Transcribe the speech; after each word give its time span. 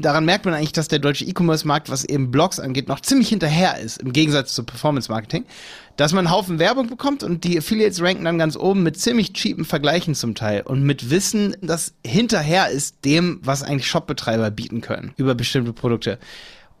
daran 0.00 0.24
merkt 0.24 0.44
man 0.44 0.54
eigentlich, 0.54 0.72
dass 0.72 0.88
der 0.88 0.98
deutsche 0.98 1.24
E-Commerce-Markt, 1.24 1.90
was 1.90 2.04
eben 2.04 2.30
Blogs 2.30 2.60
angeht, 2.60 2.88
noch 2.88 3.00
ziemlich 3.00 3.28
hinterher 3.28 3.78
ist, 3.78 4.00
im 4.00 4.12
Gegensatz 4.12 4.54
zu 4.54 4.64
Performance-Marketing. 4.64 5.44
Dass 5.96 6.12
man 6.12 6.26
einen 6.26 6.34
Haufen 6.34 6.58
Werbung 6.58 6.88
bekommt 6.88 7.22
und 7.22 7.44
die 7.44 7.58
Affiliates 7.58 8.00
ranken 8.00 8.24
dann 8.24 8.38
ganz 8.38 8.56
oben 8.56 8.82
mit 8.82 9.00
ziemlich 9.00 9.32
cheapen 9.32 9.64
Vergleichen 9.64 10.14
zum 10.14 10.34
Teil 10.34 10.62
und 10.62 10.82
mit 10.82 11.10
Wissen, 11.10 11.56
das 11.60 11.94
hinterher 12.06 12.68
ist 12.68 13.04
dem, 13.04 13.40
was 13.42 13.62
eigentlich 13.62 13.88
Shopbetreiber 13.88 14.50
bieten 14.50 14.80
können 14.80 15.12
über 15.16 15.34
bestimmte 15.34 15.72
Produkte. 15.72 16.18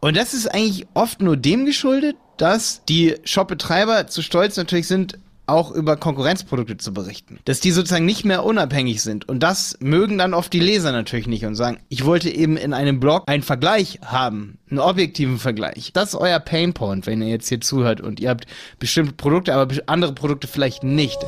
Und 0.00 0.16
das 0.16 0.34
ist 0.34 0.46
eigentlich 0.46 0.86
oft 0.94 1.20
nur 1.20 1.36
dem 1.36 1.66
geschuldet, 1.66 2.16
dass 2.36 2.84
die 2.88 3.16
Shopbetreiber 3.24 4.06
zu 4.06 4.22
stolz 4.22 4.56
natürlich 4.56 4.86
sind, 4.86 5.18
auch 5.48 5.70
über 5.70 5.96
Konkurrenzprodukte 5.96 6.76
zu 6.76 6.92
berichten. 6.92 7.38
Dass 7.44 7.60
die 7.60 7.70
sozusagen 7.70 8.04
nicht 8.04 8.24
mehr 8.24 8.44
unabhängig 8.44 9.02
sind. 9.02 9.28
Und 9.28 9.42
das 9.42 9.76
mögen 9.80 10.18
dann 10.18 10.34
oft 10.34 10.52
die 10.52 10.60
Leser 10.60 10.92
natürlich 10.92 11.26
nicht 11.26 11.44
und 11.44 11.54
sagen, 11.54 11.78
ich 11.88 12.04
wollte 12.04 12.30
eben 12.30 12.56
in 12.56 12.72
einem 12.72 13.00
Blog 13.00 13.24
einen 13.26 13.42
Vergleich 13.42 14.00
haben, 14.04 14.58
einen 14.70 14.80
objektiven 14.80 15.38
Vergleich. 15.38 15.92
Das 15.92 16.10
ist 16.10 16.14
euer 16.14 16.40
Painpoint, 16.40 17.06
wenn 17.06 17.22
ihr 17.22 17.28
jetzt 17.28 17.48
hier 17.48 17.60
zuhört 17.60 18.00
und 18.00 18.20
ihr 18.20 18.30
habt 18.30 18.46
bestimmte 18.78 19.12
Produkte, 19.12 19.54
aber 19.54 19.74
andere 19.86 20.12
Produkte 20.12 20.48
vielleicht 20.48 20.84
nicht. 20.84 21.18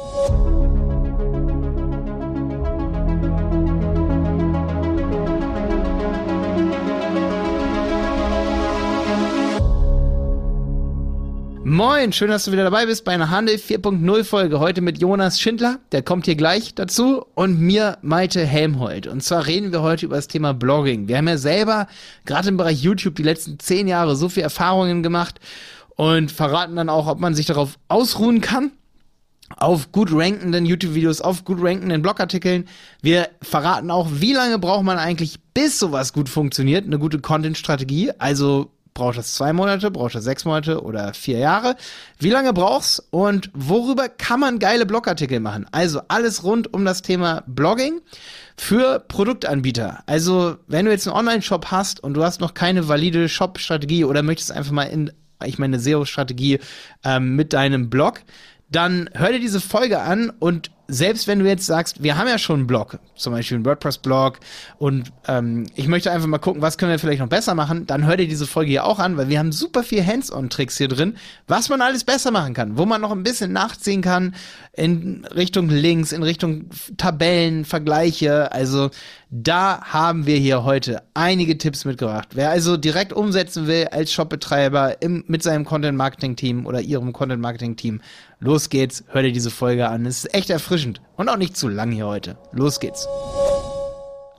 Moin, 11.72 12.12
schön, 12.12 12.30
dass 12.30 12.46
du 12.46 12.50
wieder 12.50 12.64
dabei 12.64 12.86
bist 12.86 13.04
bei 13.04 13.12
einer 13.12 13.30
Handel 13.30 13.54
4.0 13.54 14.24
Folge. 14.24 14.58
Heute 14.58 14.80
mit 14.80 15.00
Jonas 15.00 15.40
Schindler, 15.40 15.78
der 15.92 16.02
kommt 16.02 16.24
hier 16.24 16.34
gleich 16.34 16.74
dazu, 16.74 17.24
und 17.36 17.60
mir 17.60 17.96
Malte 18.02 18.44
Helmholt. 18.44 19.06
Und 19.06 19.22
zwar 19.22 19.46
reden 19.46 19.70
wir 19.70 19.80
heute 19.80 20.06
über 20.06 20.16
das 20.16 20.26
Thema 20.26 20.52
Blogging. 20.52 21.06
Wir 21.06 21.16
haben 21.16 21.28
ja 21.28 21.38
selber 21.38 21.86
gerade 22.24 22.48
im 22.48 22.56
Bereich 22.56 22.82
YouTube 22.82 23.14
die 23.14 23.22
letzten 23.22 23.60
zehn 23.60 23.86
Jahre 23.86 24.16
so 24.16 24.28
viel 24.28 24.42
Erfahrungen 24.42 25.04
gemacht 25.04 25.38
und 25.94 26.32
verraten 26.32 26.74
dann 26.74 26.88
auch, 26.88 27.06
ob 27.06 27.20
man 27.20 27.36
sich 27.36 27.46
darauf 27.46 27.78
ausruhen 27.86 28.40
kann. 28.40 28.72
Auf 29.56 29.92
gut 29.92 30.10
rankenden 30.12 30.66
YouTube-Videos, 30.66 31.20
auf 31.20 31.44
gut 31.44 31.58
rankenden 31.62 32.02
Blogartikeln. 32.02 32.66
Wir 33.00 33.28
verraten 33.42 33.92
auch, 33.92 34.08
wie 34.14 34.32
lange 34.32 34.58
braucht 34.58 34.82
man 34.82 34.98
eigentlich, 34.98 35.38
bis 35.54 35.78
sowas 35.78 36.12
gut 36.12 36.28
funktioniert, 36.28 36.84
eine 36.84 36.98
gute 36.98 37.20
Content-Strategie. 37.20 38.10
Also 38.18 38.72
Braucht 39.00 39.16
das 39.16 39.32
zwei 39.32 39.54
Monate, 39.54 39.90
braucht 39.90 40.14
das 40.14 40.24
sechs 40.24 40.44
Monate 40.44 40.82
oder 40.82 41.14
vier 41.14 41.38
Jahre? 41.38 41.76
Wie 42.18 42.28
lange 42.28 42.52
brauchst 42.52 43.02
und 43.08 43.50
worüber 43.54 44.10
kann 44.10 44.40
man 44.40 44.58
geile 44.58 44.84
Blogartikel 44.84 45.40
machen? 45.40 45.64
Also 45.72 46.02
alles 46.08 46.44
rund 46.44 46.74
um 46.74 46.84
das 46.84 47.00
Thema 47.00 47.42
Blogging 47.46 48.02
für 48.58 49.00
Produktanbieter. 49.00 50.02
Also 50.04 50.58
wenn 50.66 50.84
du 50.84 50.90
jetzt 50.90 51.08
einen 51.08 51.16
Online-Shop 51.16 51.70
hast 51.70 52.04
und 52.04 52.12
du 52.12 52.22
hast 52.22 52.42
noch 52.42 52.52
keine 52.52 52.88
valide 52.88 53.30
Shop-Strategie 53.30 54.04
oder 54.04 54.22
möchtest 54.22 54.52
einfach 54.52 54.72
mal 54.72 54.82
in, 54.82 55.10
ich 55.46 55.58
meine, 55.58 55.80
SEO-Strategie 55.80 56.58
ähm, 57.02 57.36
mit 57.36 57.54
deinem 57.54 57.88
Blog, 57.88 58.20
dann 58.68 59.08
hör 59.14 59.32
dir 59.32 59.40
diese 59.40 59.62
Folge 59.62 60.02
an 60.02 60.28
und 60.28 60.72
selbst 60.90 61.26
wenn 61.26 61.38
du 61.38 61.46
jetzt 61.46 61.66
sagst, 61.66 62.02
wir 62.02 62.18
haben 62.18 62.28
ja 62.28 62.38
schon 62.38 62.60
einen 62.60 62.66
Blog, 62.66 62.98
zum 63.14 63.32
Beispiel 63.32 63.56
einen 63.56 63.64
WordPress-Blog 63.64 64.40
und 64.78 65.12
ähm, 65.28 65.66
ich 65.74 65.88
möchte 65.88 66.10
einfach 66.10 66.26
mal 66.26 66.38
gucken, 66.38 66.62
was 66.62 66.78
können 66.78 66.90
wir 66.92 66.98
vielleicht 66.98 67.20
noch 67.20 67.28
besser 67.28 67.54
machen, 67.54 67.86
dann 67.86 68.06
hör 68.06 68.16
dir 68.16 68.28
diese 68.28 68.46
Folge 68.46 68.70
hier 68.70 68.84
auch 68.84 68.98
an, 68.98 69.16
weil 69.16 69.28
wir 69.28 69.38
haben 69.38 69.52
super 69.52 69.82
viel 69.82 70.04
Hands-on-Tricks 70.04 70.78
hier 70.78 70.88
drin, 70.88 71.16
was 71.46 71.68
man 71.68 71.80
alles 71.80 72.04
besser 72.04 72.30
machen 72.30 72.54
kann, 72.54 72.76
wo 72.76 72.86
man 72.86 73.00
noch 73.00 73.12
ein 73.12 73.22
bisschen 73.22 73.52
nachziehen 73.52 74.02
kann 74.02 74.34
in 74.72 75.24
Richtung 75.34 75.68
Links, 75.68 76.12
in 76.12 76.22
Richtung 76.22 76.70
Tabellen, 76.96 77.64
Vergleiche. 77.64 78.52
Also 78.52 78.90
da 79.30 79.80
haben 79.82 80.26
wir 80.26 80.36
hier 80.36 80.64
heute 80.64 81.02
einige 81.14 81.56
Tipps 81.56 81.84
mitgebracht. 81.84 82.30
Wer 82.34 82.50
also 82.50 82.76
direkt 82.76 83.12
umsetzen 83.12 83.68
will 83.68 83.86
als 83.92 84.12
Shopbetreiber 84.12 84.96
mit 85.26 85.42
seinem 85.42 85.64
Content-Marketing-Team 85.64 86.66
oder 86.66 86.80
ihrem 86.80 87.12
Content-Marketing-Team, 87.12 88.00
los 88.40 88.68
geht's, 88.70 89.04
hör 89.08 89.22
dir 89.22 89.32
diese 89.32 89.50
Folge 89.50 89.88
an. 89.88 90.04
Es 90.04 90.24
ist 90.24 90.34
echt 90.34 90.50
erfrischend. 90.50 91.00
Und 91.16 91.28
auch 91.28 91.36
nicht 91.36 91.56
zu 91.56 91.68
lang 91.68 91.92
hier 91.92 92.06
heute. 92.06 92.38
Los 92.52 92.80
geht's. 92.80 93.06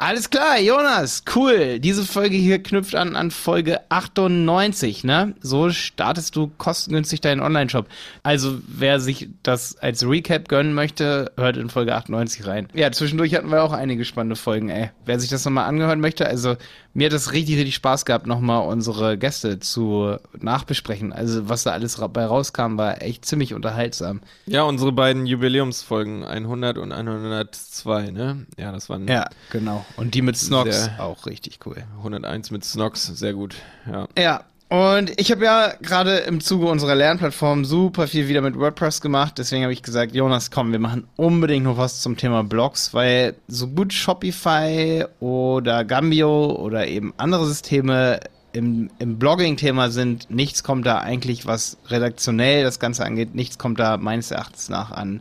Alles 0.01 0.31
klar, 0.31 0.59
Jonas, 0.59 1.23
cool. 1.35 1.77
Diese 1.79 2.03
Folge 2.03 2.35
hier 2.35 2.57
knüpft 2.63 2.95
an 2.95 3.15
an 3.15 3.29
Folge 3.29 3.81
98, 3.89 5.03
ne? 5.03 5.35
So 5.41 5.69
startest 5.69 6.35
du 6.35 6.49
kostengünstig 6.57 7.21
deinen 7.21 7.39
Online-Shop. 7.39 7.85
Also, 8.23 8.57
wer 8.65 8.99
sich 8.99 9.29
das 9.43 9.77
als 9.77 10.03
Recap 10.03 10.47
gönnen 10.47 10.73
möchte, 10.73 11.31
hört 11.37 11.55
in 11.57 11.69
Folge 11.69 11.93
98 11.93 12.47
rein. 12.47 12.67
Ja, 12.73 12.91
zwischendurch 12.91 13.35
hatten 13.35 13.51
wir 13.51 13.61
auch 13.61 13.73
einige 13.73 14.03
spannende 14.03 14.35
Folgen, 14.35 14.69
ey. 14.69 14.89
Wer 15.05 15.19
sich 15.19 15.29
das 15.29 15.45
nochmal 15.45 15.65
angehören 15.65 15.99
möchte, 15.99 16.25
also 16.25 16.55
mir 16.93 17.05
hat 17.05 17.13
es 17.13 17.31
richtig, 17.31 17.55
richtig 17.55 17.75
Spaß 17.75 18.03
gehabt, 18.03 18.27
nochmal 18.27 18.67
unsere 18.67 19.17
Gäste 19.17 19.59
zu 19.59 20.17
nachbesprechen. 20.37 21.13
Also, 21.13 21.47
was 21.47 21.63
da 21.63 21.71
alles 21.71 22.01
bei 22.11 22.25
rauskam, 22.25 22.77
war 22.77 23.01
echt 23.01 23.23
ziemlich 23.23 23.53
unterhaltsam. 23.53 24.21
Ja, 24.47 24.63
unsere 24.63 24.91
beiden 24.91 25.25
Jubiläumsfolgen, 25.27 26.25
100 26.25 26.79
und 26.79 26.91
102, 26.91 28.11
ne? 28.11 28.47
Ja, 28.57 28.71
das 28.71 28.89
waren. 28.89 29.07
Ja, 29.07 29.29
genau. 29.51 29.85
Und 29.97 30.15
die 30.15 30.21
mit 30.21 30.37
Snox 30.37 30.89
auch 30.97 31.25
richtig 31.25 31.59
cool. 31.65 31.83
101 31.97 32.51
mit 32.51 32.63
Snox, 32.63 33.05
sehr 33.05 33.33
gut. 33.33 33.55
Ja. 33.89 34.07
Ja, 34.17 34.43
und 34.71 35.19
ich 35.19 35.31
habe 35.31 35.43
ja 35.43 35.73
gerade 35.81 36.19
im 36.19 36.39
Zuge 36.39 36.67
unserer 36.67 36.95
Lernplattform 36.95 37.65
super 37.65 38.07
viel 38.07 38.29
wieder 38.29 38.39
mit 38.39 38.57
WordPress 38.57 39.01
gemacht. 39.01 39.37
Deswegen 39.37 39.63
habe 39.63 39.73
ich 39.73 39.83
gesagt, 39.83 40.15
Jonas, 40.15 40.49
komm, 40.49 40.71
wir 40.71 40.79
machen 40.79 41.05
unbedingt 41.17 41.65
noch 41.65 41.77
was 41.77 41.99
zum 41.99 42.15
Thema 42.15 42.45
Blogs, 42.45 42.93
weil 42.93 43.35
so 43.49 43.67
gut 43.67 43.91
Shopify 43.91 45.03
oder 45.19 45.83
Gambio 45.83 46.55
oder 46.55 46.87
eben 46.87 47.13
andere 47.17 47.45
Systeme 47.47 48.21
im, 48.53 48.89
im 48.97 49.19
Blogging-Thema 49.19 49.89
sind, 49.89 50.29
nichts 50.29 50.63
kommt 50.63 50.85
da 50.85 50.99
eigentlich, 50.99 51.45
was 51.45 51.75
redaktionell 51.87 52.63
das 52.63 52.79
Ganze 52.79 53.03
angeht, 53.03 53.35
nichts 53.35 53.57
kommt 53.57 53.77
da 53.77 53.97
meines 53.97 54.31
Erachtens 54.31 54.69
nach 54.69 54.91
an, 54.91 55.19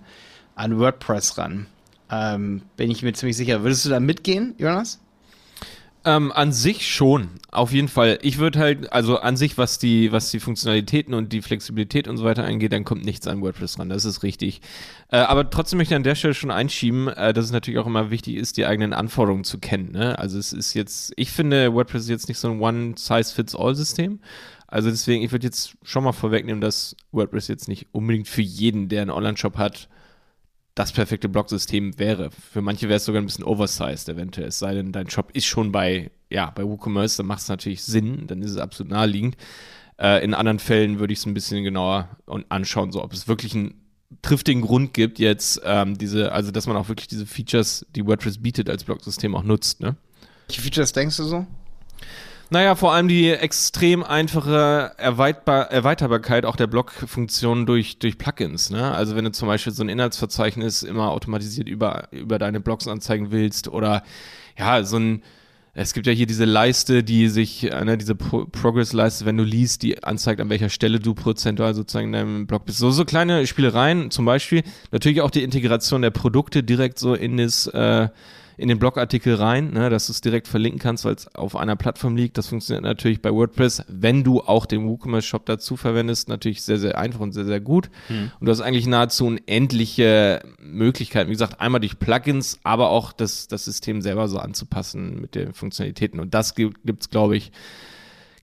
an 0.54 0.78
WordPress 0.78 1.38
ran. 1.38 1.66
Ähm, 2.10 2.62
bin 2.76 2.90
ich 2.90 3.02
mir 3.02 3.12
ziemlich 3.12 3.36
sicher. 3.36 3.62
Würdest 3.62 3.84
du 3.84 3.90
da 3.90 4.00
mitgehen, 4.00 4.54
Jonas? 4.58 5.00
Ähm, 6.02 6.32
an 6.32 6.50
sich 6.50 6.90
schon, 6.90 7.28
auf 7.50 7.72
jeden 7.72 7.88
Fall. 7.88 8.18
Ich 8.22 8.38
würde 8.38 8.58
halt, 8.58 8.90
also 8.90 9.18
an 9.18 9.36
sich, 9.36 9.58
was 9.58 9.78
die, 9.78 10.10
was 10.12 10.30
die 10.30 10.40
Funktionalitäten 10.40 11.12
und 11.12 11.30
die 11.30 11.42
Flexibilität 11.42 12.08
und 12.08 12.16
so 12.16 12.24
weiter 12.24 12.42
angeht, 12.42 12.72
dann 12.72 12.84
kommt 12.84 13.04
nichts 13.04 13.26
an 13.26 13.42
WordPress 13.42 13.78
ran, 13.78 13.90
das 13.90 14.06
ist 14.06 14.22
richtig. 14.22 14.62
Äh, 15.10 15.18
aber 15.18 15.50
trotzdem 15.50 15.76
möchte 15.76 15.92
ich 15.92 15.96
an 15.96 16.02
der 16.02 16.14
Stelle 16.14 16.32
schon 16.32 16.50
einschieben, 16.50 17.08
äh, 17.08 17.34
dass 17.34 17.44
es 17.44 17.52
natürlich 17.52 17.78
auch 17.78 17.86
immer 17.86 18.10
wichtig 18.10 18.36
ist, 18.36 18.56
die 18.56 18.64
eigenen 18.64 18.94
Anforderungen 18.94 19.44
zu 19.44 19.58
kennen. 19.58 19.92
Ne? 19.92 20.18
Also 20.18 20.38
es 20.38 20.54
ist 20.54 20.72
jetzt, 20.72 21.12
ich 21.16 21.30
finde, 21.32 21.74
WordPress 21.74 22.04
ist 22.04 22.08
jetzt 22.08 22.28
nicht 22.28 22.38
so 22.38 22.50
ein 22.50 22.60
One-Size-Fits-All-System. 22.60 24.20
Also 24.68 24.88
deswegen, 24.88 25.22
ich 25.22 25.32
würde 25.32 25.46
jetzt 25.46 25.76
schon 25.82 26.04
mal 26.04 26.12
vorwegnehmen, 26.12 26.62
dass 26.62 26.96
WordPress 27.12 27.48
jetzt 27.48 27.68
nicht 27.68 27.88
unbedingt 27.92 28.26
für 28.26 28.42
jeden, 28.42 28.88
der 28.88 29.02
einen 29.02 29.10
Online-Shop 29.10 29.58
hat, 29.58 29.90
das 30.80 30.92
perfekte 30.92 31.28
Blocksystem 31.28 31.98
wäre. 31.98 32.30
Für 32.30 32.62
manche 32.62 32.88
wäre 32.88 32.96
es 32.96 33.04
sogar 33.04 33.20
ein 33.20 33.26
bisschen 33.26 33.44
oversized 33.44 34.08
eventuell, 34.08 34.48
es 34.48 34.58
sei 34.58 34.74
denn, 34.74 34.92
dein 34.92 35.10
Shop 35.10 35.30
ist 35.34 35.44
schon 35.44 35.72
bei, 35.72 36.10
ja, 36.30 36.50
bei 36.50 36.64
WooCommerce, 36.64 37.18
dann 37.18 37.26
macht 37.26 37.42
es 37.42 37.48
natürlich 37.48 37.82
Sinn, 37.82 38.26
dann 38.26 38.40
ist 38.40 38.52
es 38.52 38.56
absolut 38.56 38.90
naheliegend. 38.90 39.36
Äh, 39.98 40.24
in 40.24 40.32
anderen 40.32 40.58
Fällen 40.58 40.98
würde 40.98 41.12
ich 41.12 41.18
es 41.18 41.26
ein 41.26 41.34
bisschen 41.34 41.64
genauer 41.64 42.08
anschauen, 42.48 42.92
so 42.92 43.04
ob 43.04 43.12
es 43.12 43.28
wirklich 43.28 43.54
einen 43.54 43.74
triftigen 44.22 44.62
Grund 44.62 44.94
gibt, 44.94 45.18
jetzt 45.18 45.60
ähm, 45.64 45.98
diese, 45.98 46.32
also 46.32 46.50
dass 46.50 46.66
man 46.66 46.76
auch 46.76 46.88
wirklich 46.88 47.08
diese 47.08 47.26
Features, 47.26 47.84
die 47.94 48.06
WordPress 48.06 48.38
bietet, 48.38 48.70
als 48.70 48.84
Blocksystem 48.84 49.34
auch 49.36 49.44
nutzt, 49.44 49.80
ne? 49.80 49.96
Welche 50.48 50.62
Features 50.62 50.92
denkst 50.92 51.18
du 51.18 51.24
so? 51.24 51.46
Naja, 52.52 52.74
vor 52.74 52.92
allem 52.92 53.06
die 53.06 53.30
extrem 53.30 54.02
einfache 54.02 54.92
Erweitbar 54.96 55.70
Erweiterbarkeit 55.70 56.44
auch 56.44 56.56
der 56.56 56.66
Blockfunktion 56.66 57.64
durch, 57.64 58.00
durch 58.00 58.18
Plugins. 58.18 58.70
Ne? 58.70 58.92
Also 58.92 59.14
wenn 59.14 59.24
du 59.24 59.30
zum 59.30 59.46
Beispiel 59.46 59.72
so 59.72 59.84
ein 59.84 59.88
Inhaltsverzeichnis 59.88 60.82
immer 60.82 61.12
automatisiert 61.12 61.68
über, 61.68 62.08
über 62.10 62.40
deine 62.40 62.58
Blogs 62.58 62.88
anzeigen 62.88 63.30
willst 63.30 63.68
oder 63.68 64.02
ja, 64.58 64.82
so 64.82 64.98
ein 64.98 65.22
es 65.72 65.94
gibt 65.94 66.08
ja 66.08 66.12
hier 66.12 66.26
diese 66.26 66.44
Leiste, 66.44 67.04
die 67.04 67.28
sich, 67.28 67.70
äh, 67.70 67.84
ne, 67.84 67.96
diese 67.96 68.16
Pro 68.16 68.44
Progress-Leiste, 68.44 69.24
wenn 69.24 69.36
du 69.36 69.44
liest, 69.44 69.82
die 69.82 70.02
anzeigt, 70.02 70.40
an 70.40 70.50
welcher 70.50 70.68
Stelle 70.68 70.98
du 70.98 71.14
prozentual 71.14 71.74
sozusagen 71.74 72.06
in 72.06 72.12
deinem 72.12 72.46
Blog 72.48 72.64
bist. 72.64 72.78
So, 72.78 72.90
so 72.90 73.04
kleine 73.04 73.46
Spielereien 73.46 74.10
zum 74.10 74.24
Beispiel. 74.24 74.64
Natürlich 74.90 75.20
auch 75.20 75.30
die 75.30 75.44
Integration 75.44 76.02
der 76.02 76.10
Produkte 76.10 76.64
direkt 76.64 76.98
so 76.98 77.14
in 77.14 77.36
das, 77.36 77.68
äh, 77.68 78.08
in 78.60 78.68
den 78.68 78.78
Blogartikel 78.78 79.36
rein, 79.36 79.72
ne, 79.72 79.88
dass 79.88 80.06
du 80.06 80.12
es 80.12 80.20
direkt 80.20 80.46
verlinken 80.46 80.78
kannst, 80.78 81.06
weil 81.06 81.14
es 81.14 81.34
auf 81.34 81.56
einer 81.56 81.76
Plattform 81.76 82.14
liegt. 82.14 82.36
Das 82.36 82.48
funktioniert 82.48 82.84
natürlich 82.84 83.22
bei 83.22 83.32
WordPress, 83.32 83.84
wenn 83.88 84.22
du 84.22 84.42
auch 84.42 84.66
den 84.66 84.86
WooCommerce 84.86 85.26
Shop 85.26 85.46
dazu 85.46 85.78
verwendest, 85.78 86.28
natürlich 86.28 86.60
sehr, 86.62 86.78
sehr 86.78 86.98
einfach 86.98 87.20
und 87.20 87.32
sehr, 87.32 87.46
sehr 87.46 87.60
gut. 87.60 87.88
Hm. 88.08 88.30
Und 88.38 88.46
du 88.46 88.52
hast 88.52 88.60
eigentlich 88.60 88.86
nahezu 88.86 89.26
unendliche 89.26 90.42
Möglichkeiten. 90.60 91.30
Wie 91.30 91.34
gesagt, 91.34 91.58
einmal 91.58 91.80
durch 91.80 91.98
Plugins, 91.98 92.60
aber 92.62 92.90
auch 92.90 93.12
das, 93.12 93.48
das 93.48 93.64
System 93.64 94.02
selber 94.02 94.28
so 94.28 94.38
anzupassen 94.38 95.18
mit 95.22 95.34
den 95.34 95.54
Funktionalitäten. 95.54 96.20
Und 96.20 96.34
das 96.34 96.54
gibt 96.54 96.86
es, 96.86 97.08
glaube 97.08 97.38
ich, 97.38 97.52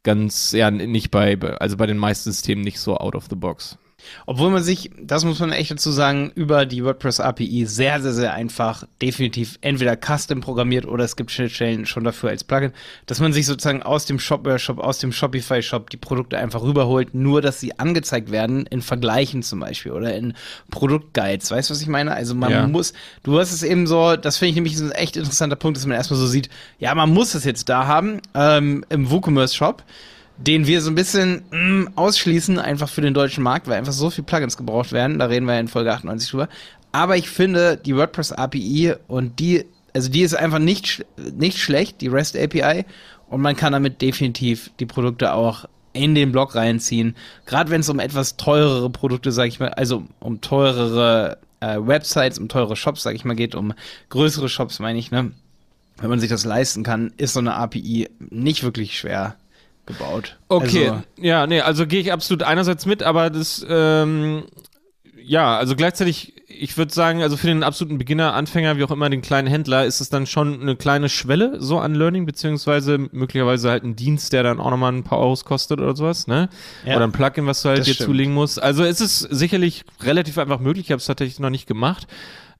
ganz, 0.02 0.52
ja, 0.52 0.72
nicht 0.72 1.12
bei, 1.12 1.40
also 1.60 1.78
bei 1.78 1.86
den 1.86 1.98
meisten 1.98 2.32
Systemen 2.32 2.64
nicht 2.64 2.80
so 2.80 2.98
out 2.98 3.14
of 3.14 3.28
the 3.30 3.36
box. 3.36 3.78
Obwohl 4.26 4.52
man 4.52 4.62
sich, 4.64 4.92
das 5.02 5.26
muss 5.26 5.40
man 5.40 5.52
echt 5.52 5.72
dazu 5.72 5.92
sagen, 5.92 6.32
über 6.36 6.66
die 6.66 6.84
WordPress 6.84 7.20
API 7.20 7.66
sehr, 7.66 8.00
sehr, 8.02 8.14
sehr 8.14 8.34
einfach 8.34 8.84
definitiv 9.02 9.58
entweder 9.62 9.96
custom 9.98 10.42
programmiert 10.42 10.86
oder 10.86 11.04
es 11.04 11.16
gibt 11.16 11.32
Schnittstellen 11.32 11.86
schon 11.86 12.04
dafür 12.04 12.30
als 12.30 12.44
Plugin, 12.44 12.74
dass 13.08 13.20
man 13.20 13.34
sich 13.34 13.46
sozusagen 13.46 13.82
aus 13.84 14.06
dem 14.06 14.20
Shopware-Shop, 14.20 14.80
aus 14.80 15.00
dem 15.00 15.12
Shopify-Shop 15.12 15.90
die 15.90 15.98
Produkte 15.98 16.38
einfach 16.38 16.62
rüberholt, 16.62 17.16
nur 17.16 17.42
dass 17.42 17.60
sie 17.60 17.80
angezeigt 17.80 18.32
werden 18.32 18.66
in 18.68 18.82
Vergleichen 18.82 19.42
zum 19.44 19.60
Beispiel 19.62 19.92
oder 19.92 20.16
in 20.16 20.34
Produktguides. 20.70 21.50
Weißt 21.52 21.70
du, 21.70 21.74
was 21.74 21.82
ich 21.82 21.88
meine? 21.88 22.14
Also 22.14 22.36
man 22.36 22.52
Ja. 22.52 22.68
muss, 22.68 22.94
du 23.24 23.40
hast 23.40 23.52
es 23.52 23.64
eben 23.64 23.88
so, 23.88 24.16
das 24.16 24.38
finde 24.38 24.50
ich 24.50 24.56
nämlich 24.56 24.78
ein 24.80 24.92
echt 24.92 25.18
interessanter 25.18 25.56
Punkt, 25.56 25.78
dass 25.78 25.86
man 25.86 25.98
erstmal 25.98 26.20
so 26.20 26.28
sieht, 26.28 26.50
ja, 26.80 26.94
man 26.94 27.12
muss 27.14 27.34
es 27.34 27.44
jetzt 27.46 27.68
da 27.70 27.88
haben, 27.88 28.22
ähm, 28.36 28.86
im 28.90 29.10
WooCommerce-Shop 29.10 29.84
den 30.38 30.68
wir 30.68 30.82
so 30.82 30.92
ein 30.92 30.96
bisschen 30.96 31.44
mm, 31.52 31.90
ausschließen, 31.96 32.60
einfach 32.60 32.90
für 32.90 33.02
den 33.02 33.14
deutschen 33.14 33.44
Markt, 33.44 33.68
weil 33.68 33.78
einfach 33.78 33.94
so 33.94 34.10
viel 34.10 34.24
Plugins 34.24 34.58
gebraucht 34.58 34.92
werden. 34.92 35.20
Da 35.20 35.26
reden 35.26 35.46
wir 35.46 35.56
ja 35.56 35.60
in 35.60 35.68
Folge 35.68 35.92
98 35.92 36.30
drüber. 36.30 36.50
Aber 36.92 37.18
ich 37.18 37.30
finde, 37.30 37.78
die 37.78 37.96
WordPress 37.96 38.32
API 38.32 38.94
und 39.08 39.40
die, 39.40 39.66
also 39.94 40.10
die 40.10 40.22
ist 40.22 40.36
einfach 40.36 40.60
nicht, 40.60 41.06
nicht 41.36 41.58
schlecht, 41.58 42.02
die 42.02 42.08
REST 42.08 42.38
API. 42.38 42.86
Und 43.30 43.42
man 43.42 43.56
kann 43.56 43.74
damit 43.74 44.02
definitiv 44.02 44.72
die 44.80 44.86
Produkte 44.86 45.34
auch 45.34 45.66
in 45.94 46.16
den 46.16 46.32
Blog 46.32 46.56
reinziehen. 46.56 47.16
Gerade 47.46 47.72
wenn 47.72 47.82
es 47.82 47.90
um 47.90 48.00
etwas 48.00 48.38
teurere 48.38 48.90
Produkte, 48.90 49.32
sag 49.32 49.48
ich 49.48 49.60
mal, 49.60 49.70
also 49.70 50.04
um 50.20 50.40
teurere 50.40 51.40
äh, 51.60 51.78
Websites, 51.80 52.38
um 52.38 52.48
teure 52.48 52.76
Shops, 52.76 53.04
sag 53.04 53.16
ich 53.16 53.26
mal, 53.26 53.36
geht, 53.36 53.56
um 53.56 53.74
größere 54.10 54.48
Shops, 54.48 54.80
meine 54.80 55.00
ich, 55.00 55.12
ne? 55.12 55.32
Wenn 56.00 56.12
man 56.12 56.20
sich 56.20 56.30
das 56.30 56.46
leisten 56.46 56.84
kann, 56.84 57.12
ist 57.18 57.34
so 57.34 57.40
eine 57.40 57.56
API 57.56 58.08
nicht 58.30 58.62
wirklich 58.62 59.00
schwer 59.00 59.36
gebaut. 59.88 60.38
Okay, 60.48 60.90
Also, 60.90 61.04
ja, 61.20 61.48
nee, 61.48 61.62
also 61.62 61.88
gehe 61.88 62.00
ich 62.00 62.12
absolut 62.12 62.44
einerseits 62.44 62.86
mit, 62.86 63.02
aber 63.02 63.30
das, 63.30 63.66
ähm, 63.68 64.44
ja, 65.28 65.58
also 65.58 65.76
gleichzeitig, 65.76 66.34
ich 66.48 66.78
würde 66.78 66.94
sagen, 66.94 67.22
also 67.22 67.36
für 67.36 67.48
den 67.48 67.64
absoluten 67.64 67.98
Beginner, 67.98 68.34
Anfänger, 68.34 68.78
wie 68.78 68.84
auch 68.84 68.92
immer, 68.92 69.10
den 69.10 69.22
kleinen 69.22 69.48
Händler, 69.48 69.86
ist 69.86 70.00
es 70.00 70.10
dann 70.10 70.26
schon 70.26 70.62
eine 70.62 70.76
kleine 70.76 71.10
Schwelle 71.10 71.60
so 71.60 71.80
an 71.80 71.96
Learning, 71.96 72.26
beziehungsweise 72.26 72.98
möglicherweise 72.98 73.70
halt 73.70 73.84
ein 73.84 73.96
Dienst, 73.96 74.32
der 74.32 74.44
dann 74.44 74.60
auch 74.60 74.72
nochmal 74.72 74.94
ein 74.94 75.04
paar 75.04 75.20
Euros 75.20 75.44
kostet 75.44 75.82
oder 75.82 75.96
sowas, 75.96 76.28
ne? 76.28 76.50
Ja. 76.86 76.96
Oder 76.96 77.06
ein 77.06 77.12
Plugin, 77.12 77.46
was 77.46 77.62
du 77.62 77.70
halt 77.70 77.86
dir 77.86 77.94
stimmt. 77.94 78.08
zulegen 78.08 78.34
musst. 78.34 78.62
Also 78.62 78.84
es 78.84 79.02
ist 79.02 79.20
sicherlich 79.20 79.84
relativ 80.02 80.38
einfach 80.38 80.60
möglich, 80.60 80.86
ich 80.86 80.92
habe 80.92 81.00
es 81.00 81.06
tatsächlich 81.06 81.40
noch 81.40 81.50
nicht 81.50 81.68
gemacht, 81.68 82.08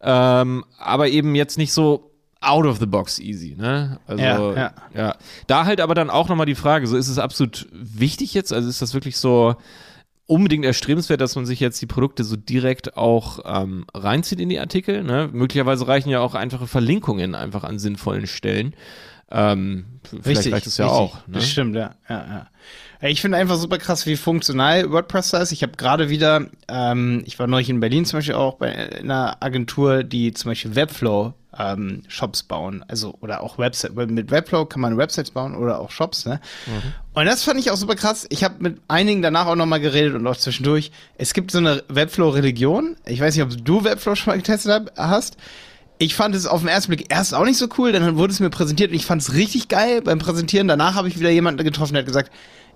ähm, 0.02 0.66
aber 0.78 1.08
eben 1.08 1.36
jetzt 1.36 1.58
nicht 1.58 1.72
so 1.72 2.07
out 2.42 2.66
of 2.66 2.80
the 2.80 2.86
box 2.86 3.20
easy, 3.20 3.56
ne? 3.58 4.00
Also 4.08 4.24
Ja, 4.24 4.54
ja. 4.54 4.74
ja. 4.94 5.16
Da 5.48 5.66
halt 5.66 5.82
aber 5.82 5.96
dann 5.96 6.10
auch 6.10 6.30
nochmal 6.30 6.46
die 6.46 6.56
Frage, 6.56 6.88
so 6.88 6.98
ist 6.98 7.08
es 7.08 7.20
absolut 7.20 7.68
wichtig 7.72 8.34
jetzt? 8.34 8.54
Also 8.54 8.70
ist 8.70 8.82
das 8.82 8.94
wirklich 8.94 9.18
so 9.18 9.56
unbedingt 10.28 10.66
erstrebenswert, 10.66 11.22
dass 11.22 11.36
man 11.36 11.46
sich 11.46 11.60
jetzt 11.60 11.82
die 11.82 11.86
Produkte 11.86 12.24
so 12.24 12.36
direkt 12.36 12.98
auch 12.98 13.40
ähm, 13.46 13.86
reinzieht 13.94 14.40
in 14.40 14.50
die 14.50 14.60
Artikel? 14.60 15.04
Ne? 15.04 15.30
Möglicherweise 15.32 15.88
reichen 15.88 16.10
ja 16.10 16.20
auch 16.20 16.36
einfache 16.36 16.68
Verlinkungen 16.68 17.34
einfach 17.34 17.64
an 17.64 17.80
sinnvollen 17.80 18.28
Stellen. 18.28 18.76
Ähm, 19.30 19.86
vielleicht 20.04 20.26
Richtig, 20.26 20.54
reicht 20.54 20.66
das 20.68 20.78
ja 20.78 20.86
richtig. 20.86 21.02
auch. 21.02 21.28
Ne? 21.28 21.34
Das 21.34 21.50
stimmt, 21.50 21.76
ja. 21.76 21.96
ja, 22.08 22.26
ja. 22.28 22.48
Ich 23.02 23.22
finde 23.22 23.38
einfach 23.38 23.58
super 23.58 23.78
krass, 23.78 24.06
wie 24.06 24.16
funktional 24.16 24.90
WordPress 24.92 25.32
da 25.32 25.40
ist. 25.40 25.52
Ich 25.52 25.64
habe 25.64 25.74
gerade 25.78 26.10
wieder, 26.10 26.48
ähm, 26.68 27.24
ich 27.26 27.38
war 27.38 27.48
neulich 27.48 27.70
in 27.70 27.80
Berlin 27.80 28.06
zum 28.06 28.18
Beispiel 28.18 28.36
auch 28.36 28.56
bei 28.56 29.00
einer 29.00 29.38
Agentur, 29.42 30.04
die 30.04 30.34
zum 30.34 30.52
Beispiel 30.52 30.76
Webflow 30.76 31.34
ähm, 31.60 32.04
Shops 32.08 32.44
bauen. 32.44 32.84
Also, 32.88 33.16
oder 33.22 33.42
auch 33.42 33.58
Website. 33.58 33.96
Mit 33.96 34.32
Webflow 34.32 34.66
kann 34.66 34.82
man 34.82 34.98
Websites 34.98 35.32
bauen 35.32 35.56
oder 35.56 35.80
auch 35.80 35.92
Shops, 35.92 36.26
ne? 36.26 36.40
Und 37.14 37.26
das 37.26 37.44
fand 37.44 37.60
ich 37.60 37.72
auch 37.72 37.78
super 37.78 37.96
krass. 37.96 38.28
Ich 38.30 38.44
habe 38.44 38.56
mit 38.60 38.82
einigen 38.88 39.22
danach 39.22 39.48
auch 39.48 39.56
nochmal 39.56 39.80
geredet 39.80 40.16
und 40.16 40.28
auch 40.28 40.38
zwischendurch. 40.38 40.92
Es 41.18 41.34
gibt 41.34 41.52
so 41.52 41.58
eine 41.58 41.84
Webflow-Religion. 41.88 42.96
Ich 43.06 43.20
weiß 43.20 43.36
nicht, 43.36 43.44
ob 43.44 43.66
du 43.66 43.84
Webflow 43.84 44.16
schon 44.16 44.32
mal 44.32 44.38
getestet 44.38 44.92
hast. 44.98 45.38
Ich 46.00 46.14
fand 46.14 46.36
es 46.36 46.46
auf 46.46 46.60
den 46.60 46.70
ersten 46.70 46.92
Blick 46.92 47.12
erst 47.12 47.34
auch 47.34 47.44
nicht 47.44 47.58
so 47.58 47.68
cool, 47.80 47.92
dann 47.92 48.18
wurde 48.18 48.32
es 48.32 48.40
mir 48.40 48.52
präsentiert 48.52 48.92
und 48.92 48.96
ich 48.96 49.08
fand 49.08 49.20
es 49.20 49.34
richtig 49.34 49.68
geil 49.68 50.04
beim 50.04 50.20
Präsentieren. 50.20 50.68
Danach 50.68 50.94
habe 50.94 51.08
ich 51.08 51.20
wieder 51.20 51.32
jemanden 51.32 51.64
getroffen, 51.64 51.94
der 51.94 52.02
hat 52.02 52.08
gesagt, 52.08 52.32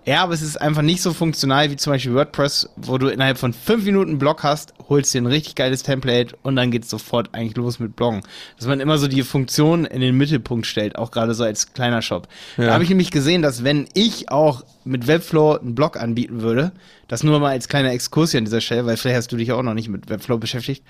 ja, 0.05 0.23
aber 0.23 0.33
es 0.33 0.41
ist 0.41 0.59
einfach 0.59 0.81
nicht 0.81 1.01
so 1.01 1.13
funktional 1.13 1.69
wie 1.69 1.75
zum 1.75 1.93
Beispiel 1.93 2.13
WordPress, 2.15 2.69
wo 2.75 2.97
du 2.97 3.07
innerhalb 3.07 3.37
von 3.37 3.53
fünf 3.53 3.85
Minuten 3.85 4.09
einen 4.11 4.19
Blog 4.19 4.41
hast, 4.43 4.73
holst 4.89 5.13
dir 5.13 5.21
ein 5.21 5.27
richtig 5.27 5.55
geiles 5.55 5.83
Template 5.83 6.35
und 6.41 6.55
dann 6.55 6.71
geht's 6.71 6.89
sofort 6.89 7.29
eigentlich 7.33 7.55
los 7.55 7.79
mit 7.79 7.95
Bloggen. 7.95 8.21
Dass 8.57 8.67
man 8.67 8.79
immer 8.79 8.97
so 8.97 9.07
die 9.07 9.21
Funktion 9.23 9.85
in 9.85 10.01
den 10.01 10.17
Mittelpunkt 10.17 10.65
stellt, 10.65 10.95
auch 10.97 11.11
gerade 11.11 11.33
so 11.33 11.43
als 11.43 11.73
kleiner 11.73 12.01
Shop. 12.01 12.27
Da 12.57 12.63
Ja. 12.63 12.73
habe 12.73 12.83
ich 12.83 12.89
nämlich 12.89 13.11
gesehen, 13.11 13.41
dass 13.41 13.63
wenn 13.63 13.87
ich 13.93 14.31
auch 14.31 14.63
mit 14.83 15.05
Webflow 15.07 15.57
einen 15.59 15.75
Blog 15.75 15.97
anbieten 15.97 16.41
würde, 16.41 16.71
das 17.07 17.23
nur 17.23 17.39
mal 17.39 17.49
als 17.51 17.67
kleiner 17.67 17.91
Exkurs 17.91 18.31
hier 18.31 18.39
an 18.39 18.45
dieser 18.45 18.61
Stelle, 18.61 18.85
weil 18.87 18.97
vielleicht 18.97 19.17
hast 19.17 19.31
du 19.31 19.37
dich 19.37 19.51
auch 19.51 19.61
noch 19.61 19.75
nicht 19.75 19.89
mit 19.89 20.09
Webflow 20.09 20.37
beschäftigt, 20.39 20.83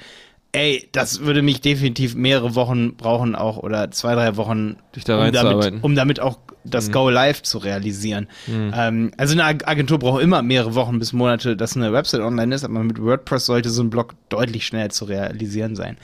Ey, 0.53 0.89
das 0.91 1.21
würde 1.21 1.41
mich 1.41 1.61
definitiv 1.61 2.13
mehrere 2.15 2.55
Wochen 2.55 2.95
brauchen 2.95 3.35
auch 3.35 3.57
oder 3.57 3.89
zwei, 3.91 4.15
drei 4.15 4.35
Wochen, 4.35 4.75
da 5.07 5.17
um, 5.17 5.33
damit, 5.33 5.55
um 5.83 5.95
damit 5.95 6.19
auch 6.19 6.39
das 6.63 6.91
Go 6.91 7.09
Live 7.09 7.41
zu 7.41 7.57
realisieren. 7.57 8.27
Ähm, 8.75 9.11
also 9.17 9.33
eine 9.33 9.45
Ag- 9.45 9.67
Agentur 9.67 9.97
braucht 9.97 10.21
immer 10.21 10.41
mehrere 10.41 10.75
Wochen 10.75 10.99
bis 10.99 11.13
Monate, 11.13 11.55
dass 11.55 11.75
eine 11.77 11.93
Website 11.93 12.21
online 12.21 12.53
ist, 12.53 12.63
aber 12.65 12.83
mit 12.83 13.01
WordPress 13.01 13.45
sollte 13.45 13.69
so 13.69 13.81
ein 13.81 13.89
Blog 13.89 14.13
deutlich 14.29 14.65
schneller 14.65 14.89
zu 14.89 15.05
realisieren 15.05 15.75
sein. 15.75 15.97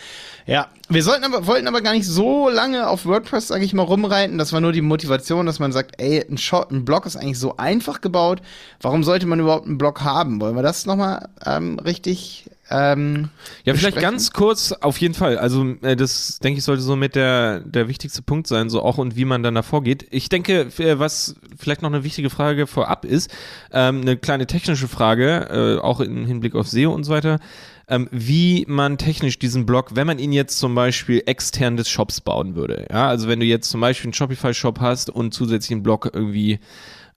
Ja, 0.46 0.68
wir 0.90 1.04
sollten 1.04 1.26
aber, 1.26 1.48
wollten 1.48 1.68
aber 1.68 1.82
gar 1.82 1.94
nicht 1.94 2.08
so 2.08 2.50
lange 2.50 2.88
auf 2.88 3.06
WordPress, 3.06 3.50
sage 3.50 3.66
ich 3.66 3.74
mal, 3.74 3.84
rumreiten. 3.84 4.38
Das 4.38 4.54
war 4.54 4.62
nur 4.62 4.72
die 4.72 4.82
Motivation, 4.82 5.46
dass 5.46 5.60
man 5.60 5.72
sagt, 5.72 5.96
ey, 6.00 6.26
ein, 6.30 6.38
Shop, 6.38 6.72
ein 6.72 6.86
Blog 6.86 7.06
ist 7.06 7.18
eigentlich 7.18 7.40
so 7.40 7.58
einfach 7.58 8.00
gebaut. 8.00 8.42
Warum 8.82 9.04
sollte 9.04 9.26
man 9.26 9.40
überhaupt 9.40 9.68
einen 9.68 9.78
Blog 9.78 10.02
haben? 10.02 10.40
Wollen 10.40 10.56
wir 10.56 10.64
das 10.64 10.86
nochmal 10.86 11.28
ähm, 11.46 11.78
richtig 11.80 12.50
ähm, 12.70 13.30
Ja, 13.64 13.74
vielleicht 13.74 13.96
besprechen? 13.96 14.02
ganz 14.02 14.32
kurz, 14.32 14.72
auf 14.72 14.98
jeden 15.00 15.14
Fall. 15.14 15.38
Also, 15.38 15.76
äh, 15.82 15.96
das 15.96 16.40
denke 16.40 16.60
ich, 16.60 16.64
sollte 16.64 16.82
so 16.82 16.96
mit 16.96 17.16
der, 17.16 17.60
der 17.62 17.88
wichtigste 17.88 18.22
Punkt 18.22 18.48
sein, 18.48 18.70
so 18.70 18.82
auch 18.82 18.98
und 18.98 19.16
wie 19.16 19.26
man 19.26 19.44
dann 19.44 19.56
da 19.56 19.64
vorgeht. 19.64 20.06
Ich 20.10 20.30
denke, 20.30 20.68
äh, 20.78 21.00
was 21.00 21.36
vielleicht 21.58 21.82
noch 21.82 21.90
eine 21.90 22.04
wichtige 22.04 22.30
Frage 22.30 22.68
vorab 22.68 23.06
ist, 23.06 23.30
ähm, 23.72 24.02
eine 24.02 24.18
kleine 24.18 24.48
technische 24.48 24.88
Frage, 24.88 25.78
äh, 25.80 25.84
auch 25.84 26.00
im 26.00 26.26
Hinblick 26.26 26.56
auf 26.56 26.68
SEO 26.68 26.94
und 26.94 27.04
so 27.04 27.12
weiter, 27.12 27.40
ähm, 27.88 28.10
wie 28.12 28.66
man 28.68 28.98
technisch 28.98 29.40
diesen 29.40 29.66
Blog, 29.66 29.96
wenn 29.96 30.08
man 30.08 30.20
ihn 30.20 30.32
jetzt 30.32 30.60
zum 30.60 30.76
Beispiel 30.76 31.24
extern 31.26 31.78
des 31.78 31.90
Shops 31.90 32.22
bauen 32.22 32.56
würde. 32.56 32.88
Ja, 32.90 33.08
also 33.08 33.28
wenn 33.28 33.40
du 33.40 33.46
jetzt 33.46 33.70
zum 33.70 33.82
Beispiel 33.82 34.08
einen 34.08 34.14
Shopify-Shop 34.14 34.80
hast 34.80 35.10
und 35.10 35.34
zusätzlich 35.34 35.72
einen 35.72 35.84
Blog 35.84 36.10
irgendwie 36.14 36.60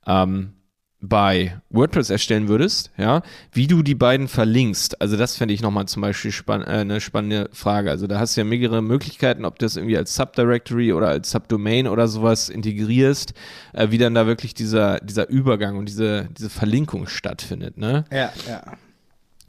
ähm, 0.07 0.55
bei 1.03 1.61
WordPress 1.71 2.11
erstellen 2.11 2.49
würdest, 2.49 2.91
ja, 2.99 3.23
wie 3.53 3.67
du 3.67 3.83
die 3.83 3.95
beiden 3.95 4.29
verlinkst. 4.29 5.01
Also 5.01 5.17
das 5.17 5.37
fände 5.37 5.55
ich 5.55 5.63
nochmal 5.63 5.87
zum 5.87 6.03
Beispiel 6.03 6.31
spann 6.31 6.61
äh, 6.61 6.67
eine 6.67 7.01
spannende 7.01 7.49
Frage. 7.53 7.91
Also 7.91 8.07
da 8.07 8.21
hast 8.21 8.37
du 8.37 8.43
ja 8.43 8.45
mehrere 8.45 8.83
Möglichkeiten, 8.83 9.45
ob 9.47 9.59
du 9.59 9.65
das 9.65 9.77
irgendwie 9.77 9.97
als 9.97 10.15
Subdirectory 10.15 10.93
oder 10.93 11.09
als 11.09 11.31
Subdomain 11.31 11.89
oder 11.89 12.07
sowas 12.07 12.51
integrierst, 12.51 13.33
äh, 13.73 13.91
wie 13.91 13.99
dann 13.99 14.15
da 14.15 14.27
wirklich 14.27 14.53
dieser, 14.53 15.01
dieser 15.01 15.29
Übergang 15.31 15.79
und 15.79 15.89
diese, 15.89 16.29
diese 16.37 16.51
Verlinkung 16.51 17.07
stattfindet, 17.07 17.79
ne? 17.79 18.05
Ja, 18.13 18.31
ja. 18.47 18.63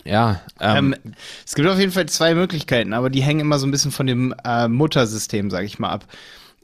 Ja, 0.03 0.41
ähm, 0.59 0.93
Ähm, 0.93 1.13
es 1.45 1.55
gibt 1.55 1.67
auf 1.67 1.79
jeden 1.79 1.91
Fall 1.91 2.07
zwei 2.07 2.33
Möglichkeiten, 2.33 2.93
aber 2.93 3.09
die 3.09 3.21
hängen 3.21 3.41
immer 3.41 3.59
so 3.59 3.67
ein 3.67 3.71
bisschen 3.71 3.91
von 3.91 4.07
dem 4.07 4.33
äh, 4.43 4.67
Muttersystem, 4.67 5.49
sag 5.49 5.63
ich 5.63 5.79
mal, 5.79 5.89
ab. 5.89 6.05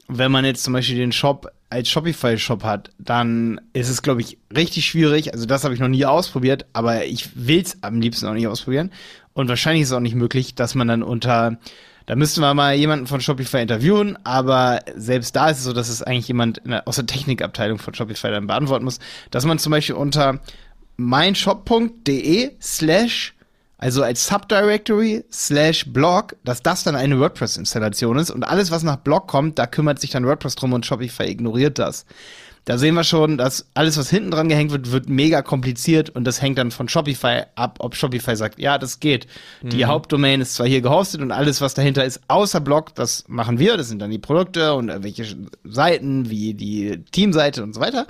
Wenn 0.08 0.32
man 0.32 0.44
jetzt 0.44 0.64
zum 0.64 0.72
Beispiel 0.72 0.96
den 0.96 1.12
Shop 1.12 1.52
als 1.70 1.88
Shopify-Shop 1.90 2.64
hat, 2.64 2.90
dann 2.98 3.60
ist 3.74 3.90
es, 3.90 4.02
glaube 4.02 4.22
ich, 4.22 4.38
richtig 4.56 4.86
schwierig. 4.86 5.34
Also 5.34 5.44
das 5.44 5.64
habe 5.64 5.74
ich 5.74 5.80
noch 5.80 5.88
nie 5.88 6.06
ausprobiert, 6.06 6.64
aber 6.72 7.04
ich 7.04 7.30
will 7.34 7.60
es 7.60 7.82
am 7.82 8.00
liebsten 8.00 8.26
auch 8.26 8.32
nicht 8.32 8.48
ausprobieren. 8.48 8.90
Und 9.34 9.48
wahrscheinlich 9.48 9.82
ist 9.82 9.88
es 9.88 9.94
auch 9.94 10.00
nicht 10.00 10.14
möglich, 10.14 10.54
dass 10.54 10.74
man 10.74 10.88
dann 10.88 11.02
unter 11.02 11.58
da 12.06 12.16
müssten 12.16 12.40
wir 12.40 12.54
mal 12.54 12.74
jemanden 12.74 13.06
von 13.06 13.20
Shopify 13.20 13.60
interviewen, 13.60 14.16
aber 14.24 14.80
selbst 14.96 15.36
da 15.36 15.50
ist 15.50 15.58
es 15.58 15.64
so, 15.64 15.74
dass 15.74 15.90
es 15.90 16.02
eigentlich 16.02 16.26
jemand 16.26 16.62
aus 16.86 16.96
der 16.96 17.04
Technikabteilung 17.04 17.76
von 17.76 17.92
Shopify 17.92 18.30
dann 18.30 18.46
beantworten 18.46 18.86
muss, 18.86 18.98
dass 19.30 19.44
man 19.44 19.58
zum 19.58 19.72
Beispiel 19.72 19.94
unter 19.94 20.40
meinshop.de 20.98 22.50
slash 22.60 23.34
also 23.80 24.02
als 24.02 24.26
Subdirectory 24.26 25.24
slash 25.32 25.86
Blog, 25.92 26.34
dass 26.44 26.62
das 26.62 26.82
dann 26.82 26.96
eine 26.96 27.20
WordPress-Installation 27.20 28.18
ist 28.18 28.30
und 28.30 28.42
alles, 28.42 28.72
was 28.72 28.82
nach 28.82 28.96
Blog 28.96 29.28
kommt, 29.28 29.58
da 29.58 29.66
kümmert 29.66 30.00
sich 30.00 30.10
dann 30.10 30.26
WordPress 30.26 30.56
drum 30.56 30.72
und 30.72 30.84
Shopify 30.84 31.22
ignoriert 31.24 31.78
das. 31.78 32.04
Da 32.64 32.76
sehen 32.76 32.96
wir 32.96 33.04
schon, 33.04 33.38
dass 33.38 33.68
alles, 33.74 33.96
was 33.96 34.10
hinten 34.10 34.32
dran 34.32 34.48
gehängt 34.48 34.72
wird, 34.72 34.90
wird 34.90 35.08
mega 35.08 35.42
kompliziert 35.42 36.10
und 36.10 36.24
das 36.24 36.42
hängt 36.42 36.58
dann 36.58 36.72
von 36.72 36.88
Shopify 36.88 37.44
ab, 37.54 37.78
ob 37.78 37.94
Shopify 37.94 38.34
sagt, 38.36 38.58
ja, 38.58 38.78
das 38.78 38.98
geht. 39.00 39.26
Die 39.62 39.86
Hauptdomain 39.86 40.40
ist 40.40 40.54
zwar 40.54 40.66
hier 40.66 40.82
gehostet 40.82 41.22
und 41.22 41.30
alles, 41.30 41.60
was 41.60 41.74
dahinter 41.74 42.04
ist, 42.04 42.20
außer 42.28 42.60
Blog, 42.60 42.94
das 42.96 43.24
machen 43.28 43.58
wir, 43.60 43.76
das 43.76 43.88
sind 43.88 44.00
dann 44.02 44.10
die 44.10 44.18
Produkte 44.18 44.74
und 44.74 44.88
welche 45.02 45.36
Seiten, 45.64 46.28
wie 46.28 46.52
die 46.52 47.04
Teamseite 47.12 47.62
und 47.62 47.74
so 47.74 47.80
weiter. 47.80 48.06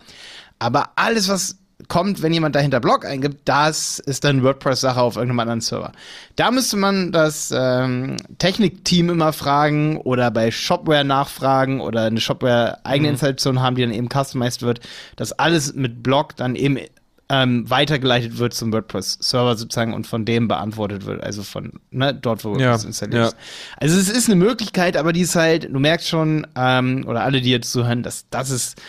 Aber 0.59 0.93
alles, 0.97 1.29
was 1.29 1.59
kommt, 1.87 2.23
wenn 2.23 2.33
jemand 2.33 2.57
dahinter 2.57 2.81
Blog 2.81 3.05
eingibt, 3.05 3.49
das 3.49 4.01
ist 4.01 4.25
dann 4.25 4.43
WordPress-Sache 4.43 5.01
auf 5.01 5.15
irgendeinem 5.15 5.41
anderen 5.41 5.61
Server. 5.61 5.93
Da 6.35 6.51
müsste 6.51 6.77
man 6.77 7.13
das 7.13 7.55
ähm, 7.57 8.17
Technikteam 8.39 9.11
immer 9.11 9.33
fragen 9.33 9.99
oder 9.99 10.31
bei 10.33 10.51
Shopware 10.51 11.05
nachfragen 11.05 11.81
oder 11.81 12.05
eine 12.07 12.21
Shopware 12.21 12.79
eigene 12.85 13.11
Installation 13.11 13.63
haben, 13.63 13.77
die 13.77 13.83
dann 13.83 13.93
eben 13.93 14.09
customized 14.09 14.63
wird, 14.63 14.81
dass 15.15 15.33
alles 15.33 15.75
mit 15.75 16.03
Blog 16.03 16.35
dann 16.37 16.57
eben 16.57 16.79
ähm, 17.31 17.69
weitergeleitet 17.69 18.39
wird 18.39 18.55
zum 18.55 18.73
WordPress-Server 18.73 19.57
sozusagen 19.57 19.93
und 19.95 20.07
von 20.07 20.25
dem 20.25 20.49
beantwortet 20.49 21.05
wird, 21.05 21.23
also 21.23 21.43
von 21.43 21.73
ne, 21.91 22.15
dort, 22.15 22.45
wo 22.45 22.51
WordPress 22.53 22.83
Ja, 22.83 22.89
installiert 22.89 23.27
ist. 23.27 23.33
ja. 23.33 23.39
Also 23.77 23.99
es 23.99 24.09
ist 24.09 24.29
eine 24.29 24.37
Möglichkeit, 24.37 24.97
aber 24.97 25.13
die 25.13 25.21
ist 25.21 25.37
halt, 25.37 25.69
du 25.73 25.79
merkst 25.79 26.09
schon, 26.09 26.47
ähm, 26.57 27.05
oder 27.07 27.23
alle, 27.23 27.41
die 27.41 27.51
jetzt 27.51 27.71
zuhören, 27.71 28.03
dass 28.03 28.27
das 28.31 28.51
ist, 28.51 28.81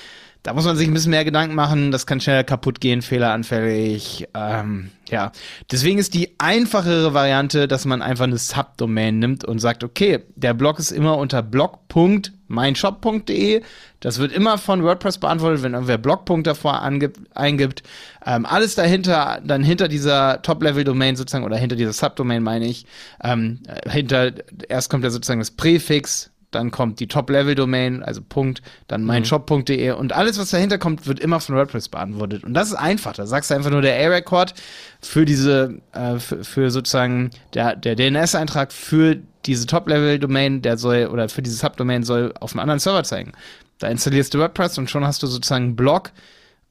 da 0.43 0.53
muss 0.53 0.65
man 0.65 0.77
sich 0.77 0.87
ein 0.87 0.93
bisschen 0.93 1.09
mehr 1.11 1.25
Gedanken 1.25 1.55
machen, 1.55 1.91
das 1.91 2.07
kann 2.07 2.21
schnell 2.21 2.45
kaputt 2.45 2.79
gehen, 2.79 3.01
fehleranfällig, 3.01 4.29
ähm, 4.33 4.91
ja. 5.09 5.33
Deswegen 5.69 5.99
ist 5.99 6.13
die 6.13 6.35
einfachere 6.37 7.13
Variante, 7.13 7.67
dass 7.67 7.83
man 7.85 8.01
einfach 8.01 8.23
eine 8.23 8.37
Subdomain 8.37 9.19
nimmt 9.19 9.43
und 9.43 9.59
sagt, 9.59 9.83
okay, 9.83 10.19
der 10.35 10.53
Blog 10.53 10.79
ist 10.79 10.91
immer 10.91 11.17
unter 11.17 11.43
blog.meinshop.de. 11.43 13.63
Das 13.99 14.19
wird 14.19 14.31
immer 14.31 14.57
von 14.57 14.81
WordPress 14.83 15.17
beantwortet, 15.17 15.61
wenn 15.61 15.73
irgendwer 15.73 15.97
Blogpunkt 15.97 16.47
davor 16.47 16.83
angibt, 16.83 17.19
eingibt. 17.35 17.83
Ähm, 18.25 18.45
alles 18.45 18.75
dahinter, 18.75 19.41
dann 19.43 19.61
hinter 19.61 19.89
dieser 19.89 20.41
Top-Level-Domain 20.41 21.17
sozusagen, 21.17 21.43
oder 21.43 21.57
hinter 21.57 21.75
dieser 21.75 21.91
Subdomain 21.91 22.41
meine 22.41 22.65
ich, 22.65 22.85
ähm, 23.21 23.59
äh, 23.67 23.89
hinter, 23.89 24.31
erst 24.69 24.89
kommt 24.89 25.03
ja 25.03 25.09
sozusagen 25.09 25.41
das 25.41 25.51
Präfix, 25.51 26.28
dann 26.51 26.71
kommt 26.71 26.99
die 26.99 27.07
Top-Level-Domain, 27.07 28.01
also 28.01 28.21
Punkt, 28.21 28.61
dann 28.87 29.03
meinshop.de 29.03 29.91
und 29.91 30.13
alles, 30.13 30.39
was 30.39 30.49
dahinter 30.49 30.77
kommt, 30.77 31.05
wird 31.05 31.19
immer 31.19 31.39
von 31.39 31.55
WordPress 31.55 31.89
beantwortet. 31.89 32.43
Und 32.43 32.53
das 32.53 32.69
ist 32.69 32.75
einfach. 32.75 33.13
Da 33.13 33.27
sagst 33.27 33.51
du 33.51 33.55
einfach 33.55 33.69
nur 33.69 33.81
der 33.81 33.95
A-Record 33.95 34.55
für 35.01 35.25
diese, 35.25 35.79
äh, 35.93 36.17
für, 36.17 36.43
für 36.43 36.71
sozusagen 36.71 37.29
der, 37.53 37.75
der 37.75 37.95
DNS-Eintrag 37.95 38.73
für 38.73 39.17
diese 39.45 39.67
Top-Level-Domain, 39.67 40.61
der 40.61 40.77
soll, 40.77 41.07
oder 41.07 41.29
für 41.29 41.41
diese 41.41 41.55
Subdomain 41.55 42.03
soll 42.03 42.33
auf 42.39 42.53
einem 42.53 42.61
anderen 42.61 42.79
Server 42.79 43.03
zeigen. 43.03 43.33
Da 43.77 43.87
installierst 43.87 44.33
du 44.33 44.39
WordPress 44.39 44.77
und 44.77 44.89
schon 44.89 45.05
hast 45.05 45.23
du 45.23 45.27
sozusagen 45.27 45.65
einen 45.65 45.75
Blog. 45.75 46.11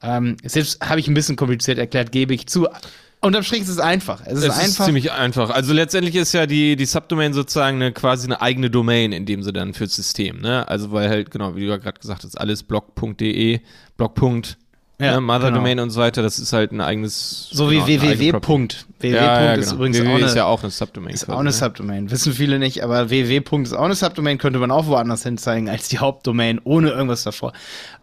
Ähm, 0.01 0.37
selbst 0.43 0.87
habe 0.87 0.99
ich 0.99 1.07
ein 1.07 1.13
bisschen 1.13 1.35
kompliziert 1.35 1.77
erklärt, 1.77 2.11
gebe 2.11 2.33
ich 2.33 2.47
zu. 2.47 2.67
Unterm 3.21 3.43
Strich 3.43 3.61
ist 3.63 3.69
es 3.69 3.79
einfach. 3.79 4.21
Es 4.25 4.39
ist 4.39 4.43
Es 4.45 4.55
ist 4.55 4.59
einfach. 4.59 4.85
ziemlich 4.85 5.11
einfach. 5.11 5.49
Also 5.49 5.73
letztendlich 5.73 6.15
ist 6.15 6.33
ja 6.33 6.45
die, 6.45 6.77
die 6.77 6.85
Subdomain 6.85 7.33
sozusagen 7.33 7.75
eine, 7.77 7.91
quasi 7.91 8.27
eine 8.27 8.41
eigene 8.41 8.69
Domain 8.69 9.11
in 9.11 9.25
dem 9.25 9.43
sie 9.43 9.51
dann 9.51 9.73
fürs 9.73 9.93
System, 9.95 10.39
ne? 10.39 10.65
Also 10.69 10.91
weil 10.93 11.09
halt, 11.09 11.29
genau, 11.29 11.55
wie 11.55 11.61
du 11.61 11.67
ja 11.67 11.77
gerade 11.77 11.99
gesagt 11.99 12.23
hast, 12.23 12.39
alles 12.39 12.63
blog.de, 12.63 13.59
blog. 13.97 14.15
Ja, 15.01 15.13
ne, 15.13 15.21
Mother 15.21 15.47
genau. 15.47 15.59
Domain 15.59 15.79
und 15.79 15.91
so 15.91 16.01
weiter, 16.01 16.21
das 16.21 16.39
ist 16.39 16.51
halt 16.51 16.73
ein 16.73 16.81
eigenes. 16.81 17.47
so 17.51 17.67
genau, 17.67 17.87
wie 17.87 18.01
www. 18.01 18.39
Punkt. 18.39 18.85
www. 18.99 19.15
Ja, 19.15 19.41
ja, 19.41 19.53
ist 19.53 19.69
genau. 19.69 19.75
übrigens 19.77 19.97
www 19.99 20.09
auch 20.09 20.15
eine, 20.17 20.25
ist 20.25 20.35
ja 20.35 20.45
auch 20.45 20.61
eine 20.61 20.71
Subdomain. 20.71 21.13
Ist 21.13 21.25
quasi, 21.25 21.35
auch 21.35 21.39
eine 21.39 21.49
ne? 21.49 21.53
Subdomain. 21.53 22.11
Wissen 22.11 22.33
viele 22.33 22.59
nicht, 22.59 22.83
aber 22.83 23.09
www. 23.09 23.41
ist 23.63 23.73
auch 23.73 23.85
eine 23.85 23.95
Subdomain, 23.95 24.37
könnte 24.37 24.59
man 24.59 24.71
auch 24.71 24.87
woanders 24.87 25.23
hinzeigen 25.23 25.69
als 25.69 25.87
die 25.87 25.99
Hauptdomain, 25.99 26.59
ohne 26.65 26.89
irgendwas 26.89 27.23
davor. 27.23 27.53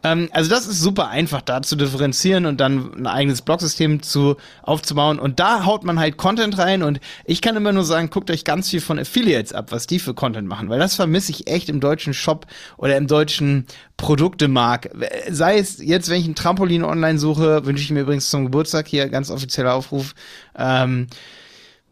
Ähm, 0.02 0.30
also 0.32 0.48
das 0.48 0.66
ist 0.66 0.80
super 0.80 1.08
einfach, 1.08 1.42
da 1.42 1.60
zu 1.60 1.76
differenzieren 1.76 2.46
und 2.46 2.62
dann 2.62 2.94
ein 2.96 3.06
eigenes 3.06 3.42
Blogsystem 3.42 4.02
zu 4.02 4.36
aufzubauen. 4.62 5.18
Und 5.18 5.38
da 5.38 5.66
haut 5.66 5.84
man 5.84 5.98
halt 5.98 6.16
Content 6.16 6.56
rein 6.56 6.82
und 6.82 7.00
ich 7.26 7.42
kann 7.42 7.56
immer 7.56 7.72
nur 7.72 7.84
sagen, 7.84 8.08
guckt 8.08 8.30
euch 8.30 8.44
ganz 8.44 8.70
viel 8.70 8.80
von 8.80 8.98
Affiliates 8.98 9.52
ab, 9.52 9.66
was 9.70 9.86
die 9.86 9.98
für 9.98 10.14
Content 10.14 10.48
machen, 10.48 10.70
weil 10.70 10.78
das 10.78 10.94
vermisse 10.94 11.30
ich 11.32 11.46
echt 11.46 11.68
im 11.68 11.80
deutschen 11.80 12.14
Shop 12.14 12.46
oder 12.78 12.96
im 12.96 13.06
deutschen 13.06 13.66
Produktemarkt. 13.96 14.90
Sei 15.30 15.58
es 15.58 15.78
jetzt, 15.78 16.08
wenn 16.08 16.20
ich 16.20 16.26
ein 16.26 16.34
Trampolin 16.34 16.84
online 16.84 17.18
suche, 17.18 17.64
wünsche 17.64 17.82
ich 17.82 17.90
mir 17.90 18.00
übrigens 18.00 18.30
zum 18.30 18.44
Geburtstag 18.44 18.88
hier 18.88 19.08
ganz 19.08 19.30
offizieller 19.30 19.74
Aufruf. 19.74 20.14
Ähm, 20.56 21.06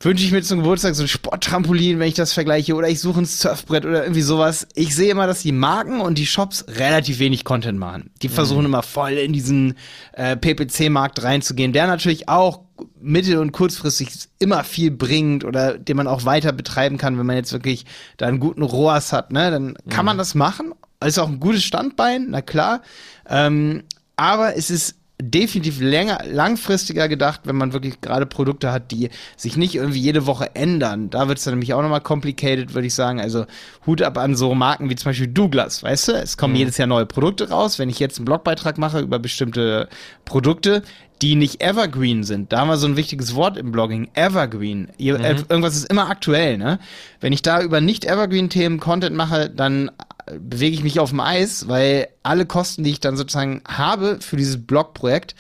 wünsche 0.01 0.25
ich 0.25 0.33
mir 0.33 0.43
zum 0.43 0.59
Geburtstag 0.59 0.95
so 0.95 1.03
ein 1.03 1.09
Sporttrampolin, 1.09 1.99
wenn 1.99 2.09
ich 2.09 2.15
das 2.15 2.33
vergleiche, 2.33 2.75
oder 2.75 2.89
ich 2.89 3.01
suche 3.01 3.21
ein 3.21 3.25
Surfbrett 3.25 3.87
oder 3.87 4.03
irgendwie 4.03 4.23
sowas. 4.23 4.67
Ich 4.75 4.95
sehe 4.95 5.11
immer, 5.11 5.27
dass 5.27 5.43
die 5.43 5.53
Marken 5.53 6.01
und 6.01 6.19
die 6.19 6.27
Shops 6.27 6.67
relativ 6.69 7.19
wenig 7.19 7.45
Content 7.45 7.79
machen. 7.79 8.11
Die 8.23 8.29
versuchen 8.29 8.67
immer 8.67 8.83
voll 8.83 9.13
in 9.13 9.33
diesen 9.33 9.75
äh, 10.13 10.37
PPC-Markt 10.37 11.23
reinzugehen, 11.23 11.73
der 11.73 11.87
natürlich 11.87 12.29
auch 12.29 12.61
mittel- 13.01 13.39
und 13.39 13.53
kurzfristig 13.53 14.09
immer 14.39 14.65
viel 14.65 14.91
bringt 14.91 15.45
oder 15.45 15.79
den 15.79 15.97
man 15.97 16.07
auch 16.07 16.25
weiter 16.25 16.53
betreiben 16.53 16.99
kann, 16.99 17.19
wenn 17.19 17.27
man 17.27 17.37
jetzt 17.37 17.53
wirklich 17.53 17.87
da 18.17 18.27
einen 18.27 18.41
guten 18.41 18.63
ROAS 18.63 19.13
hat, 19.13 19.33
ne, 19.33 19.51
dann 19.51 19.77
kann 19.89 20.05
man 20.05 20.19
das 20.19 20.35
machen. 20.35 20.75
Ist 21.05 21.19
auch 21.19 21.29
ein 21.29 21.41
gutes 21.41 21.65
Standbein, 21.65 22.27
na 22.31 22.43
klar. 22.43 22.83
Ähm, 23.29 23.85
aber 24.17 24.57
es 24.57 24.71
ist 24.71 24.97
definitiv 25.23 25.81
länger, 25.81 26.19
langfristiger 26.25 27.09
gedacht, 27.09 27.43
wenn 27.45 27.57
man 27.57 27.73
wirklich 27.73 28.01
gerade 28.01 28.27
Produkte 28.27 28.73
hat, 28.73 28.91
die 28.91 29.11
sich 29.37 29.57
nicht 29.57 29.75
irgendwie 29.75 30.01
jede 30.01 30.27
Woche 30.27 30.55
ändern. 30.55 31.09
Da 31.09 31.29
wird 31.29 31.39
es 31.39 31.45
dann 31.45 31.55
nämlich 31.55 31.73
auch 31.73 31.83
nochmal 31.83 32.01
complicated, 32.01 32.75
würde 32.75 32.89
ich 32.89 32.95
sagen. 32.95 33.21
Also 33.21 33.47
Hut 33.87 34.03
ab 34.03 34.19
an 34.19 34.35
so 34.35 34.55
Marken 34.55 34.91
wie 34.91 34.97
zum 34.97 35.11
Beispiel 35.11 35.29
Douglas, 35.29 35.83
weißt 35.83 36.09
du? 36.09 36.13
Es 36.13 36.37
kommen 36.37 36.57
jedes 36.57 36.79
Jahr 36.79 36.89
neue 36.89 37.07
Produkte 37.07 37.49
raus. 37.49 37.79
Wenn 37.79 37.89
ich 37.89 38.01
jetzt 38.01 38.19
einen 38.19 38.25
Blogbeitrag 38.25 38.77
mache 38.77 39.01
über 39.01 39.19
bestimmte 39.19 39.89
Produkte, 40.25 40.83
die 41.23 41.37
nicht 41.37 41.63
evergreen 41.63 42.25
sind. 42.25 42.53
Da 42.53 42.61
haben 42.61 42.69
wir 42.69 42.77
so 42.77 42.89
ein 42.89 42.97
wichtiges 42.97 43.37
Wort 43.37 43.57
im 43.57 43.71
Blogging, 43.71 44.11
evergreen. 44.15 44.89
Äh, 44.99 45.37
irgendwas 45.49 45.77
ist 45.77 45.89
immer 45.89 46.11
aktuell, 46.11 46.59
ne? 46.59 46.81
Wenn 47.21 47.33
ich 47.33 47.41
da 47.41 47.63
über 47.63 47.81
nicht 47.81 48.05
evergreen 48.05 48.51
Themen 48.51 48.81
Content 48.81 49.15
mache, 49.15 49.49
dann 49.49 49.93
bewege 50.27 50.75
ich 50.75 50.83
mich 50.83 51.01
auf 51.01 51.11
dem 51.11 51.21
Eis, 51.21 51.69
weil 51.69 52.09
alle 52.23 52.47
Kosten, 52.47 52.85
die 52.85 52.91
ich 52.91 53.01
dann 53.01 53.17
sozusagen 53.17 53.63
habe 53.67 54.19
für 54.21 54.37
dieses 54.37 54.65
Blogprojekt, 54.65 55.35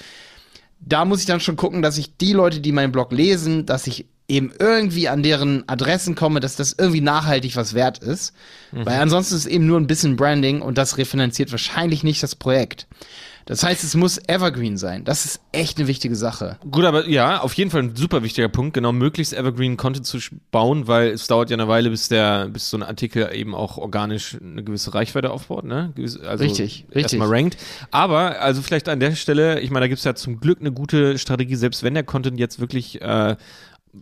da 0.80 1.04
muss 1.04 1.20
ich 1.20 1.26
dann 1.26 1.40
schon 1.40 1.56
gucken, 1.56 1.82
dass 1.82 1.98
ich 1.98 2.16
die 2.16 2.32
Leute, 2.32 2.60
die 2.60 2.72
meinen 2.72 2.92
Blog 2.92 3.12
lesen, 3.12 3.66
dass 3.66 3.86
ich 3.86 4.06
eben 4.28 4.52
irgendwie 4.58 5.08
an 5.08 5.22
deren 5.22 5.68
Adressen 5.68 6.14
komme, 6.14 6.40
dass 6.40 6.56
das 6.56 6.74
irgendwie 6.78 7.00
nachhaltig 7.00 7.56
was 7.56 7.74
wert 7.74 7.98
ist. 7.98 8.32
Weil 8.72 9.00
ansonsten 9.00 9.34
ist 9.34 9.42
es 9.42 9.46
eben 9.46 9.66
nur 9.66 9.78
ein 9.78 9.86
bisschen 9.86 10.16
Branding 10.16 10.62
und 10.62 10.78
das 10.78 10.98
refinanziert 10.98 11.50
wahrscheinlich 11.50 12.02
nicht 12.02 12.22
das 12.22 12.34
Projekt. 12.34 12.86
Das 13.46 13.62
heißt, 13.62 13.84
es 13.84 13.94
muss 13.94 14.18
evergreen 14.26 14.76
sein. 14.78 15.04
Das 15.04 15.24
ist 15.26 15.40
echt 15.52 15.78
eine 15.78 15.86
wichtige 15.86 16.16
Sache. 16.16 16.58
Gut, 16.70 16.84
aber 16.84 17.08
ja, 17.08 17.40
auf 17.40 17.52
jeden 17.54 17.70
Fall 17.70 17.82
ein 17.82 17.94
super 17.96 18.22
wichtiger 18.22 18.48
Punkt, 18.48 18.74
genau, 18.74 18.92
möglichst 18.92 19.34
Evergreen 19.34 19.76
Content 19.76 20.06
zu 20.06 20.18
bauen, 20.50 20.86
weil 20.88 21.08
es 21.08 21.26
dauert 21.26 21.50
ja 21.50 21.56
eine 21.56 21.68
Weile, 21.68 21.90
bis 21.90 22.08
der, 22.08 22.48
bis 22.48 22.70
so 22.70 22.78
ein 22.78 22.82
Artikel 22.82 23.28
eben 23.34 23.54
auch 23.54 23.76
organisch 23.76 24.36
eine 24.40 24.64
gewisse 24.64 24.94
Reichweite 24.94 25.30
aufbaut, 25.30 25.64
ne? 25.64 25.92
Gewiss- 25.94 26.18
Also 26.20 26.44
Richtig, 26.44 26.86
richtig. 26.94 27.02
Erstmal 27.20 27.28
rankt. 27.28 27.58
Aber, 27.90 28.40
also 28.40 28.62
vielleicht 28.62 28.88
an 28.88 29.00
der 29.00 29.14
Stelle, 29.14 29.60
ich 29.60 29.70
meine, 29.70 29.84
da 29.84 29.88
gibt's 29.88 30.04
ja 30.04 30.14
zum 30.14 30.40
Glück 30.40 30.60
eine 30.60 30.72
gute 30.72 31.18
Strategie, 31.18 31.56
selbst 31.56 31.82
wenn 31.82 31.94
der 31.94 32.04
Content 32.04 32.38
jetzt 32.38 32.60
wirklich 32.60 33.02
äh, 33.02 33.36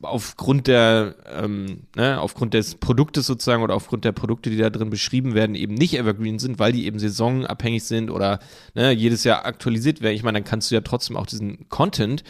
aufgrund 0.01 0.67
der, 0.67 1.17
ähm, 1.27 1.85
ne, 1.97 2.21
aufgrund 2.21 2.55
des 2.55 2.77
Produktes 2.77 3.27
sozusagen 3.27 3.63
oder 3.63 3.75
aufgrund 3.75 4.05
der 4.05 4.13
Produkte, 4.13 4.51
die 4.51 4.57
da 4.57 4.71
drin 4.71 4.91
beschrieben 4.91 5.35
werden, 5.35 5.55
eben 5.55 5.75
nicht 5.75 5.99
evergreen 5.99 6.39
sind, 6.39 6.59
weil 6.59 6.73
die 6.73 6.87
eben 6.87 6.99
saisonabhängig 6.99 7.85
sind 7.85 8.11
oder 8.11 8.39
ne, 8.75 8.93
jedes 8.93 9.25
Jahr 9.25 9.45
aktualisiert 9.45 10.01
werden. 10.01 10.15
Ich 10.15 10.23
meine, 10.23 10.39
dann 10.39 10.49
kannst 10.49 10.71
du 10.71 10.75
ja 10.75 10.81
trotzdem 10.81 11.17
auch 11.17 11.27
diesen 11.27 11.69
Content 11.69 12.25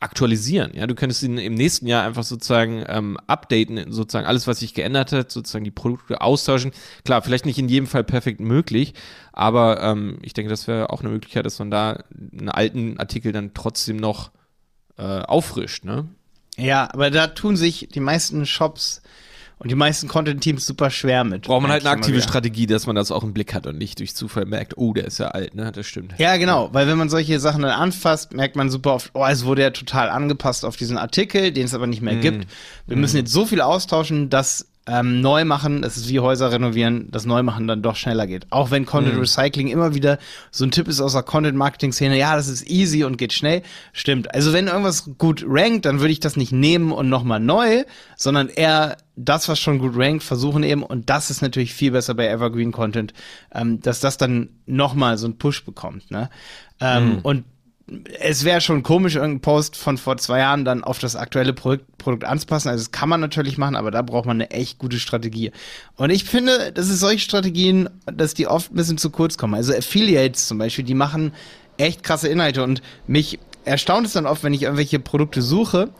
aktualisieren. 0.00 0.72
Ja, 0.74 0.86
du 0.86 0.94
könntest 0.94 1.22
ihn 1.22 1.38
im 1.38 1.54
nächsten 1.54 1.86
Jahr 1.86 2.04
einfach 2.04 2.22
sozusagen 2.22 2.84
ähm, 2.86 3.16
updaten, 3.26 3.90
sozusagen 3.92 4.26
alles, 4.26 4.46
was 4.46 4.60
sich 4.60 4.74
geändert 4.74 5.12
hat, 5.12 5.30
sozusagen 5.30 5.64
die 5.64 5.72
Produkte 5.72 6.20
austauschen. 6.20 6.72
Klar, 7.04 7.22
vielleicht 7.22 7.46
nicht 7.46 7.58
in 7.58 7.68
jedem 7.68 7.86
Fall 7.86 8.04
perfekt 8.04 8.40
möglich, 8.40 8.94
aber 9.32 9.82
ähm, 9.82 10.18
ich 10.22 10.34
denke, 10.34 10.50
das 10.50 10.68
wäre 10.68 10.90
auch 10.90 11.00
eine 11.00 11.10
Möglichkeit, 11.10 11.46
dass 11.46 11.58
man 11.58 11.70
da 11.70 12.04
einen 12.32 12.48
alten 12.48 12.98
Artikel 12.98 13.32
dann 13.32 13.54
trotzdem 13.54 13.96
noch 13.96 14.30
äh, 14.98 15.02
auffrischt, 15.02 15.84
ne? 15.84 16.08
Ja, 16.58 16.88
aber 16.92 17.10
da 17.10 17.28
tun 17.28 17.56
sich 17.56 17.88
die 17.94 18.00
meisten 18.00 18.44
Shops 18.46 19.00
und 19.60 19.70
die 19.70 19.74
meisten 19.74 20.06
Content-Teams 20.08 20.64
super 20.66 20.90
schwer 20.90 21.24
mit. 21.24 21.42
Braucht 21.42 21.62
man 21.62 21.70
halt 21.70 21.84
eine 21.84 21.90
aktive. 21.90 22.20
Strategie, 22.22 22.66
dass 22.66 22.86
man 22.86 22.94
das 22.94 23.10
auch 23.10 23.24
im 23.24 23.32
Blick 23.32 23.54
hat 23.54 23.66
und 23.66 23.76
nicht 23.78 23.98
durch 23.98 24.14
Zufall 24.14 24.44
merkt, 24.44 24.76
oh, 24.78 24.92
der 24.92 25.04
ist 25.06 25.18
ja 25.18 25.28
alt, 25.28 25.54
ne? 25.54 25.72
Das 25.72 25.86
stimmt. 25.86 26.14
Ja, 26.18 26.36
genau, 26.36 26.68
weil 26.72 26.86
wenn 26.86 26.96
man 26.98 27.08
solche 27.08 27.40
Sachen 27.40 27.62
dann 27.62 27.72
anfasst, 27.72 28.32
merkt 28.32 28.54
man 28.54 28.70
super 28.70 28.94
oft, 28.94 29.10
oh, 29.14 29.24
es 29.26 29.44
wurde 29.44 29.62
ja 29.62 29.70
total 29.70 30.10
angepasst 30.10 30.64
auf 30.64 30.76
diesen 30.76 30.96
Artikel, 30.98 31.50
den 31.52 31.64
es 31.64 31.74
aber 31.74 31.86
nicht 31.88 32.02
mehr 32.02 32.14
Mhm. 32.14 32.20
gibt. 32.20 32.46
Wir 32.86 32.96
müssen 32.96 33.16
jetzt 33.16 33.32
so 33.32 33.46
viel 33.46 33.60
austauschen, 33.60 34.30
dass 34.30 34.66
ähm, 34.88 35.20
neu 35.20 35.44
machen, 35.44 35.82
das 35.82 35.96
ist 35.96 36.08
wie 36.08 36.20
Häuser 36.20 36.50
renovieren, 36.50 37.08
das 37.10 37.26
Neumachen 37.26 37.68
dann 37.68 37.82
doch 37.82 37.94
schneller 37.94 38.26
geht. 38.26 38.46
Auch 38.50 38.70
wenn 38.70 38.86
Content 38.86 39.14
Mhm. 39.14 39.20
Recycling 39.20 39.68
immer 39.68 39.94
wieder 39.94 40.18
so 40.50 40.64
ein 40.64 40.70
Tipp 40.70 40.88
ist 40.88 41.00
aus 41.00 41.12
der 41.12 41.22
Content 41.22 41.56
Marketing 41.56 41.92
Szene, 41.92 42.16
ja, 42.18 42.34
das 42.36 42.48
ist 42.48 42.68
easy 42.68 43.04
und 43.04 43.18
geht 43.18 43.32
schnell. 43.32 43.62
Stimmt. 43.92 44.34
Also 44.34 44.52
wenn 44.52 44.66
irgendwas 44.66 45.10
gut 45.18 45.44
rankt, 45.46 45.84
dann 45.84 46.00
würde 46.00 46.12
ich 46.12 46.20
das 46.20 46.36
nicht 46.36 46.52
nehmen 46.52 46.90
und 46.90 47.08
nochmal 47.08 47.40
neu, 47.40 47.84
sondern 48.16 48.48
eher 48.48 48.96
das, 49.14 49.48
was 49.48 49.58
schon 49.58 49.78
gut 49.78 49.92
rankt, 49.96 50.22
versuchen 50.22 50.62
eben, 50.62 50.82
und 50.82 51.10
das 51.10 51.30
ist 51.30 51.42
natürlich 51.42 51.74
viel 51.74 51.90
besser 51.90 52.14
bei 52.14 52.28
Evergreen 52.28 52.72
Content, 52.72 53.12
ähm, 53.52 53.80
dass 53.80 54.00
das 54.00 54.16
dann 54.16 54.48
nochmal 54.66 55.18
so 55.18 55.26
einen 55.26 55.38
Push 55.38 55.64
bekommt, 55.64 56.10
ne? 56.10 56.30
Ähm, 56.80 57.18
Und 57.22 57.44
es 58.20 58.44
wäre 58.44 58.60
schon 58.60 58.82
komisch, 58.82 59.14
irgendeinen 59.14 59.40
Post 59.40 59.76
von 59.76 59.96
vor 59.96 60.16
zwei 60.18 60.40
Jahren 60.40 60.64
dann 60.64 60.84
auf 60.84 60.98
das 60.98 61.16
aktuelle 61.16 61.52
Produkt, 61.52 61.98
Produkt 61.98 62.24
anzupassen. 62.24 62.68
Also 62.68 62.84
das 62.84 62.92
kann 62.92 63.08
man 63.08 63.20
natürlich 63.20 63.58
machen, 63.58 63.76
aber 63.76 63.90
da 63.90 64.02
braucht 64.02 64.26
man 64.26 64.36
eine 64.36 64.50
echt 64.50 64.78
gute 64.78 64.98
Strategie. 64.98 65.52
Und 65.96 66.10
ich 66.10 66.24
finde, 66.24 66.72
das 66.72 66.88
ist 66.88 67.00
solche 67.00 67.20
Strategien, 67.20 67.88
dass 68.06 68.34
die 68.34 68.46
oft 68.46 68.72
ein 68.72 68.76
bisschen 68.76 68.98
zu 68.98 69.10
kurz 69.10 69.38
kommen. 69.38 69.54
Also 69.54 69.72
Affiliates 69.72 70.48
zum 70.48 70.58
Beispiel, 70.58 70.84
die 70.84 70.94
machen 70.94 71.32
echt 71.78 72.02
krasse 72.02 72.28
Inhalte 72.28 72.62
und 72.62 72.82
mich 73.06 73.38
erstaunt 73.64 74.06
es 74.06 74.12
dann 74.12 74.26
oft, 74.26 74.44
wenn 74.44 74.54
ich 74.54 74.62
irgendwelche 74.62 74.98
Produkte 74.98 75.42
suche, 75.42 75.90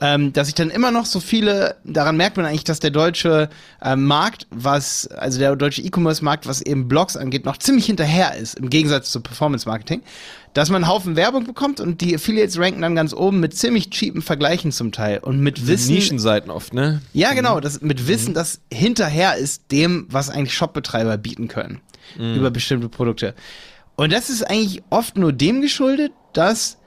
ähm, 0.00 0.32
dass 0.32 0.48
ich 0.48 0.54
dann 0.54 0.70
immer 0.70 0.90
noch 0.90 1.04
so 1.04 1.20
viele, 1.20 1.76
daran 1.84 2.16
merkt 2.16 2.36
man 2.36 2.46
eigentlich, 2.46 2.64
dass 2.64 2.80
der 2.80 2.90
deutsche 2.90 3.50
äh, 3.82 3.96
Markt, 3.96 4.46
was, 4.50 5.06
also 5.08 5.38
der 5.38 5.54
deutsche 5.56 5.82
E-Commerce-Markt, 5.82 6.46
was 6.46 6.62
eben 6.62 6.88
Blogs 6.88 7.16
angeht, 7.16 7.44
noch 7.44 7.58
ziemlich 7.58 7.86
hinterher 7.86 8.34
ist, 8.34 8.58
im 8.58 8.70
Gegensatz 8.70 9.10
zu 9.10 9.20
Performance-Marketing. 9.20 10.02
Dass 10.52 10.68
man 10.68 10.82
einen 10.82 10.92
Haufen 10.92 11.14
Werbung 11.14 11.44
bekommt 11.44 11.78
und 11.78 12.00
die 12.00 12.14
Affiliates 12.14 12.58
ranken 12.58 12.82
dann 12.82 12.96
ganz 12.96 13.12
oben 13.12 13.38
mit 13.38 13.56
ziemlich 13.56 13.90
cheapen 13.90 14.20
Vergleichen 14.20 14.72
zum 14.72 14.90
Teil 14.90 15.18
und 15.18 15.38
mit 15.38 15.68
Wissen. 15.68 15.94
Nischenseiten 15.94 16.50
oft, 16.50 16.74
ne? 16.74 17.02
Ja, 17.12 17.34
genau, 17.34 17.60
das 17.60 17.82
mit 17.82 18.08
Wissen, 18.08 18.34
das 18.34 18.60
hinterher 18.72 19.36
ist 19.36 19.70
dem, 19.70 20.06
was 20.10 20.28
eigentlich 20.28 20.54
Shopbetreiber 20.54 21.18
bieten 21.18 21.46
können 21.46 21.80
über 22.18 22.50
bestimmte 22.50 22.88
Produkte. 22.88 23.34
Und 23.94 24.12
das 24.12 24.30
ist 24.30 24.42
eigentlich 24.42 24.82
oft 24.90 25.16
nur 25.16 25.32
dem 25.32 25.60
geschuldet, 25.60 26.10
dass 26.32 26.78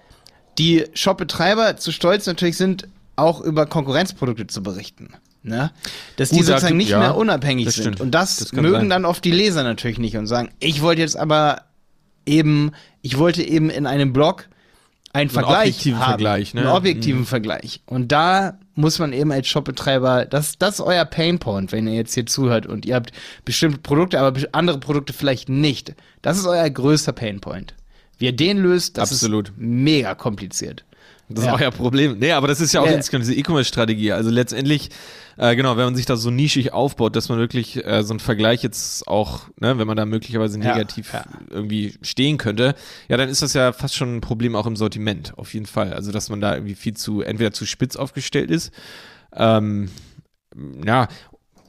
die 0.58 0.86
Shopbetreiber 0.94 1.78
zu 1.78 1.92
stolz 1.92 2.26
natürlich 2.26 2.58
sind, 2.58 2.88
auch 3.16 3.42
über 3.42 3.66
Konkurrenzprodukte 3.66 4.48
zu 4.48 4.64
berichten. 4.64 5.10
Ne? 5.44 5.72
Dass 6.16 6.30
die 6.30 6.38
Gut, 6.38 6.48
da 6.48 6.54
sozusagen 6.54 6.78
nicht 6.78 6.90
ja, 6.90 7.00
mehr 7.00 7.16
unabhängig 7.18 7.70
sind. 7.72 7.82
stimmt. 7.84 8.02
Und 8.02 8.12
das, 8.12 8.38
Das 8.38 8.54
mögen 8.54 8.72
sein. 8.74 8.90
dann 8.90 9.06
oft 9.06 9.24
die 9.26 9.32
Leser 9.32 9.64
natürlich 9.64 9.98
nicht 10.00 10.16
und 10.18 10.26
sagen, 10.28 10.50
ich 10.60 10.82
wollte 10.82 11.02
jetzt 11.02 11.18
aber 11.18 11.64
eben, 12.26 12.72
ich 13.02 13.18
wollte 13.18 13.44
eben 13.44 13.70
in 13.70 13.86
einem 13.86 14.14
Blog 14.14 14.48
einen 15.12 15.30
Vergleich 15.30 15.70
objektiven 15.70 16.00
haben, 16.00 16.10
Vergleich, 16.12 16.54
ne? 16.54 16.62
einen 16.62 16.70
objektiven 16.70 17.26
Vergleich. 17.26 17.82
Und 17.86 18.12
da 18.12 18.58
muss 18.74 18.98
man 18.98 19.14
eben 19.14 19.32
als 19.32 19.48
Shopbetreiber, 19.48 20.26
das, 20.26 20.58
das 20.58 20.76
ist 20.76 20.82
euer 20.82 21.06
Painpoint, 21.06 21.72
wenn 21.72 21.88
ihr 21.88 21.94
jetzt 21.94 22.14
hier 22.16 22.26
zuhört 22.26 22.66
und 22.66 22.86
ihr 22.86 22.96
habt 22.96 23.12
bestimmte 23.46 23.78
Produkte, 23.78 24.20
aber 24.20 24.32
be- 24.32 24.50
andere 24.54 24.80
Produkte 24.80 25.14
vielleicht 25.14 25.50
nicht. 25.50 25.94
Das 26.24 26.38
ist 26.40 26.48
euer 26.48 26.68
größter 26.70 27.12
Painpoint. 27.12 27.76
Wie 28.18 28.26
ihr 28.26 28.36
den 28.36 28.58
löst, 28.60 28.98
das 28.98 29.12
Absolut. 29.12 29.50
ist 29.50 29.58
mega 29.58 30.16
kompliziert. 30.16 30.86
Das 31.34 31.46
Ja. 31.46 31.56
ist 31.56 31.62
euer 31.62 31.72
Problem. 31.72 32.18
Nee, 32.20 32.32
aber 32.32 32.48
das 32.48 32.62
ist 32.62 32.74
ja 32.74 32.82
auch 32.82 32.86
Ja. 32.86 32.94
insgesamt 32.94 33.24
diese 33.26 33.36
E-Commerce-Strategie. 33.36 34.12
Also 34.12 34.30
letztendlich, 34.30 34.90
äh, 35.38 35.56
genau, 35.56 35.78
wenn 35.78 35.86
man 35.86 35.96
sich 35.96 36.06
da 36.06 36.16
so 36.16 36.30
nischig 36.30 36.74
aufbaut, 36.74 37.16
dass 37.16 37.30
man 37.30 37.40
wirklich 37.40 37.84
äh, 37.86 38.04
so 38.04 38.14
einen 38.14 38.20
Vergleich 38.20 38.64
jetzt 38.64 39.08
auch, 39.08 39.42
ne, 39.60 39.78
wenn 39.78 39.88
man 39.88 39.98
da 39.98 40.06
möglicherweise 40.06 40.60
negativ 40.60 41.14
ja. 41.14 41.24
irgendwie 41.50 41.96
stehen 42.02 42.38
könnte, 42.38 42.76
ja, 43.10 43.18
dann 43.18 43.30
ist 43.30 43.42
das 43.42 43.54
ja 43.54 43.74
fast 43.74 43.96
schon 43.96 44.18
ein 44.18 44.22
Problem 44.22 44.56
auch 44.56 44.66
im 44.66 44.76
Sortiment, 44.76 45.34
auf 45.38 45.54
jeden 45.54 45.66
Fall. 45.66 45.94
Also, 45.94 46.12
dass 46.12 46.30
man 46.30 46.42
da 46.42 46.54
irgendwie 46.56 46.76
viel 46.76 46.96
zu, 46.96 47.22
entweder 47.22 47.52
zu 47.52 47.66
spitz 47.66 47.96
aufgestellt 47.96 48.52
ist, 48.52 48.72
ähm, 49.36 49.90
ja, 50.86 51.08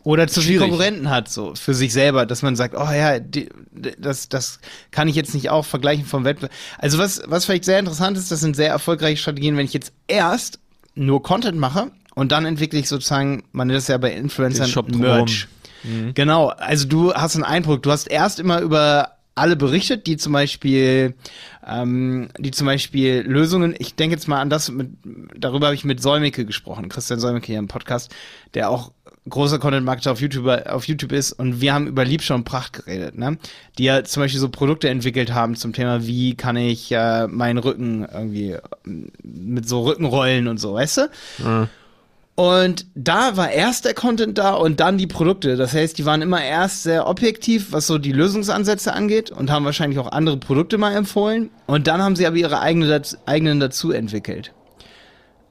Oder 0.05 0.29
zu 0.29 0.41
viele 0.41 0.59
Schwierig. 0.59 0.69
Konkurrenten 0.69 1.11
hat, 1.11 1.29
so 1.29 1.55
für 1.55 1.75
sich 1.75 1.93
selber, 1.93 2.27
dass 2.27 2.43
man 2.43 2.57
sagt, 2.57 2.75
oh 2.77 2.93
ja, 2.93 3.19
die, 3.19 3.49
das, 3.73 4.29
das 4.29 4.61
kann 4.91 5.09
ich 5.09 5.17
jetzt 5.17 5.35
nicht 5.35 5.49
auch 5.51 5.65
vergleichen 5.65 6.05
vom 6.05 6.25
Wettbewerb. 6.25 6.53
Also 6.79 6.99
was, 6.99 7.23
was 7.27 7.47
vielleicht 7.47 7.65
sehr 7.65 7.79
interessant 7.79 8.19
ist, 8.19 8.31
das 8.31 8.41
sind 8.41 8.55
sehr 8.55 8.69
erfolgreiche 8.69 9.17
Strategien, 9.17 9.57
wenn 9.57 9.65
ich 9.65 9.73
jetzt 9.73 9.93
erst 10.07 10.61
nur 10.95 11.23
Content 11.23 11.59
mache 11.59 11.91
und 12.15 12.33
dann 12.33 12.45
entwickle 12.45 12.79
ich 12.79 12.89
sozusagen, 12.89 13.45
man 13.53 13.69
nennt 13.69 13.79
das 13.79 13.89
ja 13.89 13.97
bei 13.97 14.13
Influencern 14.13 14.71
Merch. 14.71 14.75
drumherum. 14.75 15.27
Genau, 16.15 16.49
also 16.49 16.87
du 16.87 17.13
hast 17.13 17.35
einen 17.35 17.45
Eindruck, 17.45 17.83
du 17.83 17.91
hast 17.91 18.07
erst 18.07 18.41
immer 18.41 18.61
über 18.61 19.15
alle 19.35 19.57
berichtet, 19.57 20.07
die 20.07 20.17
zum 20.17 20.33
Beispiel, 20.33 21.15
ähm, 21.67 22.29
die 22.39 22.53
zum 22.53 22.67
Beispiel 22.67 23.25
Lösungen, 23.27 23.75
ich 23.79 23.95
denke 23.95 24.15
jetzt 24.15 24.29
mal 24.29 24.41
an 24.41 24.49
das, 24.49 24.71
mit, 24.71 24.91
darüber 25.37 25.67
habe 25.67 25.75
ich 25.75 25.85
mit 25.85 26.01
Solmecke 26.01 26.45
gesprochen, 26.45 26.89
Christian 26.89 27.19
Solmecke 27.19 27.47
hier 27.47 27.59
im 27.59 27.69
Podcast, 27.69 28.15
der 28.55 28.71
auch 28.71 28.93
großer 29.29 29.59
Content-Marketer 29.59 30.13
auf 30.13 30.21
YouTube, 30.21 30.47
auf 30.67 30.87
YouTube 30.87 31.13
ist 31.13 31.33
und 31.33 31.61
wir 31.61 31.73
haben 31.73 31.87
über 31.87 32.05
Liebschau 32.05 32.35
und 32.35 32.45
Pracht 32.45 32.75
geredet, 32.75 33.17
ne? 33.17 33.39
Die 33.79 33.85
ja 33.85 34.05
zum 34.05 34.23
Beispiel 34.23 34.41
so 34.41 34.49
Produkte 34.51 34.89
entwickelt 34.89 35.33
haben 35.33 35.57
zum 35.57 35.73
Thema, 35.73 36.07
wie 36.07 36.35
kann 36.35 36.57
ich 36.57 36.93
äh, 36.93 37.27
meinen 37.27 37.59
Rücken 37.59 38.07
irgendwie 38.13 38.51
äh, 38.51 38.61
mit 39.23 39.69
so 39.69 39.83
Rückenrollen 39.83 40.47
und 40.49 40.59
so, 40.59 40.75
weißt 40.75 40.97
du? 40.99 41.11
Und 42.37 42.87
da 42.97 43.37
war 43.37 43.53
erst 43.53 43.85
der 43.85 43.95
Content 43.95 44.39
da 44.39 44.55
und 44.55 44.81
dann 44.81 44.99
die 44.99 45.07
Produkte. 45.07 45.55
Das 45.57 45.73
heißt, 45.73 45.97
die 45.97 46.05
waren 46.05 46.21
immer 46.21 46.43
erst 46.43 46.83
sehr 46.83 47.07
objektiv, 47.07 47.69
was 47.71 47.87
so 47.87 47.97
die 47.97 48.11
Lösungsansätze 48.11 48.93
angeht 48.93 49.31
und 49.31 49.53
haben 49.53 49.65
wahrscheinlich 49.65 50.01
auch 50.01 50.11
andere 50.11 50.37
Produkte 50.37 50.77
mal 50.77 50.97
empfohlen. 50.97 51.51
Und 51.67 51.87
dann 51.87 52.03
haben 52.03 52.17
sie 52.17 52.27
aber 52.27 52.37
ihre 52.37 52.61
eigene, 52.61 53.01
eigenen 53.27 53.61
dazu 53.61 53.93
entwickelt. 53.93 54.53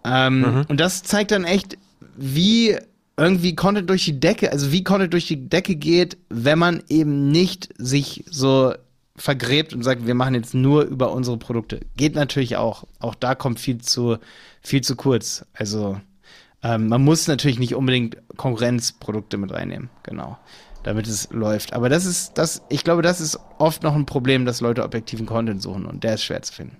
Ähm, 0.04 0.66
Und 0.68 0.80
das 0.82 1.04
zeigt 1.04 1.32
dann 1.32 1.46
echt, 1.46 1.78
wie 2.18 2.78
irgendwie 3.18 3.56
Content 3.56 3.90
durch 3.90 4.06
die 4.06 4.20
Decke, 4.20 4.52
also 4.52 4.72
wie 4.72 4.84
Content 4.84 5.14
durch 5.14 5.28
die 5.28 5.50
Decke 5.50 5.76
geht, 5.76 6.18
wenn 6.30 6.58
man 6.58 6.84
eben 6.90 7.30
nicht 7.30 7.70
sich 7.78 8.24
so 8.30 8.74
vergräbt 9.16 9.74
und 9.74 9.84
sagt, 9.84 10.08
wir 10.08 10.16
machen 10.16 10.34
jetzt 10.34 10.54
nur 10.54 10.84
über 10.84 11.12
unsere 11.12 11.38
Produkte. 11.38 11.82
Geht 11.96 12.16
natürlich 12.16 12.58
auch. 12.58 12.86
Auch 13.00 13.14
da 13.16 13.36
kommt 13.36 13.60
viel 13.60 13.78
zu, 13.80 14.18
viel 14.62 14.82
zu 14.82 14.96
kurz. 14.96 15.46
Also, 15.54 16.00
ähm, 16.64 16.88
man 16.88 17.04
muss 17.04 17.28
natürlich 17.28 17.60
nicht 17.60 17.76
unbedingt 17.76 18.18
Konkurrenzprodukte 18.38 19.38
mit 19.38 19.52
reinnehmen, 19.52 19.90
genau, 20.02 20.38
damit 20.82 21.08
es 21.08 21.30
läuft. 21.32 21.74
Aber 21.74 21.90
das 21.90 22.06
ist, 22.06 22.38
das, 22.38 22.64
ich 22.70 22.84
glaube, 22.84 23.04
das 23.04 23.22
ist 23.22 23.40
oft 23.60 23.84
noch 23.84 23.96
ein 23.96 24.08
Problem, 24.08 24.46
dass 24.46 24.62
Leute 24.62 24.84
objektiven 24.84 25.28
Content 25.28 25.62
suchen 25.62 25.86
und 25.86 26.04
der 26.04 26.16
ist 26.16 26.24
schwer 26.24 26.42
zu 26.42 26.54
finden. 26.54 26.78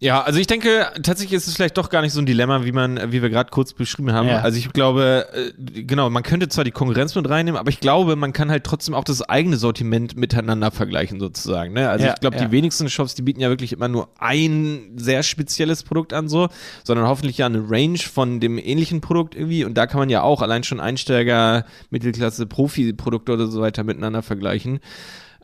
Ja, 0.00 0.22
also 0.22 0.38
ich 0.38 0.46
denke, 0.46 0.86
tatsächlich 1.02 1.32
ist 1.32 1.48
es 1.48 1.56
vielleicht 1.56 1.76
doch 1.76 1.90
gar 1.90 2.02
nicht 2.02 2.12
so 2.12 2.20
ein 2.20 2.26
Dilemma, 2.26 2.64
wie 2.64 2.70
man, 2.70 3.10
wie 3.10 3.20
wir 3.20 3.30
gerade 3.30 3.50
kurz 3.50 3.72
beschrieben 3.72 4.12
haben. 4.12 4.28
Ja. 4.28 4.42
Also 4.42 4.56
ich 4.56 4.72
glaube, 4.72 5.26
äh, 5.32 5.82
genau, 5.82 6.08
man 6.08 6.22
könnte 6.22 6.48
zwar 6.48 6.62
die 6.62 6.70
Konkurrenz 6.70 7.16
mit 7.16 7.28
reinnehmen, 7.28 7.58
aber 7.58 7.70
ich 7.70 7.80
glaube, 7.80 8.14
man 8.14 8.32
kann 8.32 8.48
halt 8.48 8.62
trotzdem 8.62 8.94
auch 8.94 9.02
das 9.02 9.22
eigene 9.22 9.56
Sortiment 9.56 10.16
miteinander 10.16 10.70
vergleichen 10.70 11.18
sozusagen. 11.18 11.72
Ne? 11.72 11.90
Also 11.90 12.06
Ja, 12.06 12.14
ich 12.14 12.20
glaube, 12.20 12.36
ja. 12.36 12.44
die 12.44 12.52
wenigsten 12.52 12.88
Shops, 12.88 13.16
die 13.16 13.22
bieten 13.22 13.40
ja 13.40 13.48
wirklich 13.48 13.72
immer 13.72 13.88
nur 13.88 14.08
ein 14.18 14.92
sehr 14.96 15.24
spezielles 15.24 15.82
Produkt 15.82 16.12
an, 16.12 16.28
so, 16.28 16.48
sondern 16.84 17.08
hoffentlich 17.08 17.38
ja 17.38 17.46
eine 17.46 17.68
Range 17.68 17.98
von 17.98 18.38
dem 18.38 18.58
ähnlichen 18.58 19.00
Produkt 19.00 19.34
irgendwie. 19.34 19.64
Und 19.64 19.74
da 19.74 19.88
kann 19.88 19.98
man 19.98 20.10
ja 20.10 20.22
auch 20.22 20.42
allein 20.42 20.62
schon 20.62 20.78
Einsteiger, 20.78 21.64
Mittelklasse, 21.90 22.46
Profi-Produkte 22.46 23.32
oder 23.32 23.48
so 23.48 23.60
weiter 23.60 23.82
miteinander 23.82 24.22
vergleichen. 24.22 24.78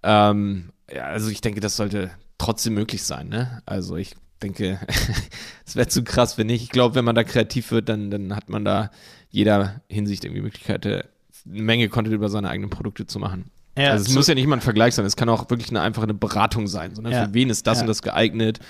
Ähm, 0.04 0.70
ja, 0.94 1.06
also 1.06 1.28
ich 1.28 1.40
denke, 1.40 1.58
das 1.58 1.76
sollte 1.76 2.12
trotzdem 2.38 2.74
möglich 2.74 3.02
sein, 3.02 3.28
ne? 3.28 3.62
Also 3.66 3.96
ich 3.96 4.14
denke, 4.44 4.78
es 5.66 5.76
wäre 5.76 5.88
zu 5.88 6.04
krass, 6.04 6.38
wenn 6.38 6.46
nicht. 6.46 6.62
Ich 6.62 6.70
glaube, 6.70 6.94
wenn 6.94 7.04
man 7.04 7.14
da 7.14 7.24
kreativ 7.24 7.70
wird, 7.70 7.88
dann, 7.88 8.10
dann 8.10 8.34
hat 8.36 8.48
man 8.48 8.64
da 8.64 8.90
jeder 9.30 9.80
Hinsicht 9.88 10.24
irgendwie 10.24 10.42
Möglichkeit, 10.42 10.86
eine 10.86 11.04
Menge 11.44 11.88
Content 11.88 12.14
über 12.14 12.28
seine 12.28 12.48
eigenen 12.50 12.70
Produkte 12.70 13.06
zu 13.06 13.18
machen. 13.18 13.50
Ja, 13.76 13.90
also 13.90 14.04
es 14.08 14.14
muss 14.14 14.28
ja 14.28 14.34
nicht 14.36 14.46
mal 14.46 14.56
ein 14.56 14.60
Vergleich 14.62 14.94
sein, 14.94 15.04
es 15.04 15.16
kann 15.16 15.28
auch 15.28 15.50
wirklich 15.50 15.70
eine 15.70 15.80
einfache 15.80 16.04
eine 16.04 16.14
Beratung 16.14 16.68
sein, 16.68 16.94
sondern 16.94 17.12
Ja. 17.12 17.24
für 17.26 17.34
wen 17.34 17.50
ist 17.50 17.66
das 17.66 17.78
Ja. 17.78 17.82
und 17.82 17.88
das 17.88 18.02
geeignet. 18.02 18.60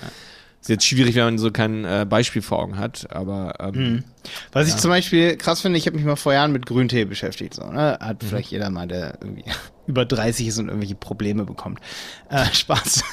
Ist 0.61 0.69
jetzt 0.69 0.85
schwierig, 0.87 1.13
wenn 1.13 1.25
man 1.25 1.37
so 1.37 1.51
kein 1.51 1.85
äh, 1.85 2.07
Beispiel 2.09 2.41
vor 2.41 2.57
Augen 2.57 2.79
hat, 2.79 3.05
aber 3.11 3.53
Mhm. 3.73 3.79
ähm, 3.81 4.03
Was 4.51 4.67
ich 4.67 4.75
zum 4.77 4.89
Beispiel 4.89 5.37
krass 5.37 5.61
finde, 5.61 5.77
ich 5.77 5.85
habe 5.85 5.95
mich 5.95 6.05
mal 6.05 6.15
vor 6.15 6.33
Jahren 6.33 6.51
mit 6.51 6.65
Grüntee 6.65 7.05
beschäftigt. 7.05 7.53
So, 7.53 7.69
ne? 7.69 7.99
Hat 8.01 8.23
Mhm. 8.23 8.27
vielleicht 8.27 8.49
jeder 8.49 8.71
mal, 8.71 8.87
der 8.87 9.19
irgendwie 9.21 9.43
über 9.87 10.05
30 10.05 10.47
ist 10.47 10.57
und 10.59 10.67
irgendwelche 10.67 10.95
Probleme 10.95 11.45
bekommt. 11.45 11.79
Äh, 12.29 12.45
Spaß. 12.53 13.03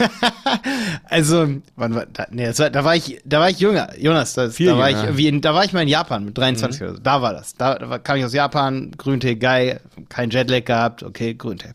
also, 1.05 1.49
wann 1.77 1.95
war, 1.95 2.07
da, 2.07 2.27
nee, 2.31 2.47
war, 2.57 2.71
da 2.71 2.85
war 2.85 2.97
ich, 2.97 3.21
da 3.25 3.41
war 3.41 3.51
ich 3.51 3.59
jünger. 3.61 3.99
Jonas, 3.99 4.35
das, 4.35 4.57
da 4.57 4.77
war 4.79 4.91
ich 4.91 4.97
irgendwie 4.97 5.29
in, 5.29 5.41
da 5.41 5.55
war 5.55 5.65
ich 5.65 5.73
mal 5.73 5.83
in 5.83 5.89
Japan 5.89 6.25
mit 6.25 6.37
23 6.39 6.81
Mhm. 6.81 6.87
oder 6.87 6.95
so. 6.97 7.03
Da 7.03 7.23
war 7.23 7.33
das. 7.33 7.55
Da, 7.55 7.75
da 7.77 7.99
kam 7.99 8.17
ich 8.17 8.25
aus 8.25 8.33
Japan, 8.33 8.93
Grüntee, 8.97 9.37
geil, 9.37 9.81
kein 10.09 10.31
Jetlag 10.31 10.65
gehabt, 10.65 11.03
okay, 11.03 11.35
Grüntee. 11.35 11.73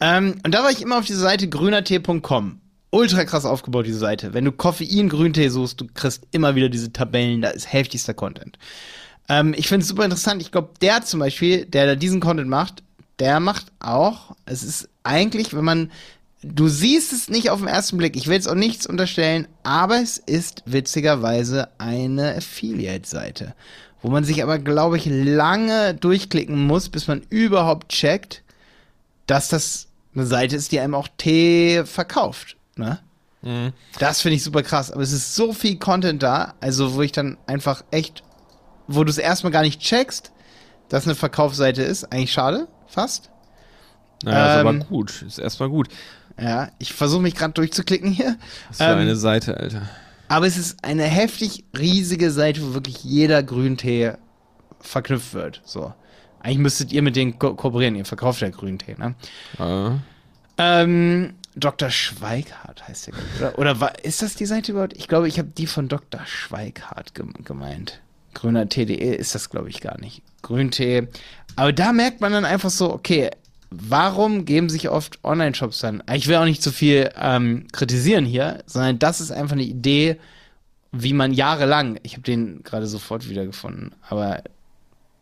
Ähm, 0.00 0.36
und 0.44 0.54
da 0.54 0.62
war 0.62 0.70
ich 0.70 0.82
immer 0.82 0.98
auf 0.98 1.06
dieser 1.06 1.20
Seite 1.20 1.48
grünertee.com. 1.48 2.60
Ultra 2.90 3.24
krass 3.24 3.44
aufgebaut, 3.44 3.86
diese 3.86 3.98
Seite. 3.98 4.32
Wenn 4.32 4.46
du 4.46 4.52
Koffein, 4.52 5.08
Grüntee 5.10 5.48
suchst, 5.48 5.80
du 5.80 5.86
kriegst 5.92 6.26
immer 6.30 6.54
wieder 6.54 6.70
diese 6.70 6.90
Tabellen, 6.92 7.42
da 7.42 7.50
ist 7.50 7.70
heftigster 7.70 8.14
Content. 8.14 8.58
Ähm, 9.28 9.52
ich 9.56 9.68
finde 9.68 9.82
es 9.82 9.88
super 9.88 10.04
interessant. 10.04 10.40
Ich 10.40 10.50
glaube, 10.52 10.70
der 10.80 11.02
zum 11.02 11.20
Beispiel, 11.20 11.66
der 11.66 11.84
da 11.86 11.94
diesen 11.96 12.20
Content 12.20 12.48
macht, 12.48 12.82
der 13.18 13.40
macht 13.40 13.66
auch, 13.80 14.36
es 14.46 14.62
ist 14.62 14.88
eigentlich, 15.02 15.54
wenn 15.54 15.64
man, 15.64 15.90
du 16.42 16.68
siehst 16.68 17.12
es 17.12 17.28
nicht 17.28 17.50
auf 17.50 17.58
den 17.60 17.68
ersten 17.68 17.98
Blick, 17.98 18.16
ich 18.16 18.26
will 18.26 18.34
jetzt 18.34 18.48
auch 18.48 18.54
nichts 18.54 18.86
unterstellen, 18.86 19.48
aber 19.62 20.00
es 20.00 20.18
ist 20.18 20.62
witzigerweise 20.66 21.68
eine 21.78 22.36
Affiliate-Seite, 22.36 23.54
wo 24.02 24.08
man 24.08 24.24
sich 24.24 24.42
aber, 24.42 24.58
glaube 24.58 24.96
ich, 24.96 25.06
lange 25.06 25.94
durchklicken 25.94 26.66
muss, 26.66 26.88
bis 26.88 27.08
man 27.08 27.22
überhaupt 27.30 27.88
checkt, 27.88 28.42
dass 29.26 29.48
das 29.48 29.88
eine 30.14 30.26
Seite 30.26 30.56
ist, 30.56 30.72
die 30.72 30.80
einem 30.80 30.94
auch 30.94 31.08
Tee 31.16 31.84
verkauft. 31.84 32.56
Ne? 32.76 33.00
Mhm. 33.42 33.72
Das 33.98 34.20
finde 34.20 34.36
ich 34.36 34.44
super 34.44 34.62
krass. 34.62 34.90
Aber 34.90 35.02
es 35.02 35.12
ist 35.12 35.34
so 35.34 35.52
viel 35.52 35.78
Content 35.78 36.22
da, 36.22 36.54
also 36.60 36.94
wo 36.94 37.02
ich 37.02 37.12
dann 37.12 37.36
einfach 37.46 37.84
echt, 37.90 38.22
wo 38.86 39.04
du 39.04 39.10
es 39.10 39.18
erstmal 39.18 39.52
gar 39.52 39.62
nicht 39.62 39.80
checkst, 39.80 40.32
dass 40.88 41.04
eine 41.04 41.14
Verkaufsseite 41.14 41.82
ist. 41.82 42.12
Eigentlich 42.12 42.32
schade, 42.32 42.68
fast. 42.88 43.30
naja, 44.22 44.54
ist 44.54 44.60
Ähm, 44.60 44.66
aber 44.66 44.84
gut, 44.84 45.22
ist 45.22 45.38
erstmal 45.38 45.68
gut. 45.68 45.88
Ja, 46.40 46.70
ich 46.78 46.92
versuche 46.92 47.22
mich 47.22 47.34
gerade 47.34 47.54
durchzuklicken 47.54 48.10
hier. 48.10 48.36
Das 48.68 48.78
ist 48.78 48.84
für 48.84 48.92
ähm, 48.92 48.98
eine 48.98 49.16
Seite, 49.16 49.56
Alter. 49.56 49.82
Aber 50.28 50.46
es 50.46 50.56
ist 50.56 50.84
eine 50.84 51.04
heftig 51.04 51.64
riesige 51.76 52.30
Seite, 52.30 52.62
wo 52.62 52.74
wirklich 52.74 53.02
jeder 53.02 53.42
Grüntee 53.42 54.12
verknüpft 54.80 55.34
wird. 55.34 55.62
So. 55.64 55.92
Eigentlich 56.40 56.58
müsstet 56.58 56.92
ihr 56.92 57.02
mit 57.02 57.16
denen 57.16 57.38
ko 57.38 57.54
kooperieren. 57.54 57.96
Ihr 57.96 58.04
verkauft 58.04 58.40
ja 58.40 58.50
Grüntee, 58.50 58.94
ne? 58.96 59.14
Äh. 59.58 59.98
Ähm, 60.58 61.34
Dr. 61.56 61.90
Schweighardt 61.90 62.86
heißt 62.86 63.08
der, 63.08 63.14
oder? 63.38 63.58
Oder 63.58 63.80
war, 63.80 64.04
ist 64.04 64.22
das 64.22 64.34
die 64.34 64.46
Seite 64.46 64.72
überhaupt? 64.72 64.96
Ich 64.96 65.08
glaube, 65.08 65.28
ich 65.28 65.38
habe 65.38 65.48
die 65.48 65.66
von 65.66 65.88
Dr. 65.88 66.20
Schweighardt 66.26 67.14
gem 67.14 67.32
gemeint. 67.44 68.00
grüner 68.34 68.68
Tee.de 68.68 69.16
ist 69.16 69.34
das, 69.34 69.50
glaube 69.50 69.68
ich, 69.68 69.80
gar 69.80 69.98
nicht. 69.98 70.22
Grüntee. 70.42 71.08
Aber 71.56 71.72
da 71.72 71.92
merkt 71.92 72.20
man 72.20 72.32
dann 72.32 72.44
einfach 72.44 72.70
so, 72.70 72.92
okay, 72.92 73.30
warum 73.70 74.44
geben 74.44 74.68
sich 74.68 74.88
oft 74.88 75.22
Online-Shops 75.24 75.80
dann? 75.80 76.02
Ich 76.12 76.28
will 76.28 76.36
auch 76.36 76.44
nicht 76.44 76.62
zu 76.62 76.72
viel 76.72 77.10
ähm, 77.20 77.66
kritisieren 77.72 78.24
hier, 78.24 78.62
sondern 78.66 78.98
das 78.98 79.20
ist 79.20 79.30
einfach 79.30 79.54
eine 79.54 79.64
Idee, 79.64 80.16
wie 80.92 81.12
man 81.12 81.32
jahrelang, 81.32 81.98
ich 82.02 82.12
habe 82.12 82.22
den 82.22 82.62
gerade 82.62 82.86
sofort 82.86 83.28
wiedergefunden, 83.28 83.94
aber 84.08 84.42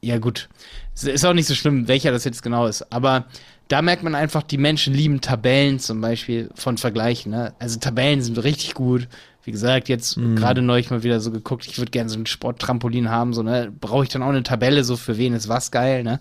ja 0.01 0.19
gut, 0.19 0.49
es 0.95 1.03
ist 1.03 1.25
auch 1.25 1.33
nicht 1.33 1.49
so 1.49 1.57
schlimm, 1.57 1.89
welcher 1.89 2.13
das 2.13 2.23
jetzt 2.23 2.43
genau 2.43 2.67
ist, 2.67 2.93
aber 2.93 3.27
da 3.69 3.83
merkt 3.83 4.03
man 4.03 4.15
einfach, 4.15 4.43
die 4.43 4.59
Menschen 4.59 4.95
lieben 4.95 5.21
Tabellen 5.21 5.79
zum 5.81 6.01
Beispiel 6.01 6.51
von 6.55 6.79
Vergleichen. 6.79 7.33
Ne? 7.33 7.53
Also 7.59 7.79
Tabellen 7.81 8.23
sind 8.23 8.39
richtig 8.39 8.75
gut. 8.75 9.09
Wie 9.47 9.53
gesagt, 9.53 9.89
jetzt 9.89 10.17
mhm. 10.17 10.35
gerade 10.35 10.61
neulich 10.61 10.91
mal 10.91 11.05
wieder 11.05 11.21
so 11.21 11.31
geguckt, 11.31 11.67
ich 11.67 11.79
würde 11.79 11.93
gerne 11.93 12.11
so 12.11 12.19
ein 12.19 12.27
Sporttrampolin 12.27 13.11
haben, 13.11 13.33
so, 13.33 13.45
ne? 13.45 13.73
Brauche 13.81 14.03
ich 14.03 14.11
dann 14.11 14.25
auch 14.25 14.29
eine 14.29 14.43
Tabelle, 14.43 14.83
so 14.83 14.97
für 14.97 15.19
wen 15.19 15.35
ist 15.35 15.49
was 15.49 15.71
geil, 15.71 16.03
ne? 16.03 16.19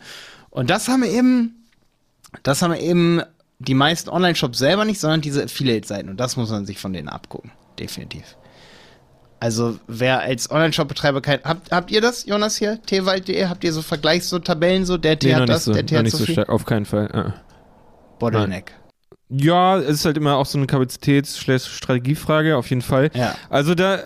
Und 0.51 0.69
das 0.69 0.87
haben 0.87 1.01
wir 1.01 1.09
eben, 1.09 1.65
das 2.43 2.61
haben 2.61 2.71
wir 2.71 2.79
eben 2.79 3.23
die 3.57 3.73
meisten 3.73 4.11
Online-Shops 4.11 4.59
selber 4.59 4.85
nicht, 4.85 4.99
sondern 4.99 5.21
diese 5.21 5.43
Affiliate-Seiten. 5.43 6.07
Und 6.09 6.19
das 6.19 6.37
muss 6.37 6.51
man 6.51 6.67
sich 6.67 6.77
von 6.77 6.93
denen 6.93 7.09
abgucken. 7.09 7.51
Definitiv. 7.79 8.37
Also 9.39 9.79
wer 9.87 10.19
als 10.19 10.51
Online-Shop-Betreiber 10.51 11.21
kein. 11.21 11.39
Habt, 11.43 11.71
habt 11.71 11.89
ihr 11.89 12.01
das, 12.01 12.27
Jonas 12.27 12.57
hier? 12.57 12.79
Tewald.de? 12.83 13.47
Habt 13.47 13.63
ihr 13.63 13.73
so 13.73 13.81
Vergleichs 13.81 14.29
so 14.29 14.37
Tabellen 14.37 14.85
so? 14.85 14.97
Der 14.97 15.17
T 15.17 15.29
nee, 15.29 15.33
hat 15.33 15.49
das, 15.49 15.65
so, 15.65 15.73
der 15.73 15.85
T 15.85 15.97
hat 15.97 16.07
so, 16.09 16.17
so 16.17 16.25
stark, 16.25 16.49
auf 16.49 16.65
keinen 16.65 16.85
Fall. 16.85 17.09
Uh. 17.11 17.31
Bottleneck. 18.19 18.71
Nein. 18.71 18.84
Ja, 19.27 19.79
es 19.79 19.89
ist 19.89 20.05
halt 20.05 20.17
immer 20.17 20.35
auch 20.35 20.45
so 20.45 20.59
eine 20.59 20.67
Kapazitäts-Strategiefrage, 20.67 22.55
auf 22.55 22.69
jeden 22.69 22.83
Fall. 22.83 23.09
Ja. 23.15 23.35
Also 23.49 23.73
da, 23.73 24.03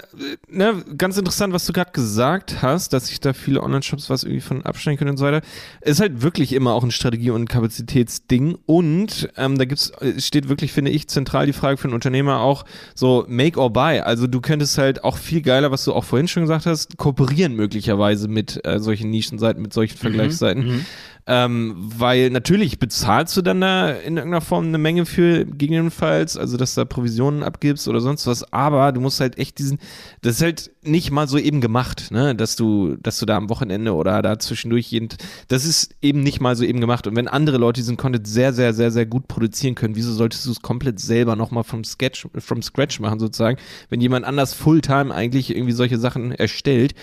ne, 0.49 0.81
ganz 0.97 1.17
interessant, 1.17 1.53
was 1.53 1.65
du 1.65 1.73
gerade 1.73 1.91
gesagt 1.91 2.61
hast, 2.61 2.93
dass 2.93 3.07
sich 3.07 3.19
da 3.19 3.33
viele 3.33 3.61
Online-Shops 3.61 4.09
was 4.09 4.23
irgendwie 4.23 4.39
von 4.39 4.65
abstellen 4.65 4.95
können 4.95 5.11
und 5.11 5.17
so 5.17 5.25
weiter. 5.25 5.41
Ist 5.81 5.99
halt 5.99 6.21
wirklich 6.21 6.53
immer 6.53 6.73
auch 6.73 6.83
ein 6.83 6.91
Strategie- 6.91 7.31
und 7.31 7.49
Kapazitätsding. 7.49 8.57
Und 8.65 9.27
ähm, 9.35 9.57
da 9.57 9.65
gibt's, 9.65 9.91
steht 10.19 10.47
wirklich, 10.47 10.71
finde 10.71 10.91
ich, 10.91 11.09
zentral 11.09 11.45
die 11.45 11.53
Frage 11.53 11.75
für 11.75 11.89
einen 11.89 11.95
Unternehmer 11.95 12.39
auch 12.39 12.63
so 12.95 13.25
make 13.27 13.59
or 13.59 13.73
buy. 13.73 13.99
Also 13.99 14.25
du 14.25 14.39
könntest 14.39 14.77
halt 14.77 15.03
auch 15.03 15.17
viel 15.17 15.41
geiler, 15.41 15.69
was 15.69 15.83
du 15.83 15.93
auch 15.93 16.05
vorhin 16.05 16.29
schon 16.29 16.43
gesagt 16.43 16.65
hast, 16.65 16.97
kooperieren 16.97 17.57
möglicherweise 17.57 18.29
mit 18.29 18.65
äh, 18.65 18.79
solchen 18.79 19.09
Nischenseiten, 19.09 19.61
mit 19.61 19.73
solchen 19.73 19.95
mhm, 19.95 20.01
Vergleichsseiten. 20.01 20.65
Mhm, 20.65 20.85
ähm, 21.31 21.75
weil 21.77 22.31
natürlich 22.31 22.79
bezahlst 22.79 23.37
du 23.37 23.43
dann 23.43 23.61
da 23.61 23.91
in 23.91 24.17
irgendeiner 24.17 24.41
Form 24.41 24.65
eine 24.65 24.79
Menge 24.79 25.05
für 25.09 25.45
gegebenenfalls, 25.45 26.37
also 26.37 26.55
dass 26.55 26.75
da 26.75 26.85
Provisionen 26.85 27.43
abgibst 27.43 27.87
oder 27.87 27.99
sonst 27.99 28.27
was, 28.27 28.53
aber 28.53 28.91
du 28.91 29.01
musst 29.01 29.19
halt 29.19 29.37
echt 29.37 29.59
diesen, 29.59 29.79
das 30.21 30.35
ist 30.35 30.41
halt 30.41 30.71
nicht 30.83 31.11
mal 31.11 31.27
so 31.27 31.37
eben 31.37 31.59
gemacht, 31.61 32.11
ne, 32.11 32.35
dass 32.35 32.55
du, 32.55 32.95
dass 33.01 33.19
du 33.19 33.25
da 33.25 33.35
am 33.35 33.49
Wochenende 33.49 33.93
oder 33.93 34.21
da 34.21 34.39
zwischendurch 34.39 34.91
jeden, 34.91 35.09
das 35.47 35.65
ist 35.65 35.95
eben 36.01 36.21
nicht 36.21 36.39
mal 36.39 36.55
so 36.55 36.63
eben 36.63 36.79
gemacht. 36.79 37.07
Und 37.07 37.15
wenn 37.15 37.27
andere 37.27 37.57
Leute 37.57 37.81
diesen 37.81 37.97
Content 37.97 38.27
sehr, 38.27 38.53
sehr, 38.53 38.73
sehr, 38.73 38.91
sehr 38.91 39.05
gut 39.05 39.27
produzieren 39.27 39.75
können, 39.75 39.95
wieso 39.95 40.13
solltest 40.13 40.45
du 40.45 40.51
es 40.51 40.61
komplett 40.61 40.99
selber 40.99 41.35
nochmal 41.35 41.63
vom 41.63 41.83
Sketch, 41.83 42.27
from 42.37 42.61
Scratch 42.61 42.99
machen 42.99 43.19
sozusagen, 43.19 43.57
wenn 43.89 44.01
jemand 44.01 44.25
anders 44.25 44.53
Fulltime 44.53 45.13
eigentlich 45.13 45.55
irgendwie 45.55 45.73
solche 45.73 45.97
Sachen 45.97 46.31
erstellt, 46.31 46.93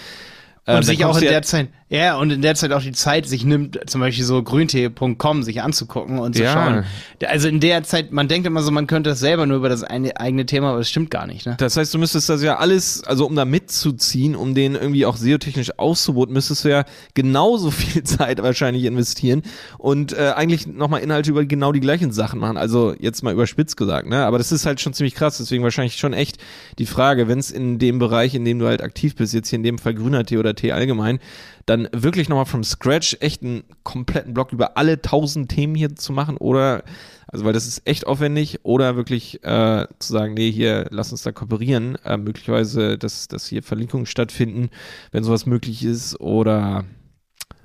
und 0.66 0.74
ähm, 0.74 0.82
sich 0.82 1.04
auch 1.04 1.16
in 1.16 1.28
der 1.28 1.42
Zeit, 1.42 1.68
ja, 1.88 2.16
und 2.16 2.32
in 2.32 2.42
der 2.42 2.56
Zeit 2.56 2.72
auch 2.72 2.82
die 2.82 2.90
Zeit 2.90 3.26
sich 3.26 3.44
nimmt, 3.44 3.78
zum 3.88 4.00
Beispiel 4.00 4.24
so 4.24 4.42
grüntee.com 4.42 5.44
sich 5.44 5.62
anzugucken 5.62 6.18
und 6.18 6.34
zu 6.34 6.42
ja. 6.42 6.52
schauen. 6.52 6.84
Also 7.24 7.46
in 7.46 7.60
der 7.60 7.84
Zeit, 7.84 8.10
man 8.10 8.26
denkt 8.26 8.48
immer 8.48 8.60
so, 8.62 8.72
man 8.72 8.88
könnte 8.88 9.10
das 9.10 9.20
selber 9.20 9.46
nur 9.46 9.58
über 9.58 9.68
das 9.68 9.84
eine, 9.84 10.18
eigene 10.18 10.44
Thema, 10.44 10.70
aber 10.70 10.78
das 10.78 10.88
stimmt 10.88 11.12
gar 11.12 11.28
nicht, 11.28 11.46
ne? 11.46 11.54
Das 11.58 11.76
heißt, 11.76 11.94
du 11.94 11.98
müsstest 11.98 12.28
das 12.28 12.42
ja 12.42 12.56
alles, 12.56 13.04
also 13.04 13.24
um 13.26 13.36
da 13.36 13.44
mitzuziehen, 13.44 14.34
um 14.34 14.56
den 14.56 14.74
irgendwie 14.74 15.06
auch 15.06 15.16
SEO-technisch 15.16 15.78
auszuboten, 15.78 16.32
müsstest 16.32 16.64
du 16.64 16.70
ja 16.70 16.84
genauso 17.14 17.70
viel 17.70 18.02
Zeit 18.02 18.42
wahrscheinlich 18.42 18.82
investieren 18.84 19.42
und 19.78 20.12
äh, 20.12 20.32
eigentlich 20.34 20.66
nochmal 20.66 21.02
Inhalte 21.02 21.30
über 21.30 21.44
genau 21.44 21.70
die 21.70 21.80
gleichen 21.80 22.10
Sachen 22.10 22.40
machen. 22.40 22.56
Also 22.56 22.96
jetzt 22.98 23.22
mal 23.22 23.32
überspitzt 23.32 23.76
gesagt, 23.76 24.08
ne? 24.08 24.26
Aber 24.26 24.38
das 24.38 24.50
ist 24.50 24.66
halt 24.66 24.80
schon 24.80 24.92
ziemlich 24.92 25.14
krass, 25.14 25.38
deswegen 25.38 25.62
wahrscheinlich 25.62 25.96
schon 25.98 26.14
echt 26.14 26.38
die 26.80 26.86
Frage, 26.86 27.28
wenn 27.28 27.38
es 27.38 27.52
in 27.52 27.78
dem 27.78 28.00
Bereich, 28.00 28.34
in 28.34 28.44
dem 28.44 28.58
du 28.58 28.66
halt 28.66 28.82
aktiv 28.82 29.14
bist, 29.14 29.32
jetzt 29.34 29.50
hier 29.50 29.58
in 29.58 29.62
dem 29.62 29.78
Fall 29.78 29.94
Grüner-Tee 29.94 30.38
oder 30.38 30.55
Tee 30.56 30.72
allgemein, 30.72 31.20
dann 31.66 31.88
wirklich 31.92 32.28
nochmal 32.28 32.46
from 32.46 32.64
scratch 32.64 33.16
echt 33.20 33.42
einen 33.42 33.64
kompletten 33.82 34.34
Blog 34.34 34.52
über 34.52 34.76
alle 34.76 35.00
tausend 35.02 35.50
Themen 35.50 35.74
hier 35.74 35.94
zu 35.94 36.12
machen 36.12 36.36
oder, 36.36 36.84
also 37.28 37.44
weil 37.44 37.52
das 37.52 37.66
ist 37.66 37.82
echt 37.86 38.06
aufwendig 38.06 38.60
oder 38.64 38.96
wirklich 38.96 39.42
äh, 39.44 39.86
zu 39.98 40.12
sagen, 40.12 40.34
nee, 40.34 40.50
hier, 40.50 40.86
lass 40.90 41.12
uns 41.12 41.22
da 41.22 41.32
kooperieren, 41.32 41.96
äh, 42.04 42.16
möglicherweise, 42.16 42.98
dass, 42.98 43.28
dass 43.28 43.46
hier 43.46 43.62
Verlinkungen 43.62 44.06
stattfinden, 44.06 44.70
wenn 45.12 45.24
sowas 45.24 45.46
möglich 45.46 45.84
ist 45.84 46.20
oder 46.20 46.84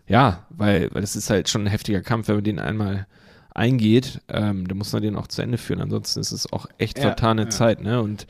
ja, 0.07 0.45
weil, 0.49 0.89
weil 0.91 1.01
das 1.01 1.15
ist 1.15 1.29
halt 1.29 1.47
schon 1.47 1.63
ein 1.63 1.71
heftiger 1.71 2.01
Kampf, 2.01 2.27
wenn 2.27 2.35
man 2.35 2.43
den 2.43 2.59
einmal 2.59 3.07
eingeht, 3.53 4.21
ähm, 4.29 4.67
da 4.67 4.75
muss 4.75 4.93
man 4.93 5.01
den 5.01 5.15
auch 5.15 5.27
zu 5.27 5.41
Ende 5.41 5.57
führen. 5.57 5.81
Ansonsten 5.81 6.19
ist 6.19 6.31
es 6.31 6.51
auch 6.51 6.67
echt 6.77 6.97
ja, 6.97 7.03
vertane 7.03 7.43
ja. 7.43 7.49
Zeit, 7.49 7.81
ne? 7.81 8.01
Und 8.01 8.27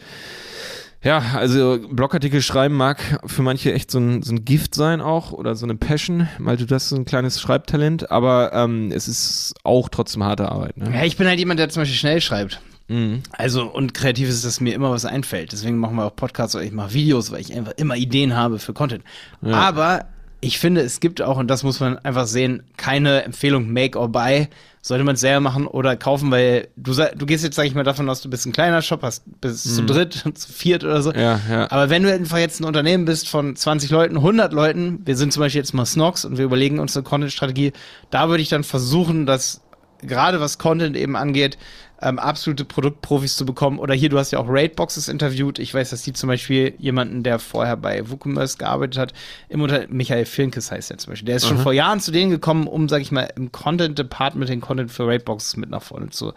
ja, 1.03 1.19
also 1.35 1.79
Blogartikel 1.89 2.41
schreiben 2.41 2.75
mag 2.75 3.19
für 3.25 3.41
manche 3.41 3.73
echt 3.73 3.89
so 3.89 3.99
ein, 3.99 4.21
so 4.21 4.33
ein 4.33 4.45
Gift 4.45 4.75
sein 4.75 5.01
auch 5.01 5.31
oder 5.31 5.55
so 5.55 5.65
eine 5.65 5.75
Passion, 5.75 6.27
weil 6.37 6.57
du 6.57 6.65
das 6.65 6.89
so 6.89 6.95
ein 6.95 7.05
kleines 7.05 7.41
Schreibtalent, 7.41 8.11
aber 8.11 8.51
ähm, 8.53 8.91
es 8.91 9.07
ist 9.07 9.55
auch 9.63 9.89
trotzdem 9.89 10.23
harte 10.23 10.49
Arbeit. 10.49 10.77
Ne? 10.77 10.91
Ja, 10.93 11.03
ich 11.03 11.17
bin 11.17 11.27
halt 11.27 11.39
jemand, 11.39 11.59
der 11.59 11.69
zum 11.69 11.81
Beispiel 11.81 11.97
schnell 11.97 12.21
schreibt. 12.21 12.61
Mhm. 12.87 13.23
Also, 13.31 13.65
und 13.65 13.93
kreativ 13.93 14.29
ist, 14.29 14.43
dass 14.45 14.59
mir 14.59 14.75
immer 14.75 14.91
was 14.91 15.05
einfällt. 15.05 15.53
Deswegen 15.53 15.77
machen 15.77 15.95
wir 15.95 16.05
auch 16.05 16.15
Podcasts 16.15 16.55
oder 16.55 16.65
ich 16.65 16.71
mache 16.71 16.93
Videos, 16.93 17.31
weil 17.31 17.39
ich 17.41 17.53
einfach 17.55 17.73
immer 17.77 17.95
Ideen 17.95 18.35
habe 18.35 18.59
für 18.59 18.73
Content. 18.73 19.03
Ja. 19.41 19.53
Aber 19.53 20.05
ich 20.41 20.57
finde, 20.57 20.81
es 20.81 20.99
gibt 20.99 21.21
auch, 21.21 21.37
und 21.37 21.47
das 21.47 21.63
muss 21.63 21.79
man 21.79 21.99
einfach 21.99 22.25
sehen, 22.25 22.63
keine 22.75 23.23
Empfehlung 23.23 23.71
Make 23.71 23.97
or 23.97 24.09
Buy. 24.09 24.47
Sollte 24.83 25.03
man 25.03 25.13
es 25.13 25.21
selber 25.21 25.41
machen 25.41 25.67
oder 25.67 25.95
kaufen, 25.95 26.31
weil 26.31 26.69
du, 26.75 26.93
du 26.93 27.25
gehst 27.27 27.43
jetzt, 27.43 27.55
sag 27.55 27.67
ich 27.67 27.75
mal, 27.75 27.83
davon 27.83 28.09
aus, 28.09 28.21
du 28.21 28.31
bist 28.31 28.47
ein 28.47 28.51
kleiner 28.51 28.81
Shop, 28.81 29.03
hast 29.03 29.23
bis 29.39 29.63
mhm. 29.63 29.69
zu 29.69 29.85
dritt, 29.85 30.13
zu 30.33 30.51
viert 30.51 30.83
oder 30.83 31.03
so. 31.03 31.13
Ja, 31.13 31.39
ja. 31.47 31.69
Aber 31.69 31.91
wenn 31.91 32.01
du 32.01 32.11
einfach 32.11 32.39
jetzt 32.39 32.59
ein 32.59 32.65
Unternehmen 32.65 33.05
bist 33.05 33.29
von 33.29 33.55
20 33.55 33.91
Leuten, 33.91 34.17
100 34.17 34.51
Leuten, 34.51 35.01
wir 35.05 35.15
sind 35.15 35.31
zum 35.31 35.41
Beispiel 35.41 35.61
jetzt 35.61 35.75
mal 35.75 35.85
Snox 35.85 36.25
und 36.25 36.39
wir 36.39 36.45
überlegen 36.45 36.79
uns 36.79 36.97
eine 36.97 37.03
Content-Strategie, 37.03 37.73
da 38.09 38.29
würde 38.29 38.41
ich 38.41 38.49
dann 38.49 38.63
versuchen, 38.63 39.27
dass 39.27 39.61
gerade 40.01 40.39
was 40.39 40.57
Content 40.57 40.95
eben 40.95 41.15
angeht, 41.15 41.57
ähm, 42.01 42.19
absolute 42.19 42.65
Produktprofis 42.65 43.35
zu 43.35 43.45
bekommen. 43.45 43.79
Oder 43.79 43.93
hier, 43.93 44.09
du 44.09 44.17
hast 44.17 44.31
ja 44.31 44.39
auch 44.39 44.47
Raidboxes 44.47 45.07
interviewt. 45.07 45.59
Ich 45.59 45.73
weiß, 45.73 45.91
dass 45.91 46.01
die 46.01 46.13
zum 46.13 46.27
Beispiel 46.27 46.73
jemanden, 46.79 47.23
der 47.23 47.39
vorher 47.39 47.77
bei 47.77 48.09
WooCommerce 48.09 48.57
gearbeitet 48.57 48.97
hat, 48.97 49.13
im 49.49 49.61
Unter 49.61 49.85
Michael 49.87 50.25
Filnkes 50.25 50.71
heißt 50.71 50.89
der 50.89 50.97
zum 50.97 51.11
Beispiel. 51.11 51.27
Der 51.27 51.35
ist 51.35 51.47
schon 51.47 51.57
Aha. 51.57 51.63
vor 51.63 51.73
Jahren 51.73 51.99
zu 51.99 52.11
denen 52.11 52.31
gekommen, 52.31 52.67
um, 52.67 52.89
sag 52.89 53.01
ich 53.01 53.11
mal, 53.11 53.31
im 53.35 53.51
Content-Department 53.51 54.49
den 54.49 54.61
Content 54.61 54.91
für 54.91 55.07
Raidboxes 55.07 55.57
mit 55.57 55.69
nach 55.69 55.83
vorne 55.83 56.09
zu 56.09 56.33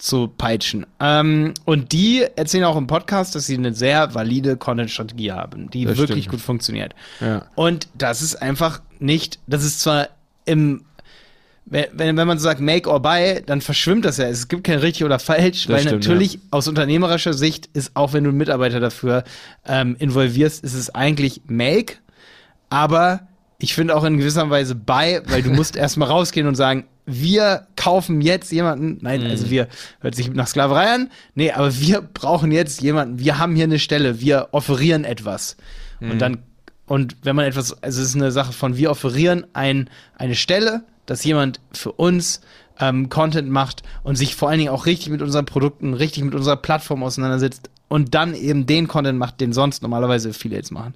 zu 0.00 0.28
peitschen. 0.28 0.86
Ähm, 0.98 1.52
und 1.66 1.92
die 1.92 2.24
erzählen 2.34 2.64
auch 2.64 2.76
im 2.76 2.86
Podcast, 2.86 3.34
dass 3.34 3.46
sie 3.46 3.56
eine 3.56 3.74
sehr 3.74 4.14
valide 4.14 4.56
Content-Strategie 4.56 5.32
haben, 5.32 5.68
die 5.70 5.84
das 5.84 5.98
wirklich 5.98 6.24
stimmt. 6.24 6.36
gut 6.36 6.40
funktioniert. 6.40 6.94
Ja. 7.20 7.46
Und 7.54 7.88
das 7.94 8.22
ist 8.22 8.36
einfach 8.36 8.80
nicht, 8.98 9.38
das 9.46 9.62
ist 9.62 9.82
zwar 9.82 10.08
im 10.46 10.84
wenn, 11.66 12.16
wenn 12.16 12.26
man 12.26 12.38
so 12.38 12.44
sagt 12.44 12.60
Make 12.60 12.90
or 12.90 13.00
Buy, 13.00 13.42
dann 13.44 13.60
verschwimmt 13.60 14.04
das 14.04 14.16
ja. 14.16 14.26
Es 14.26 14.48
gibt 14.48 14.64
kein 14.64 14.78
richtig 14.78 15.04
oder 15.04 15.18
falsch, 15.18 15.66
das 15.66 15.68
weil 15.68 15.80
stimmt, 15.80 16.02
natürlich 16.02 16.34
ja. 16.34 16.40
aus 16.50 16.66
unternehmerischer 16.66 17.32
Sicht 17.32 17.68
ist, 17.74 17.92
auch 17.94 18.12
wenn 18.12 18.24
du 18.24 18.30
einen 18.30 18.38
Mitarbeiter 18.38 18.80
dafür 18.80 19.24
ähm, 19.66 19.96
involvierst, 19.98 20.64
ist 20.64 20.74
es 20.74 20.94
eigentlich 20.94 21.42
Make, 21.46 21.94
aber 22.70 23.28
ich 23.58 23.74
finde 23.74 23.94
auch 23.94 24.04
in 24.04 24.18
gewisser 24.18 24.48
Weise 24.50 24.74
Buy, 24.74 25.20
weil 25.26 25.42
du 25.42 25.50
musst 25.50 25.76
erstmal 25.76 26.08
rausgehen 26.08 26.46
und 26.46 26.54
sagen, 26.54 26.86
wir 27.06 27.66
kaufen 27.76 28.20
jetzt 28.20 28.52
jemanden, 28.52 28.98
nein, 29.00 29.20
also 29.20 29.26
mhm. 29.26 29.30
also 29.32 29.50
wir, 29.50 29.68
hört 30.00 30.14
sich 30.14 30.32
nach 30.32 30.46
Sklaverei 30.46 30.94
an, 30.94 31.10
nee, 31.34 31.50
aber 31.52 31.78
wir 31.78 32.00
brauchen 32.02 32.52
jetzt 32.52 32.80
jemanden, 32.82 33.18
wir 33.18 33.38
haben 33.38 33.54
hier 33.54 33.64
eine 33.64 33.78
Stelle, 33.78 34.20
wir 34.20 34.48
offerieren 34.52 35.04
etwas. 35.04 35.56
Mhm. 35.98 36.10
Und 36.10 36.18
dann, 36.20 36.38
und 36.86 37.16
wenn 37.22 37.36
man 37.36 37.46
etwas, 37.46 37.82
also 37.82 38.00
es 38.00 38.08
ist 38.08 38.16
eine 38.16 38.32
Sache 38.32 38.52
von, 38.52 38.76
wir 38.76 38.90
offerieren 38.90 39.46
ein, 39.52 39.90
eine 40.16 40.34
Stelle, 40.34 40.84
dass 41.10 41.24
jemand 41.24 41.58
für 41.72 41.90
uns 41.90 42.40
ähm, 42.78 43.08
Content 43.08 43.50
macht 43.50 43.82
und 44.04 44.14
sich 44.14 44.36
vor 44.36 44.48
allen 44.48 44.60
Dingen 44.60 44.70
auch 44.70 44.86
richtig 44.86 45.10
mit 45.10 45.22
unseren 45.22 45.44
Produkten, 45.44 45.92
richtig 45.92 46.22
mit 46.22 46.36
unserer 46.36 46.54
Plattform 46.54 47.02
auseinandersetzt 47.02 47.68
und 47.88 48.14
dann 48.14 48.32
eben 48.32 48.64
den 48.64 48.86
Content 48.86 49.18
macht, 49.18 49.40
den 49.40 49.52
sonst 49.52 49.82
normalerweise 49.82 50.28
Affiliates 50.28 50.70
machen. 50.70 50.94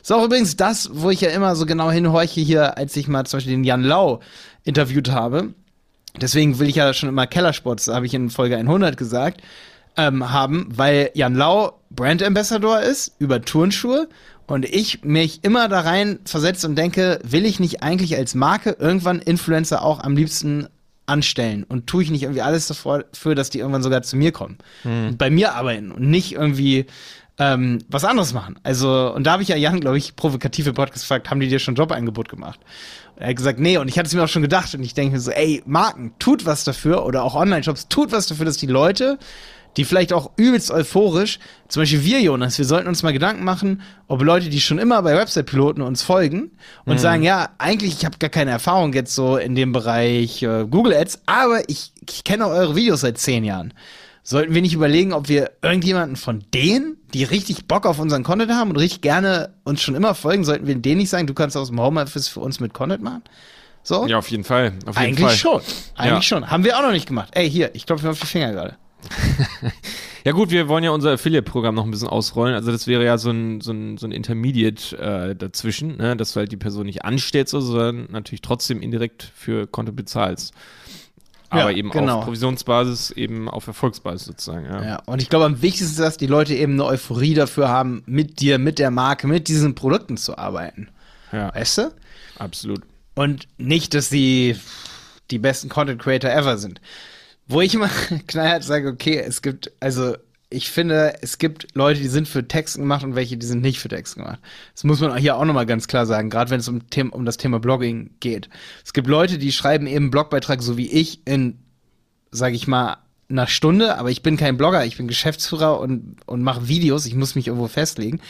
ist 0.00 0.12
auch 0.12 0.24
übrigens 0.24 0.54
das, 0.54 0.90
wo 0.92 1.10
ich 1.10 1.20
ja 1.20 1.30
immer 1.30 1.56
so 1.56 1.66
genau 1.66 1.90
hinhorche 1.90 2.40
hier, 2.40 2.78
als 2.78 2.96
ich 2.96 3.08
mal 3.08 3.26
zum 3.26 3.38
Beispiel 3.38 3.54
den 3.54 3.64
Jan 3.64 3.82
Lau 3.82 4.20
interviewt 4.62 5.10
habe. 5.10 5.52
Deswegen 6.20 6.60
will 6.60 6.68
ich 6.68 6.76
ja 6.76 6.94
schon 6.94 7.08
immer 7.08 7.26
Kellersports, 7.26 7.88
habe 7.88 8.06
ich 8.06 8.14
in 8.14 8.30
Folge 8.30 8.56
100 8.56 8.96
gesagt, 8.96 9.42
ähm, 9.96 10.32
haben, 10.32 10.68
weil 10.76 11.10
Jan 11.14 11.34
Lau 11.34 11.80
Brand 11.90 12.22
Ambassador 12.22 12.82
ist 12.82 13.16
über 13.18 13.42
Turnschuhe 13.42 14.08
und 14.46 14.64
ich 14.64 15.02
mich 15.04 15.40
immer 15.42 15.68
da 15.68 15.80
rein 15.80 16.18
versetze 16.24 16.66
und 16.68 16.76
denke, 16.76 17.20
will 17.24 17.44
ich 17.44 17.60
nicht 17.60 17.82
eigentlich 17.82 18.16
als 18.16 18.34
Marke 18.34 18.76
irgendwann 18.78 19.20
Influencer 19.20 19.82
auch 19.82 20.00
am 20.00 20.16
liebsten 20.16 20.68
anstellen 21.06 21.64
und 21.64 21.86
tue 21.86 22.02
ich 22.02 22.10
nicht 22.10 22.22
irgendwie 22.22 22.42
alles 22.42 22.66
dafür, 22.66 23.34
dass 23.34 23.50
die 23.50 23.58
irgendwann 23.58 23.82
sogar 23.82 24.02
zu 24.02 24.16
mir 24.16 24.32
kommen 24.32 24.58
hm. 24.82 25.08
und 25.08 25.18
bei 25.18 25.30
mir 25.30 25.54
arbeiten 25.54 25.92
und 25.92 26.02
nicht 26.08 26.32
irgendwie 26.32 26.86
ähm, 27.38 27.80
was 27.88 28.04
anderes 28.04 28.32
machen. 28.32 28.58
Also, 28.62 29.12
und 29.14 29.24
da 29.24 29.32
habe 29.32 29.42
ich 29.42 29.48
ja 29.48 29.56
Jan, 29.56 29.80
glaube 29.80 29.98
ich, 29.98 30.16
provokative 30.16 30.72
Podcast 30.72 31.04
gefragt, 31.04 31.30
haben 31.30 31.40
die 31.40 31.48
dir 31.48 31.58
schon 31.58 31.74
ein 31.74 31.76
Jobangebot 31.76 32.28
gemacht? 32.28 32.60
Und 33.14 33.22
er 33.22 33.28
hat 33.28 33.36
gesagt, 33.36 33.60
nee, 33.60 33.76
und 33.78 33.88
ich 33.88 33.98
hatte 33.98 34.06
es 34.06 34.14
mir 34.14 34.24
auch 34.24 34.28
schon 34.28 34.42
gedacht 34.42 34.74
und 34.74 34.82
ich 34.82 34.94
denke 34.94 35.14
mir 35.14 35.20
so, 35.20 35.30
ey, 35.30 35.62
Marken, 35.66 36.12
tut 36.18 36.46
was 36.46 36.64
dafür 36.64 37.04
oder 37.04 37.22
auch 37.22 37.34
Online-Shops, 37.34 37.88
tut 37.88 38.10
was 38.10 38.26
dafür, 38.26 38.46
dass 38.46 38.56
die 38.56 38.66
Leute 38.66 39.18
die 39.76 39.84
vielleicht 39.84 40.12
auch 40.12 40.30
übelst 40.36 40.70
euphorisch, 40.70 41.38
zum 41.68 41.82
Beispiel 41.82 42.04
wir, 42.04 42.20
Jonas, 42.20 42.58
wir 42.58 42.64
sollten 42.64 42.88
uns 42.88 43.02
mal 43.02 43.12
Gedanken 43.12 43.44
machen, 43.44 43.82
ob 44.08 44.22
Leute, 44.22 44.48
die 44.48 44.60
schon 44.60 44.78
immer 44.78 45.02
bei 45.02 45.16
Website-Piloten 45.16 45.82
uns 45.82 46.02
folgen 46.02 46.52
und 46.84 46.94
mhm. 46.94 46.98
sagen, 46.98 47.22
ja, 47.22 47.50
eigentlich, 47.58 47.92
ich 47.98 48.04
habe 48.04 48.18
gar 48.18 48.30
keine 48.30 48.52
Erfahrung 48.52 48.92
jetzt 48.94 49.14
so 49.14 49.36
in 49.36 49.54
dem 49.54 49.72
Bereich 49.72 50.42
äh, 50.42 50.64
Google 50.68 50.94
Ads, 50.94 51.22
aber 51.26 51.68
ich, 51.68 51.92
ich 52.08 52.24
kenne 52.24 52.46
eure 52.46 52.74
Videos 52.74 53.02
seit 53.02 53.18
zehn 53.18 53.44
Jahren. 53.44 53.74
Sollten 54.22 54.54
wir 54.54 54.62
nicht 54.62 54.74
überlegen, 54.74 55.12
ob 55.12 55.28
wir 55.28 55.52
irgendjemanden 55.62 56.16
von 56.16 56.44
denen, 56.52 56.96
die 57.14 57.22
richtig 57.22 57.68
Bock 57.68 57.86
auf 57.86 58.00
unseren 58.00 58.24
Content 58.24 58.50
haben 58.50 58.70
und 58.70 58.76
richtig 58.76 59.02
gerne 59.02 59.54
uns 59.62 59.82
schon 59.82 59.94
immer 59.94 60.14
folgen, 60.14 60.42
sollten 60.42 60.66
wir 60.66 60.74
denen 60.74 60.98
nicht 60.98 61.10
sagen, 61.10 61.28
du 61.28 61.34
kannst 61.34 61.56
aus 61.56 61.68
dem 61.68 61.80
Homeoffice 61.80 62.26
für 62.26 62.40
uns 62.40 62.58
mit 62.58 62.74
Content 62.74 63.02
machen? 63.02 63.22
So? 63.84 64.04
Ja, 64.06 64.18
auf 64.18 64.28
jeden 64.30 64.42
Fall. 64.42 64.72
Auf 64.84 64.96
jeden 64.96 65.10
Eigentlich 65.10 65.26
Fall. 65.26 65.36
schon. 65.36 65.60
Eigentlich 65.94 66.14
ja. 66.14 66.22
schon. 66.22 66.50
Haben 66.50 66.64
wir 66.64 66.76
auch 66.76 66.82
noch 66.82 66.90
nicht 66.90 67.06
gemacht. 67.06 67.28
Ey, 67.36 67.48
hier, 67.48 67.72
ich 67.76 67.86
klopfe 67.86 68.04
mir 68.04 68.10
auf 68.10 68.18
die 68.18 68.26
Finger 68.26 68.50
gerade. 68.50 68.76
ja 70.24 70.32
gut, 70.32 70.50
wir 70.50 70.68
wollen 70.68 70.84
ja 70.84 70.90
unser 70.90 71.12
Affiliate-Programm 71.12 71.74
noch 71.74 71.84
ein 71.84 71.90
bisschen 71.90 72.08
ausrollen. 72.08 72.54
Also 72.54 72.72
das 72.72 72.86
wäre 72.86 73.04
ja 73.04 73.18
so 73.18 73.30
ein, 73.30 73.60
so 73.60 73.72
ein, 73.72 73.96
so 73.98 74.06
ein 74.06 74.12
Intermediate 74.12 74.96
äh, 74.98 75.34
dazwischen, 75.34 75.96
ne? 75.96 76.16
dass 76.16 76.32
du 76.32 76.40
halt 76.40 76.52
die 76.52 76.56
Person 76.56 76.86
nicht 76.86 77.04
anstellst, 77.04 77.52
sondern 77.52 78.08
natürlich 78.10 78.42
trotzdem 78.42 78.82
indirekt 78.82 79.30
für 79.34 79.66
Konto 79.66 79.92
bezahlst. 79.92 80.54
Aber 81.48 81.70
ja, 81.70 81.76
eben 81.76 81.90
genau. 81.90 82.18
auf 82.18 82.24
Provisionsbasis, 82.24 83.12
eben 83.12 83.48
auf 83.48 83.66
Erfolgsbasis 83.66 84.26
sozusagen. 84.26 84.66
Ja. 84.66 84.84
ja, 84.84 85.02
und 85.06 85.22
ich 85.22 85.28
glaube, 85.28 85.44
am 85.44 85.62
wichtigsten 85.62 85.92
ist, 85.92 86.00
dass 86.00 86.16
die 86.16 86.26
Leute 86.26 86.54
eben 86.54 86.72
eine 86.72 86.84
Euphorie 86.84 87.34
dafür 87.34 87.68
haben, 87.68 88.02
mit 88.06 88.40
dir, 88.40 88.58
mit 88.58 88.78
der 88.78 88.90
Marke, 88.90 89.26
mit 89.26 89.48
diesen 89.48 89.74
Produkten 89.74 90.16
zu 90.16 90.36
arbeiten. 90.36 90.88
Ja. 91.32 91.54
Weißt 91.54 91.78
du? 91.78 91.92
Absolut. 92.38 92.80
Und 93.14 93.46
nicht, 93.58 93.94
dass 93.94 94.08
sie 94.08 94.56
die 95.30 95.38
besten 95.38 95.68
Content 95.68 96.00
Creator 96.02 96.30
ever 96.30 96.58
sind. 96.58 96.80
Wo 97.48 97.60
ich 97.60 97.74
immer 97.74 97.90
knallhart 98.26 98.64
sage, 98.64 98.88
okay, 98.88 99.18
es 99.18 99.42
gibt, 99.42 99.72
also 99.80 100.16
ich 100.48 100.70
finde, 100.70 101.18
es 101.22 101.38
gibt 101.38 101.74
Leute, 101.74 102.00
die 102.00 102.08
sind 102.08 102.28
für 102.28 102.46
Texten 102.46 102.82
gemacht 102.82 103.04
und 103.04 103.14
welche, 103.14 103.36
die 103.36 103.46
sind 103.46 103.62
nicht 103.62 103.80
für 103.80 103.88
Texten 103.88 104.22
gemacht. 104.22 104.40
Das 104.74 104.84
muss 104.84 105.00
man 105.00 105.16
hier 105.16 105.36
auch 105.36 105.44
nochmal 105.44 105.66
ganz 105.66 105.88
klar 105.88 106.06
sagen, 106.06 106.30
gerade 106.30 106.50
wenn 106.50 106.60
es 106.60 106.68
um, 106.68 106.82
um 107.10 107.24
das 107.24 107.36
Thema 107.36 107.58
Blogging 107.58 108.10
geht. 108.20 108.48
Es 108.84 108.92
gibt 108.92 109.08
Leute, 109.08 109.38
die 109.38 109.52
schreiben 109.52 109.86
eben 109.86 110.10
Blogbeitrag 110.10 110.62
so 110.62 110.76
wie 110.76 110.90
ich 110.90 111.26
in, 111.26 111.58
sag 112.30 112.54
ich 112.54 112.68
mal, 112.68 112.98
einer 113.28 113.48
Stunde, 113.48 113.98
aber 113.98 114.10
ich 114.10 114.22
bin 114.22 114.36
kein 114.36 114.56
Blogger, 114.56 114.84
ich 114.84 114.96
bin 114.96 115.08
Geschäftsführer 115.08 115.80
und, 115.80 116.16
und 116.26 116.42
mache 116.42 116.68
Videos, 116.68 117.06
ich 117.06 117.16
muss 117.16 117.34
mich 117.34 117.48
irgendwo 117.48 117.66
festlegen. 117.66 118.20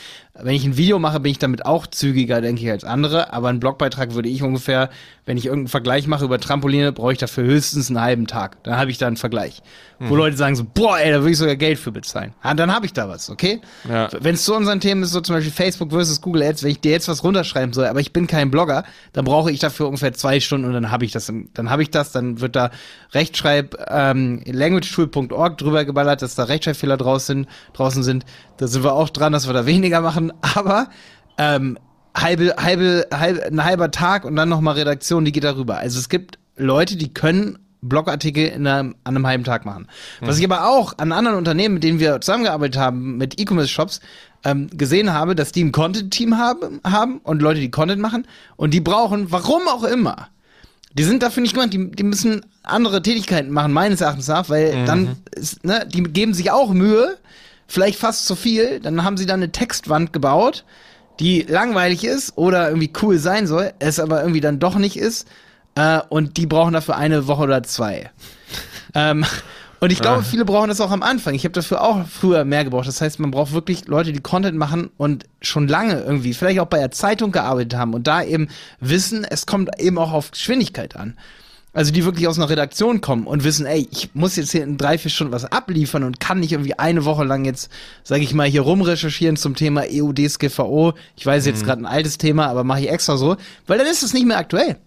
Wenn 0.41 0.55
ich 0.55 0.65
ein 0.65 0.77
Video 0.77 0.99
mache, 0.99 1.19
bin 1.19 1.31
ich 1.31 1.39
damit 1.39 1.65
auch 1.65 1.87
zügiger, 1.87 2.41
denke 2.41 2.61
ich, 2.61 2.69
als 2.69 2.83
andere, 2.83 3.33
aber 3.33 3.49
ein 3.49 3.59
Blogbeitrag 3.59 4.13
würde 4.13 4.29
ich 4.29 4.43
ungefähr, 4.43 4.89
wenn 5.25 5.37
ich 5.37 5.45
irgendeinen 5.45 5.67
Vergleich 5.67 6.07
mache 6.07 6.25
über 6.25 6.39
Trampoline, 6.39 6.91
brauche 6.91 7.11
ich 7.11 7.17
dafür 7.17 7.43
höchstens 7.43 7.89
einen 7.89 8.01
halben 8.01 8.27
Tag. 8.27 8.63
Dann 8.63 8.77
habe 8.77 8.91
ich 8.91 8.97
da 8.97 9.07
einen 9.07 9.17
Vergleich. 9.17 9.61
Mhm. 9.99 10.09
Wo 10.09 10.15
Leute 10.15 10.37
sagen 10.37 10.55
so, 10.55 10.63
boah, 10.63 10.99
ey, 10.99 11.11
da 11.11 11.19
würde 11.19 11.31
ich 11.31 11.37
sogar 11.37 11.55
Geld 11.55 11.79
für 11.79 11.91
bezahlen. 11.91 12.33
Ja, 12.43 12.53
dann 12.53 12.73
habe 12.73 12.85
ich 12.85 12.93
da 12.93 13.09
was, 13.09 13.29
okay? 13.29 13.61
Ja. 13.89 14.09
Wenn 14.19 14.35
es 14.35 14.45
zu 14.45 14.55
unseren 14.55 14.79
Themen 14.79 15.03
ist, 15.03 15.11
so 15.11 15.21
zum 15.21 15.35
Beispiel 15.35 15.51
Facebook 15.51 15.89
versus 15.89 16.21
Google 16.21 16.43
Ads, 16.43 16.63
wenn 16.63 16.71
ich 16.71 16.79
dir 16.79 16.91
jetzt 16.91 17.07
was 17.07 17.23
runterschreiben 17.23 17.73
soll, 17.73 17.85
aber 17.87 17.99
ich 17.99 18.13
bin 18.13 18.27
kein 18.27 18.51
Blogger, 18.51 18.83
dann 19.13 19.25
brauche 19.25 19.51
ich 19.51 19.59
dafür 19.59 19.87
ungefähr 19.87 20.13
zwei 20.13 20.39
Stunden 20.39 20.67
und 20.67 20.73
dann 20.73 20.91
habe 20.91 21.03
ich 21.03 21.11
das, 21.11 21.31
dann 21.53 21.69
habe 21.69 21.81
ich 21.81 21.91
das, 21.91 22.11
dann 22.11 22.39
wird 22.39 22.55
da 22.55 22.71
Rechtschreib, 23.13 23.75
ähm, 23.89 24.43
languagetool.org 24.45 25.57
drüber 25.57 25.83
geballert, 25.83 26.21
dass 26.21 26.35
da 26.35 26.43
Rechtschreibfehler 26.43 26.97
draußen, 26.97 27.47
draußen 27.73 28.03
sind. 28.03 28.25
Da 28.57 28.67
sind 28.67 28.83
wir 28.83 28.93
auch 28.93 29.09
dran, 29.09 29.33
dass 29.33 29.47
wir 29.47 29.53
da 29.53 29.65
weniger 29.65 30.01
machen, 30.01 30.33
aber 30.41 30.89
ähm, 31.37 31.77
halbe, 32.15 32.55
halbe, 32.57 33.07
halbe, 33.13 33.45
ein 33.45 33.63
halber 33.63 33.91
Tag 33.91 34.25
und 34.25 34.35
dann 34.35 34.49
nochmal 34.49 34.75
Redaktion, 34.75 35.25
die 35.25 35.31
geht 35.31 35.43
darüber. 35.43 35.77
Also 35.77 35.99
es 35.99 36.09
gibt 36.09 36.39
Leute, 36.55 36.97
die 36.97 37.13
können 37.13 37.59
Blogartikel 37.81 38.47
in 38.47 38.65
einem, 38.65 38.95
an 39.03 39.15
einem 39.15 39.27
halben 39.27 39.43
Tag 39.43 39.65
machen. 39.65 39.87
Mhm. 40.21 40.27
Was 40.27 40.39
ich 40.39 40.45
aber 40.45 40.67
auch 40.67 40.97
an 40.97 41.11
anderen 41.11 41.37
Unternehmen, 41.37 41.75
mit 41.75 41.83
denen 41.83 41.99
wir 41.99 42.19
zusammengearbeitet 42.21 42.77
haben, 42.77 43.17
mit 43.17 43.39
E-Commerce-Shops, 43.39 44.01
ähm, 44.43 44.67
gesehen 44.71 45.13
habe, 45.13 45.35
dass 45.35 45.51
die 45.51 45.63
ein 45.63 45.71
Content-Team 45.71 46.37
haben, 46.37 46.79
haben 46.83 47.19
und 47.19 47.41
Leute, 47.41 47.59
die 47.59 47.71
Content 47.71 48.01
machen 48.01 48.27
und 48.55 48.73
die 48.73 48.81
brauchen, 48.81 49.31
warum 49.31 49.67
auch 49.67 49.83
immer, 49.83 50.29
die 50.93 51.03
sind 51.03 51.21
dafür 51.21 51.41
nicht 51.41 51.53
gemacht, 51.53 51.73
die, 51.73 51.91
die 51.91 52.03
müssen 52.03 52.45
andere 52.63 53.01
Tätigkeiten 53.01 53.51
machen, 53.51 53.71
meines 53.71 54.01
Erachtens 54.01 54.27
nach, 54.27 54.49
weil 54.49 54.75
mhm. 54.75 54.85
dann, 54.85 55.15
ist, 55.31 55.63
ne, 55.63 55.87
die 55.91 56.03
geben 56.03 56.33
sich 56.33 56.51
auch 56.51 56.73
Mühe, 56.73 57.17
vielleicht 57.67 57.99
fast 57.99 58.25
zu 58.25 58.35
viel, 58.35 58.79
dann 58.79 59.03
haben 59.03 59.17
sie 59.17 59.25
dann 59.25 59.41
eine 59.41 59.51
Textwand 59.51 60.13
gebaut, 60.13 60.65
die 61.19 61.41
langweilig 61.41 62.03
ist 62.03 62.37
oder 62.37 62.67
irgendwie 62.67 62.91
cool 63.01 63.17
sein 63.17 63.47
soll, 63.47 63.73
es 63.79 63.99
aber 63.99 64.21
irgendwie 64.21 64.41
dann 64.41 64.59
doch 64.59 64.75
nicht 64.75 64.97
ist 64.97 65.27
äh, 65.75 65.99
und 66.09 66.37
die 66.37 66.45
brauchen 66.45 66.73
dafür 66.73 66.97
eine 66.97 67.27
Woche 67.27 67.43
oder 67.43 67.63
zwei. 67.63 68.11
ähm, 68.95 69.25
und 69.79 69.91
ich 69.91 70.01
glaube, 70.01 70.19
ah. 70.21 70.23
viele 70.23 70.43
brauchen 70.43 70.69
das 70.69 70.81
auch 70.81 70.89
am 70.89 71.03
Anfang. 71.03 71.35
Ich 71.35 71.43
habe 71.43 71.51
dafür 71.51 71.81
auch 71.81 72.07
früher 72.07 72.45
mehr 72.45 72.63
gebraucht. 72.63 72.87
Das 72.87 72.99
heißt, 72.99 73.19
man 73.19 73.29
braucht 73.29 73.51
wirklich 73.51 73.87
Leute, 73.87 74.11
die 74.11 74.21
Content 74.21 74.57
machen 74.57 74.89
und 74.97 75.25
schon 75.41 75.67
lange 75.67 76.01
irgendwie, 76.01 76.33
vielleicht 76.33 76.59
auch 76.59 76.67
bei 76.67 76.79
der 76.79 76.91
Zeitung 76.91 77.31
gearbeitet 77.31 77.75
haben 77.75 77.93
und 77.93 78.07
da 78.07 78.23
eben 78.23 78.47
wissen, 78.79 79.23
es 79.23 79.45
kommt 79.45 79.69
eben 79.79 79.99
auch 79.99 80.13
auf 80.13 80.31
Geschwindigkeit 80.31 80.95
an. 80.95 81.17
Also 81.77 81.91
die 81.91 82.05
wirklich 82.05 82.27
aus 82.27 82.39
einer 82.39 82.49
Redaktion 82.49 83.01
kommen 83.01 83.27
und 83.27 83.43
wissen, 83.43 83.67
ey, 83.67 83.87
ich 83.91 84.09
muss 84.15 84.35
jetzt 84.35 84.51
hier 84.51 84.63
in 84.63 84.79
drei, 84.79 84.97
vier 84.97 85.11
Stunden 85.11 85.31
was 85.31 85.45
abliefern 85.45 86.03
und 86.03 86.19
kann 86.19 86.39
nicht 86.39 86.51
irgendwie 86.51 86.73
eine 86.79 87.05
Woche 87.05 87.23
lang 87.23 87.45
jetzt, 87.45 87.69
sage 88.03 88.23
ich 88.23 88.33
mal, 88.33 88.47
hier 88.47 88.61
rumrecherchieren 88.61 89.37
zum 89.37 89.53
Thema 89.53 89.83
EU-DSGVO. 89.87 90.95
Ich 91.15 91.23
weiß 91.23 91.45
jetzt 91.45 91.61
mhm. 91.61 91.65
gerade 91.67 91.83
ein 91.83 91.85
altes 91.85 92.17
Thema, 92.17 92.47
aber 92.47 92.63
mache 92.63 92.79
ich 92.79 92.89
extra 92.89 93.15
so, 93.15 93.37
weil 93.67 93.77
dann 93.77 93.85
ist 93.85 94.01
es 94.01 94.15
nicht 94.15 94.25
mehr 94.25 94.39
aktuell. 94.39 94.77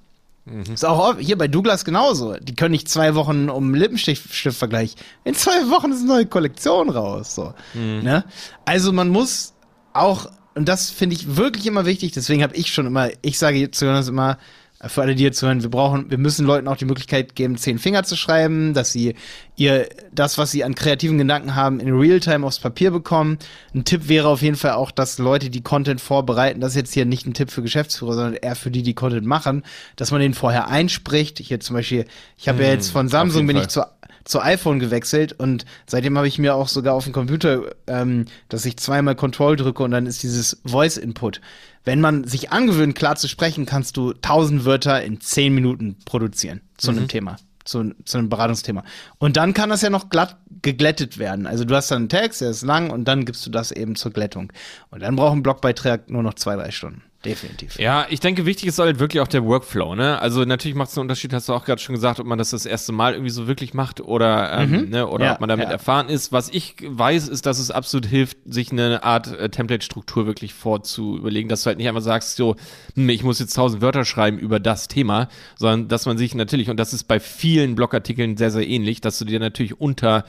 Mhm. 0.47 0.65
Ist 0.75 0.85
auch 0.85 1.17
hier 1.17 1.39
bei 1.39 1.47
Douglas 1.47 1.85
genauso. 1.85 2.35
Die 2.41 2.57
können 2.57 2.73
nicht 2.73 2.89
zwei 2.89 3.15
Wochen 3.15 3.51
um 3.51 3.73
Lippenstiftvergleich. 3.73 4.97
In 5.23 5.37
zwei 5.37 5.71
Wochen 5.71 5.93
ist 5.93 6.01
eine 6.01 6.09
neue 6.09 6.27
Kollektion 6.27 6.91
raus. 6.91 7.37
So. 7.37 7.55
Mhm. 7.73 8.03
Ne? 8.03 8.25
Also 8.65 8.93
man 8.93 9.11
muss 9.11 9.53
auch, 9.93 10.29
und 10.57 10.69
das 10.69 10.91
finde 10.91 11.15
ich 11.15 11.37
wirklich 11.37 11.69
immer 11.69 11.87
wichtig, 11.87 12.11
deswegen 12.11 12.43
habe 12.43 12.57
ich 12.57 12.75
schon 12.75 12.87
immer, 12.87 13.11
ich 13.23 13.39
sage 13.39 13.71
zu 13.71 13.85
Jonas 13.85 14.09
immer, 14.09 14.39
für 14.87 15.03
alle, 15.03 15.15
die 15.15 15.25
jetzt 15.25 15.43
hören, 15.43 15.63
wir 15.63 15.71
brauchen, 15.71 16.11
wir 16.11 16.17
müssen 16.17 16.47
Leuten 16.47 16.67
auch 16.67 16.77
die 16.77 16.87
Möglichkeit 16.87 17.35
geben, 17.35 17.59
zehn 17.59 17.79
Finger 17.79 18.03
zu 18.03 18.17
schreiben, 18.17 18.73
dass 18.73 18.93
sie 18.93 19.15
ihr 19.57 19.89
das, 20.11 20.39
was 20.39 20.51
sie 20.51 20.65
an 20.65 20.75
kreativen 20.75 21.19
Gedanken 21.19 21.55
haben, 21.55 21.81
in 21.81 21.95
Realtime 21.95 22.47
aufs 22.47 22.61
Papier 22.61 22.91
bekommen. 22.91 23.39
Ein 23.75 23.85
Tipp 23.85 24.09
wäre 24.09 24.29
auf 24.29 24.41
jeden 24.41 24.57
Fall 24.57 24.73
auch, 24.73 24.91
dass 24.91 25.19
Leute, 25.19 25.51
die 25.51 25.61
Content 25.61 26.01
vorbereiten, 26.01 26.61
das 26.61 26.73
ist 26.73 26.77
jetzt 26.77 26.95
hier 26.95 27.05
nicht 27.05 27.27
ein 27.27 27.35
Tipp 27.35 27.51
für 27.51 27.61
Geschäftsführer, 27.61 28.15
sondern 28.15 28.35
eher 28.35 28.57
für 28.57 28.71
die, 28.71 28.83
die 28.83 28.95
Content 28.95 29.27
machen, 29.27 29.65
dass 29.97 30.13
man 30.13 30.23
den 30.23 30.33
vorher 30.33 30.69
einspricht. 30.69 31.39
Hier 31.41 31.61
zum 31.61 31.77
Beispiel, 31.77 32.07
ich 32.39 32.49
habe 32.49 32.59
hm, 32.59 32.65
ja 32.65 32.73
jetzt 32.73 32.91
von 32.91 33.09
Samsung 33.09 33.47
bin 33.47 33.57
Fall. 33.57 33.67
ich 33.67 33.69
zu 33.69 33.85
zu 34.25 34.41
iPhone 34.41 34.79
gewechselt 34.79 35.33
und 35.33 35.65
seitdem 35.87 36.17
habe 36.17 36.29
ich 36.29 36.39
mir 36.39 36.55
auch 36.55 36.69
sogar 36.69 36.95
auf 36.95 37.05
dem 37.05 37.13
Computer, 37.13 37.63
ähm, 37.87 38.27
dass 38.49 38.65
ich 38.65 38.77
zweimal 38.77 39.15
Control 39.15 39.57
drücke 39.57 39.83
und 39.83 39.91
dann 39.91 40.07
ist 40.07 40.23
dieses 40.23 40.61
Voice 40.65 40.97
Input. 40.97 41.41
Wenn 41.85 42.01
man 42.01 42.25
sich 42.25 42.53
angewöhnt, 42.53 42.95
klar 42.95 43.17
zu 43.17 43.29
sprechen, 43.29 43.67
kannst 43.67 43.97
du 43.97 44.13
tausend 44.13 44.65
Wörter 44.65 45.03
in 45.03 45.21
zehn 45.21 45.55
Minuten 45.55 45.97
produzieren 46.05 46.61
zu 46.77 46.93
mhm. 46.93 46.99
einem 46.99 47.09
Thema 47.09 47.37
zu, 47.65 47.95
zu 48.05 48.19
einem 48.19 48.29
Beratungsthema. 48.29 48.85
Und 49.19 49.37
dann 49.37 49.55
kann 49.55 49.71
das 49.71 49.83
ja 49.83 49.91
noch 49.91 50.11
glatt 50.11 50.37
geglättet 50.63 51.19
werden. 51.19 51.47
Also 51.47 51.65
du 51.65 51.75
hast 51.75 51.91
dann 51.91 52.03
einen 52.03 52.09
Text, 52.09 52.41
der 52.41 52.51
ist 52.51 52.63
lang 52.63 52.91
und 52.91 53.07
dann 53.07 53.25
gibst 53.25 53.47
du 53.47 53.51
das 53.51 53.71
eben 53.71 53.97
zur 53.97 54.13
Glättung. 54.13 54.53
Und 54.91 55.03
dann 55.03 55.17
braucht 55.17 55.33
ein 55.33 55.43
Blogbeitrag 55.43 56.11
nur 56.11 56.23
noch 56.23 56.35
zwei, 56.35 56.57
drei 56.57 56.71
Stunden. 56.71 57.03
Definitiv. 57.25 57.79
Ja, 57.79 58.07
ich 58.09 58.21
denke, 58.21 58.47
wichtig 58.47 58.69
ist 58.69 58.79
halt 58.79 58.99
wirklich 58.99 59.21
auch 59.21 59.29
der 59.29 59.45
Workflow, 59.45 59.95
ne? 59.95 60.19
Also 60.21 60.45
natürlich 60.47 60.75
macht 60.75 60.89
es 60.89 60.97
einen 60.97 61.03
Unterschied, 61.03 61.35
hast 61.35 61.51
du 61.51 61.53
auch 61.53 61.67
gerade 61.67 61.81
schon 61.81 61.95
gesagt, 61.95 62.19
ob 62.19 62.27
man 62.27 62.39
das 62.39 62.49
das 62.51 62.65
erste 62.65 62.93
Mal 62.93 63.13
irgendwie 63.13 63.31
so 63.31 63.47
wirklich 63.47 63.75
macht 63.75 64.01
oder, 64.01 64.59
ähm, 64.59 64.71
mhm. 64.71 64.89
ne, 64.89 65.07
oder 65.07 65.27
ja, 65.27 65.35
ob 65.35 65.41
man 65.41 65.51
damit 65.51 65.67
ja. 65.67 65.73
erfahren 65.73 66.09
ist. 66.09 66.33
Was 66.33 66.49
ich 66.49 66.77
weiß, 66.83 67.29
ist, 67.29 67.45
dass 67.45 67.59
es 67.59 67.71
absolut 67.71 68.07
hilft, 68.07 68.39
sich 68.47 68.73
eine 68.73 69.05
Art 69.05 69.27
äh, 69.39 69.51
Template-Struktur 69.51 70.27
wirklich 70.27 70.55
vorzuüberlegen, 70.55 71.51
dass 71.51 71.63
du 71.63 71.67
halt 71.67 71.77
nicht 71.77 71.89
einfach 71.89 72.01
sagst, 72.01 72.37
so, 72.37 72.57
hm, 72.95 73.11
ich 73.11 73.23
muss 73.23 73.39
jetzt 73.39 73.55
tausend 73.55 73.83
Wörter 73.83 74.07
schreiben 74.07 74.39
über 74.39 74.59
das 74.59 74.89
Thema, 74.89 75.29
sondern 75.59 75.89
dass 75.89 76.07
man 76.07 76.17
sich 76.17 76.35
natürlich, 76.35 76.71
und 76.71 76.79
das 76.79 76.95
ist 76.95 77.05
bei 77.05 77.21
vielen 77.21 77.75
Blogartikeln 77.75 78.39
sehr, 78.39 78.51
sehr 78.51 78.67
ähnlich, 78.67 79.03
dass 79.03 79.19
du 79.19 79.27
dir 79.27 79.41
natürlich 79.41 79.79
unter 79.79 80.25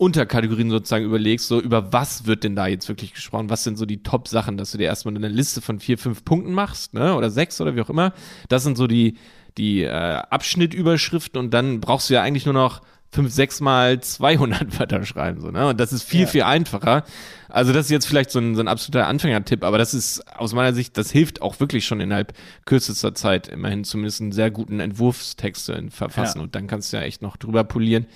Unterkategorien 0.00 0.70
sozusagen 0.70 1.04
überlegst, 1.04 1.46
so 1.46 1.60
über 1.60 1.92
was 1.92 2.24
wird 2.24 2.42
denn 2.42 2.56
da 2.56 2.66
jetzt 2.66 2.88
wirklich 2.88 3.12
gesprochen, 3.12 3.50
was 3.50 3.64
sind 3.64 3.76
so 3.76 3.84
die 3.84 4.02
Top-Sachen, 4.02 4.56
dass 4.56 4.72
du 4.72 4.78
dir 4.78 4.84
erstmal 4.84 5.14
eine 5.14 5.28
Liste 5.28 5.60
von 5.60 5.78
vier, 5.78 5.98
fünf 5.98 6.24
Punkten 6.24 6.54
machst, 6.54 6.94
ne, 6.94 7.14
oder 7.14 7.30
sechs 7.30 7.60
oder 7.60 7.76
wie 7.76 7.82
auch 7.82 7.90
immer. 7.90 8.14
Das 8.48 8.62
sind 8.62 8.78
so 8.78 8.86
die, 8.86 9.18
die 9.58 9.82
äh, 9.82 9.90
Abschnittüberschriften 9.90 11.38
und 11.38 11.52
dann 11.52 11.80
brauchst 11.80 12.08
du 12.08 12.14
ja 12.14 12.22
eigentlich 12.22 12.46
nur 12.46 12.54
noch 12.54 12.80
fünf, 13.12 13.30
sechs 13.30 13.60
Mal 13.60 14.00
200 14.00 14.78
Wörter 14.78 15.04
schreiben, 15.04 15.42
so, 15.42 15.50
ne? 15.50 15.68
Und 15.68 15.78
das 15.78 15.92
ist 15.92 16.04
viel, 16.04 16.22
ja. 16.22 16.26
viel 16.26 16.42
einfacher. 16.44 17.04
Also 17.50 17.74
das 17.74 17.86
ist 17.86 17.90
jetzt 17.90 18.06
vielleicht 18.06 18.30
so 18.30 18.38
ein, 18.38 18.54
so 18.54 18.62
ein 18.62 18.68
absoluter 18.68 19.06
Anfängertipp, 19.06 19.64
aber 19.64 19.76
das 19.76 19.92
ist 19.92 20.26
aus 20.34 20.54
meiner 20.54 20.72
Sicht, 20.72 20.96
das 20.96 21.10
hilft 21.10 21.42
auch 21.42 21.60
wirklich 21.60 21.84
schon 21.84 22.00
innerhalb 22.00 22.32
kürzester 22.64 23.14
Zeit 23.14 23.48
immerhin 23.48 23.84
zumindest 23.84 24.22
einen 24.22 24.32
sehr 24.32 24.50
guten 24.50 24.80
Entwurfstext 24.80 25.66
zu 25.66 25.90
verfassen 25.90 26.38
ja. 26.38 26.44
und 26.44 26.54
dann 26.54 26.68
kannst 26.68 26.90
du 26.90 26.96
ja 26.96 27.02
echt 27.02 27.20
noch 27.20 27.36
drüber 27.36 27.64
polieren 27.64 28.06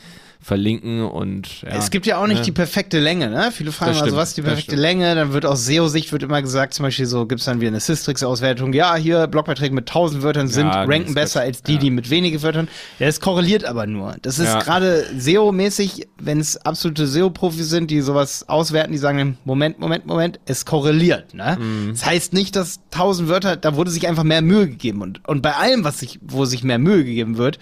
verlinken 0.45 1.03
und 1.03 1.63
ja, 1.63 1.71
Es 1.71 1.91
gibt 1.91 2.05
ja 2.05 2.19
auch 2.19 2.27
nicht 2.27 2.41
ne? 2.41 2.45
die 2.45 2.53
perfekte 2.53 3.01
Länge, 3.01 3.31
ne? 3.31 3.51
Viele 3.51 3.73
fragen 3.73 3.93
Das 3.93 4.03
also, 4.03 4.09
stimmt, 4.09 4.21
was 4.21 4.29
ist 4.29 4.37
die 4.37 4.43
perfekte. 4.43 4.77
Länge? 4.77 5.15
Dann 5.15 5.33
wird 5.33 5.47
aus 5.47 5.65
SEO-Sicht 5.65 6.13
wird 6.13 6.23
immer 6.23 6.43
gesagt, 6.43 6.75
zum 6.75 6.83
Beispiel 6.83 7.07
so, 7.07 7.25
gibt 7.25 7.41
es 7.41 7.47
dann 7.47 7.61
wieder 7.61 7.69
eine 7.71 7.81
Systrix-Auswertung, 7.81 8.75
ja, 8.75 8.95
hier 8.95 9.27
Blogbeiträge 9.27 9.75
mit 9.75 9.89
1000 9.89 10.23
Wörtern 10.23 10.49
sind, 10.49 10.67
Ja, 10.67 10.85
ranken 10.85 11.15
besser 11.15 11.41
als 11.41 11.63
die, 11.63 11.75
Ja. 11.75 11.79
die 11.79 11.91
mit 11.91 12.11
wenigen 12.11 12.43
Wörtern. 12.43 12.69
Ja, 12.99 13.07
das 13.07 13.21
korreliert 13.21 13.65
aber 13.65 13.87
nur. 13.87 14.17
Das 14.21 14.39
ist 14.39 14.59
gerade 14.61 15.07
SEO-mäßig, 15.17 16.09
wenn 16.19 16.41
es 16.41 16.59
absolute 16.59 17.07
SEO-Profis 17.07 17.71
sind, 17.71 17.91
die 17.91 18.03
sowas 18.03 18.47
auswerten, 18.49 18.93
die 18.93 18.99
sagen, 18.99 19.17
dann, 19.19 19.39
Moment, 19.45 19.79
Moment, 19.79 20.05
Moment, 20.07 20.41
es 20.45 20.67
korreliert, 20.67 21.33
ne? 21.33 21.57
Mhm. 21.59 21.91
Das 21.93 22.05
heißt 22.05 22.35
nicht, 22.35 22.55
dass 22.55 22.81
1000 22.91 23.31
Wörter, 23.31 23.57
da 23.57 23.77
wurde 23.77 23.91
sich 23.91 24.07
einfach 24.07 24.25
mehr 24.25 24.43
Mühe 24.43 24.69
gegeben 24.69 25.01
und, 25.01 25.27
und 25.27 25.41
bei 25.41 25.55
allem, 25.55 25.85
was 25.85 26.01
sich, 26.01 26.19
wo 26.23 26.45
sich 26.45 26.63
mehr 26.65 26.79
Mühe 26.79 27.03
gegeben 27.05 27.39
wird, 27.39 27.59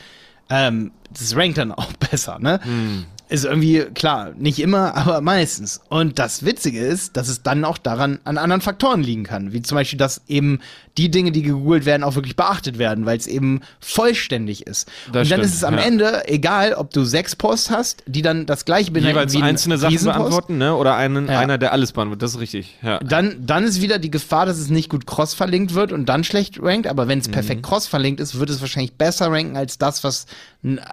ähm, 0.53 0.93
das 1.11 1.35
rankt 1.35 1.59
dann 1.59 1.73
auch 1.73 1.93
besser, 2.11 2.39
ne? 2.39 2.61
Hm. 2.63 3.07
Ist 3.29 3.47
irgendwie, 3.47 3.87
klar, 3.95 4.33
nicht 4.37 4.59
immer, 4.59 4.95
aber 4.95 5.23
meistens. 5.23 5.81
Und 5.89 6.19
das 6.19 6.45
Witzige 6.45 6.81
ist, 6.81 7.17
dass 7.17 7.29
es 7.29 7.43
dann 7.43 7.65
auch 7.65 7.79
daran 7.79 8.21
an 8.25 8.37
anderen 8.37 8.61
Faktoren 8.61 9.03
liegen 9.03 9.25
kann. 9.25 9.55
Wie 9.55 9.63
zum 9.63 9.77
Beispiel, 9.77 9.99
dass 9.99 10.21
eben 10.29 10.61
die 10.99 11.11
Dinge, 11.11 11.33
die 11.33 11.43
gegoogelt 11.43 11.85
werden, 11.87 12.03
auch 12.03 12.15
wirklich 12.15 12.37
beachtet 12.37 12.79
werden, 12.79 13.07
weil 13.07 13.17
es 13.17 13.27
eben 13.27 13.61
vollständig 13.81 14.67
ist. 14.67 14.87
Das 14.87 15.07
und 15.07 15.15
dann 15.15 15.27
stimmt, 15.27 15.45
ist 15.45 15.55
es 15.55 15.65
am 15.65 15.75
ja. 15.79 15.85
Ende 15.85 16.29
egal, 16.29 16.75
ob 16.75 16.91
du 16.93 17.05
sechs 17.05 17.37
Posts 17.37 17.71
hast, 17.71 18.03
die 18.07 18.23
dann 18.23 18.47
das 18.47 18.65
gleiche 18.65 18.91
beinhalten 18.91 19.17
jeweils 19.17 19.33
wie 19.33 19.39
ein 19.39 19.43
einzelne 19.45 19.79
Sachen 19.79 19.93
Riesenpost. 19.93 20.19
beantworten, 20.19 20.59
ne? 20.59 20.75
Oder 20.77 20.97
einen, 20.97 21.29
Ja. 21.29 21.39
einer, 21.39 21.59
der 21.59 21.73
alles 21.73 21.93
beantwortet. 21.93 22.23
Das 22.23 22.33
ist 22.35 22.41
richtig. 22.41 22.77
Ja. 22.83 22.99
Dann, 23.01 23.37
dann 23.47 23.65
ist 23.65 23.81
wieder 23.81 23.99
die 23.99 24.11
Gefahr, 24.11 24.47
dass 24.47 24.59
es 24.59 24.69
nicht 24.71 24.89
gut 24.89 25.07
cross-verlinkt 25.07 25.75
wird 25.75 25.93
und 25.93 26.07
dann 26.07 26.25
schlecht 26.25 26.63
rankt. 26.63 26.87
Aber 26.87 27.09
wenn 27.09 27.19
es 27.21 27.29
Mhm. 27.29 27.33
perfekt 27.33 27.63
cross-verlinkt 27.63 28.21
ist, 28.21 28.39
wird 28.39 28.51
es 28.51 28.61
wahrscheinlich 28.61 28.93
besser 28.95 29.31
ranken 29.31 29.57
als 29.57 29.79
das, 29.79 30.05
was 30.05 30.27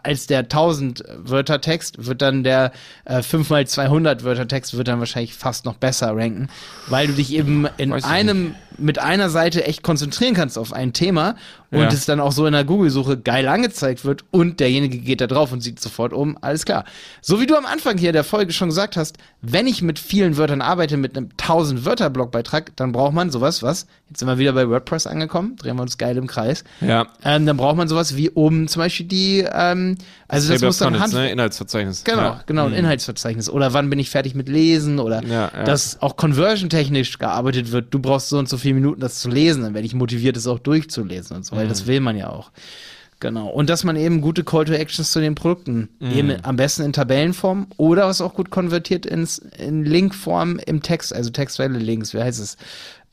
als 0.04 0.26
der 0.28 0.50
1000 0.50 1.04
Wörter 1.26 1.62
Text 1.62 2.06
wird 2.06 2.22
dann 2.24 2.44
der 2.44 2.72
äh, 3.06 3.22
5 3.22 3.50
mal 3.52 3.68
200 3.68 4.24
Wörter 4.24 4.48
Text 4.48 4.76
wird 4.76 4.88
dann 4.88 4.98
wahrscheinlich 5.00 5.36
fast 5.36 5.66
noch 5.66 5.76
besser 5.76 6.16
ranken, 6.16 6.48
weil 6.88 7.06
du 7.08 7.14
dich 7.14 7.32
eben 7.34 7.68
in 7.78 7.92
Weiß 7.92 8.04
einem 8.04 8.56
mit 8.80 9.00
einer 9.00 9.30
Seite 9.30 9.64
echt 9.66 9.84
konzentrieren 9.84 10.34
kannst 10.34 10.58
auf 10.58 10.74
ein 10.74 10.94
Thema 10.94 11.36
und 11.72 11.80
Ja. 11.80 11.88
es 11.88 12.06
dann 12.06 12.20
auch 12.20 12.32
so 12.32 12.46
in 12.46 12.54
der 12.54 12.64
Google-Suche 12.64 13.18
geil 13.18 13.48
angezeigt 13.48 14.04
wird 14.06 14.24
und 14.32 14.60
derjenige 14.60 14.98
geht 14.98 15.22
da 15.22 15.28
drauf 15.28 15.52
und 15.52 15.62
sieht 15.62 15.80
sofort 15.80 16.14
um, 16.14 16.38
alles 16.42 16.66
klar. 16.66 16.86
So 17.22 17.40
wie 17.40 17.46
du 17.46 17.56
am 17.56 17.66
Anfang 17.66 17.98
hier 17.98 18.12
der 18.12 18.24
Folge 18.24 18.54
schon 18.54 18.70
gesagt 18.70 18.98
hast, 18.98 19.18
wenn 19.42 19.68
ich 19.68 19.82
mit 19.82 20.00
vielen 20.00 20.38
Wörtern 20.38 20.62
arbeite, 20.62 20.98
mit 20.98 21.16
einem 21.16 21.30
1000 21.38 21.86
Wörter 21.86 22.10
Blogbeitrag, 22.10 22.76
dann 22.76 22.92
braucht 22.92 23.14
man 23.14 23.30
sowas, 23.30 23.62
was, 23.64 23.86
jetzt 24.10 24.20
sind 24.20 24.28
wir 24.28 24.38
wieder 24.38 24.54
bei 24.54 24.68
WordPress 24.68 25.06
angekommen, 25.08 25.56
drehen 25.58 25.76
wir 25.76 25.84
uns 25.84 25.98
geil 25.98 26.18
im 26.18 26.28
Kreis, 26.28 26.64
ja. 26.82 27.08
ähm, 27.24 27.46
dann 27.46 27.58
braucht 27.58 27.78
man 27.78 27.88
sowas 27.88 28.16
wie 28.16 28.32
oben 28.32 28.68
zum 28.68 28.82
Beispiel 28.82 29.06
die, 29.06 29.46
ähm, 29.52 29.98
also 30.30 30.48
das 30.48 30.58
Table 30.60 30.68
muss 30.70 30.78
dann 30.78 31.00
Hand, 31.00 31.14
ne? 31.14 31.30
Inhaltsverzeichnis. 31.32 32.04
Genau, 32.06 32.22
Ja. 32.22 32.44
genau, 32.46 32.66
ein 32.66 32.72
Mhm. 32.72 32.78
Inhaltsverzeichnis. 32.78 33.50
Oder 33.50 33.74
wann 33.74 33.90
bin 33.90 34.00
ich 34.00 34.10
fertig 34.10 34.36
mit 34.36 34.48
Lesen 34.48 35.00
oder 35.00 35.24
Ja, 35.26 35.52
ja. 35.54 35.64
dass 35.64 36.02
auch 36.02 36.16
conversion-technisch 36.16 37.18
gearbeitet 37.20 37.72
wird. 37.72 37.94
Du 37.94 38.00
brauchst 38.00 38.30
so 38.30 38.38
und 38.40 38.48
so 38.48 38.58
viele 38.58 38.76
Minuten, 38.76 39.02
das 39.02 39.20
zu 39.20 39.30
lesen, 39.30 39.64
dann 39.64 39.74
werde 39.74 39.86
ich 39.86 39.94
motiviert, 39.96 40.36
das 40.38 40.48
auch 40.48 40.60
durchzulesen 40.60 41.36
und 41.36 41.46
so, 41.46 41.56
weil 41.56 41.66
Mhm. 41.66 41.70
das 41.70 41.88
will 41.88 42.00
man 42.00 42.16
ja 42.16 42.30
auch. 42.30 42.52
Genau. 43.22 43.48
Und 43.50 43.70
dass 43.70 43.84
man 43.84 43.98
eben 43.98 44.22
gute 44.22 44.46
Call 44.46 44.64
to 44.64 44.72
Actions 44.74 45.12
zu 45.12 45.20
den 45.20 45.36
Produkten, 45.36 45.90
Mhm. 46.00 46.12
eben 46.12 46.34
am 46.44 46.56
besten 46.56 46.84
in 46.84 46.94
Tabellenform 46.94 47.68
oder 47.76 48.08
was 48.08 48.22
auch 48.22 48.34
gut 48.34 48.50
konvertiert 48.50 49.06
ins, 49.06 49.40
in 49.40 49.84
Linkform 49.84 50.58
im 50.66 50.82
Text, 50.82 51.14
also 51.14 51.30
textuelle 51.30 51.80
Links, 51.80 52.14
wie 52.14 52.22
heißt 52.22 52.40
es? 52.40 52.56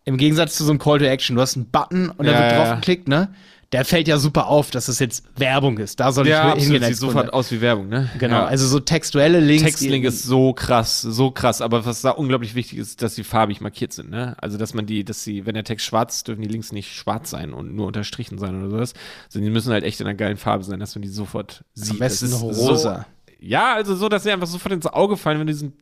Im 0.05 0.17
Gegensatz 0.17 0.55
zu 0.55 0.63
so 0.65 0.71
einem 0.71 0.79
Call 0.79 1.01
to 1.01 1.07
Action, 1.07 1.35
du 1.35 1.43
hast 1.43 1.57
einen 1.57 1.67
Button 1.69 2.11
und 2.11 2.25
da 2.27 2.33
wird 2.39 2.53
drauf 2.53 2.75
geklickt, 2.77 3.09
ne? 3.09 3.31
Der 3.73 3.85
fällt 3.85 4.07
ja 4.07 4.17
super 4.19 4.47
auf, 4.47 4.71
dass 4.71 4.87
es 4.87 5.01
jetzt 5.01 5.25
Werbung 5.37 5.79
ist. 5.79 5.99
Da 5.99 6.13
soll 6.13 6.29
Ja, 6.29 6.47
ich 6.49 6.53
absolut. 6.53 6.73
hingehen 6.75 6.89
Sieht 6.89 6.97
sofort 6.99 7.33
aus 7.33 7.51
wie 7.51 7.61
Werbung, 7.61 7.89
ne? 7.89 8.09
Genau, 8.19 8.37
Ja. 8.37 8.47
also 8.47 8.67
so 8.69 8.79
textuelle 8.79 9.41
Links. 9.41 9.65
Textlink 9.65 10.05
ist 10.05 10.23
so 10.23 10.53
krass, 10.53 11.01
so 11.03 11.33
krass. 11.33 11.61
Aber 11.61 11.85
was 11.85 12.01
da 12.01 12.11
unglaublich 12.11 12.55
wichtig 12.55 12.79
ist, 12.79 13.03
dass 13.03 13.17
sie 13.17 13.25
farbig 13.25 13.61
markiert 13.61 13.93
sind. 13.93 14.09
Ne? 14.11 14.37
Also 14.41 14.57
dass 14.57 14.73
man 14.73 14.87
die, 14.87 15.05
dass 15.05 15.25
sie, 15.25 15.47
wenn 15.47 15.55
der 15.55 15.65
Text 15.65 15.85
schwarz 15.85 16.17
ist, 16.17 16.29
dürfen 16.29 16.43
die 16.43 16.49
Links 16.49 16.71
nicht 16.71 16.95
schwarz 16.95 17.31
sein 17.31 17.53
und 17.53 17.75
nur 17.75 17.89
unterstrichen 17.89 18.39
sein 18.39 18.57
oder 18.61 18.71
sowas. 18.71 18.93
Sondern 19.29 19.47
die 19.51 19.53
müssen 19.53 19.73
halt 19.73 19.83
echt 19.83 20.01
in 20.01 20.07
einer 20.07 20.17
geilen 20.17 20.37
Farbe 20.37 20.63
sein, 20.63 20.79
dass 20.79 20.95
man 20.95 21.03
die 21.03 21.09
sofort 21.09 21.65
sieht. 21.75 21.91
Am 21.91 21.99
besten 21.99 22.33
rosa. 22.33 22.77
So, 22.77 23.35
ja, 23.41 23.75
also 23.75 23.97
so, 23.97 24.09
dass 24.09 24.23
sie 24.23 24.31
einfach 24.31 24.47
sofort 24.47 24.73
ins 24.75 24.87
Auge 24.87 25.17
fallen, 25.17 25.41
wenn 25.41 25.47
du 25.49 25.53
diesen 25.53 25.73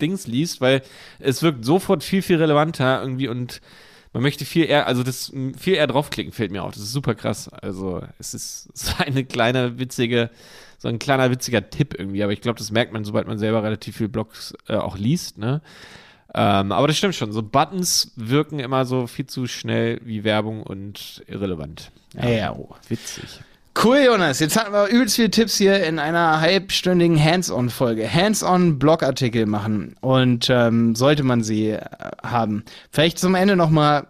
Dings 0.00 0.26
liest, 0.26 0.60
weil 0.62 0.82
es 1.18 1.42
wirkt 1.42 1.64
sofort 1.64 2.02
viel, 2.02 2.22
viel 2.22 2.36
relevanter 2.36 3.00
irgendwie 3.02 3.28
und 3.28 3.60
man 4.14 4.22
möchte 4.22 4.44
viel 4.44 4.64
eher, 4.64 4.86
also 4.86 5.02
das 5.02 5.32
viel 5.58 5.74
eher 5.74 5.88
draufklicken, 5.88 6.32
fällt 6.32 6.52
mir 6.52 6.62
auf. 6.62 6.72
Das 6.72 6.82
ist 6.82 6.92
super 6.92 7.14
krass. 7.14 7.48
Also 7.48 8.00
es 8.18 8.32
ist 8.32 8.68
so 8.74 8.92
eine 9.04 9.24
kleine 9.24 9.78
witzige, 9.78 10.30
so 10.78 10.88
ein 10.88 10.98
kleiner 10.98 11.30
witziger 11.30 11.68
Tipp 11.68 11.94
irgendwie, 11.98 12.22
aber 12.22 12.32
ich 12.32 12.40
glaube, 12.40 12.58
das 12.58 12.70
merkt 12.70 12.92
man, 12.92 13.04
sobald 13.04 13.26
man 13.26 13.38
selber 13.38 13.62
relativ 13.62 13.96
viel 13.96 14.08
Blogs 14.08 14.54
äh, 14.68 14.76
auch 14.76 14.96
liest, 14.96 15.36
ne? 15.36 15.60
Ähm, 16.36 16.72
aber 16.72 16.88
das 16.88 16.96
stimmt 16.96 17.14
schon. 17.14 17.32
So 17.32 17.42
Buttons 17.42 18.12
wirken 18.16 18.58
immer 18.58 18.86
so 18.86 19.06
viel 19.06 19.26
zu 19.26 19.46
schnell 19.46 20.00
wie 20.04 20.24
Werbung 20.24 20.62
und 20.64 21.22
irrelevant. 21.28 21.92
Ja, 22.20 22.52
oh. 22.52 22.74
Witzig. 22.88 23.40
Cool, 23.82 23.98
Jonas. 24.06 24.38
Jetzt 24.38 24.56
hatten 24.56 24.72
wir 24.72 24.86
übelst 24.86 25.16
viele 25.16 25.30
Tipps 25.30 25.56
hier 25.56 25.84
in 25.84 25.98
einer 25.98 26.40
halbstündigen 26.40 27.22
Hands-on-Folge. 27.22 28.12
Hands-on-Blogartikel 28.12 29.46
machen. 29.46 29.96
Und 30.00 30.48
ähm, 30.48 30.94
sollte 30.94 31.24
man 31.24 31.42
sie 31.42 31.70
äh, 31.70 31.80
haben. 32.22 32.64
Vielleicht 32.90 33.18
zum 33.18 33.34
Ende 33.34 33.56
nochmal, 33.56 34.06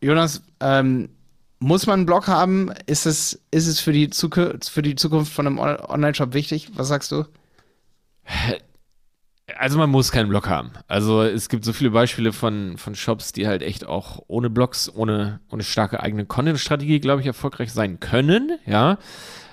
Jonas, 0.00 0.42
ähm, 0.60 1.08
muss 1.58 1.86
man 1.86 2.00
einen 2.00 2.06
Blog 2.06 2.28
haben? 2.28 2.72
Ist 2.86 3.04
es, 3.04 3.40
ist 3.50 3.66
es 3.66 3.80
für, 3.80 3.92
die 3.92 4.10
Zukunft, 4.10 4.70
für 4.70 4.82
die 4.82 4.94
Zukunft 4.94 5.32
von 5.32 5.46
einem 5.46 5.58
On- 5.58 5.76
Online-Shop 5.80 6.32
wichtig? 6.32 6.70
Was 6.74 6.88
sagst 6.88 7.10
du? 7.12 7.24
Also 9.58 9.78
man 9.78 9.90
muss 9.90 10.12
keinen 10.12 10.28
Blog 10.28 10.48
haben. 10.48 10.72
Also 10.88 11.22
es 11.22 11.48
gibt 11.48 11.64
so 11.64 11.72
viele 11.72 11.90
Beispiele 11.90 12.32
von, 12.32 12.76
von 12.76 12.94
Shops, 12.94 13.32
die 13.32 13.46
halt 13.46 13.62
echt 13.62 13.86
auch 13.86 14.22
ohne 14.26 14.50
Blogs, 14.50 14.92
ohne, 14.94 15.40
ohne 15.50 15.62
starke 15.62 16.00
eigene 16.00 16.26
Content-Strategie, 16.26 17.00
glaube 17.00 17.20
ich, 17.20 17.26
erfolgreich 17.26 17.72
sein 17.72 18.00
können, 18.00 18.58
ja. 18.66 18.98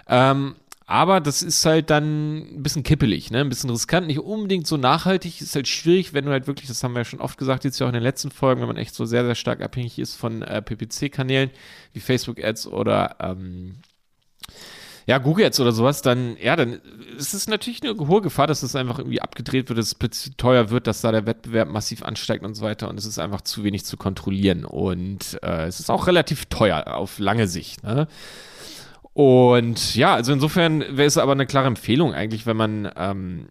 Ähm, 0.08 0.56
aber 0.90 1.20
das 1.20 1.44
ist 1.44 1.66
halt 1.66 1.90
dann 1.90 2.38
ein 2.38 2.64
bisschen 2.64 2.82
kippelig, 2.84 3.30
ne? 3.30 3.42
Ein 3.42 3.50
bisschen 3.50 3.70
riskant, 3.70 4.08
nicht 4.08 4.20
unbedingt 4.20 4.68
so 4.68 4.78
nachhaltig. 4.78 5.42
Ist 5.42 5.54
halt 5.54 5.68
schwierig, 5.68 6.14
wenn 6.14 6.24
du 6.24 6.32
halt 6.32 6.48
wirklich, 6.48 6.70
das 6.70 6.82
haben 6.82 6.94
wir 6.94 7.02
ja 7.02 7.06
schon 7.06 7.20
oft 7.20 7.38
gesagt, 7.38 7.66
jetzt 7.66 7.78
ja 7.80 7.86
auch 7.86 7.90
in 7.90 7.94
den 7.94 8.04
letzten 8.04 8.32
Folgen, 8.32 8.62
wenn 8.62 8.68
man 8.70 8.78
echt 8.78 8.96
so 8.96 9.04
sehr, 9.04 9.26
sehr 9.26 9.36
stark 9.36 9.62
abhängig 9.62 10.00
ist 10.00 10.16
von 10.16 10.44
äh, 10.44 10.62
PPC-Kanälen 10.62 11.50
wie 11.92 12.00
Facebook-Ads 12.00 12.68
oder 12.68 13.18
ähm, 13.20 13.80
ja, 15.08 15.20
Google 15.20 15.46
Ads 15.46 15.62
oder 15.62 15.72
sowas, 15.72 16.02
dann, 16.02 16.36
ja, 16.38 16.58
dann 16.58 16.82
ist 17.18 17.34
es 17.34 17.48
natürlich 17.48 17.82
eine 17.82 17.98
hohe 17.98 18.22
Gefahr, 18.22 18.46
dass 18.46 18.62
es 18.62 18.76
einfach 18.76 19.00
irgendwie 19.00 19.22
abgedreht 19.22 19.70
wird, 19.70 19.80
dass 19.80 19.96
es 19.98 20.32
teuer 20.36 20.70
wird, 20.70 20.86
dass 20.86 21.00
da 21.00 21.14
der 21.14 21.26
Wettbewerb 21.26 21.70
massiv 21.70 22.04
ansteigt 22.04 22.44
und 22.44 22.56
so 22.56 22.64
weiter 22.66 22.90
und 22.90 23.00
es 23.00 23.06
ist 23.06 23.18
einfach 23.18 23.40
zu 23.40 23.64
wenig 23.64 23.86
zu 23.86 23.96
kontrollieren 23.96 24.66
und 24.66 25.40
äh, 25.42 25.66
es 25.66 25.80
ist 25.80 25.90
auch 25.90 26.08
relativ 26.08 26.48
teuer 26.48 26.94
auf 26.94 27.20
lange 27.20 27.48
Sicht, 27.48 27.84
ne? 27.84 28.08
Und 29.14 29.96
ja, 29.96 30.14
also 30.14 30.32
insofern 30.32 30.82
wäre 30.82 31.08
es 31.08 31.18
aber 31.18 31.32
eine 31.32 31.48
klare 31.48 31.66
Empfehlung 31.66 32.14
eigentlich, 32.14 32.46
wenn 32.46 32.58
man, 32.58 32.92
ähm, 32.96 33.48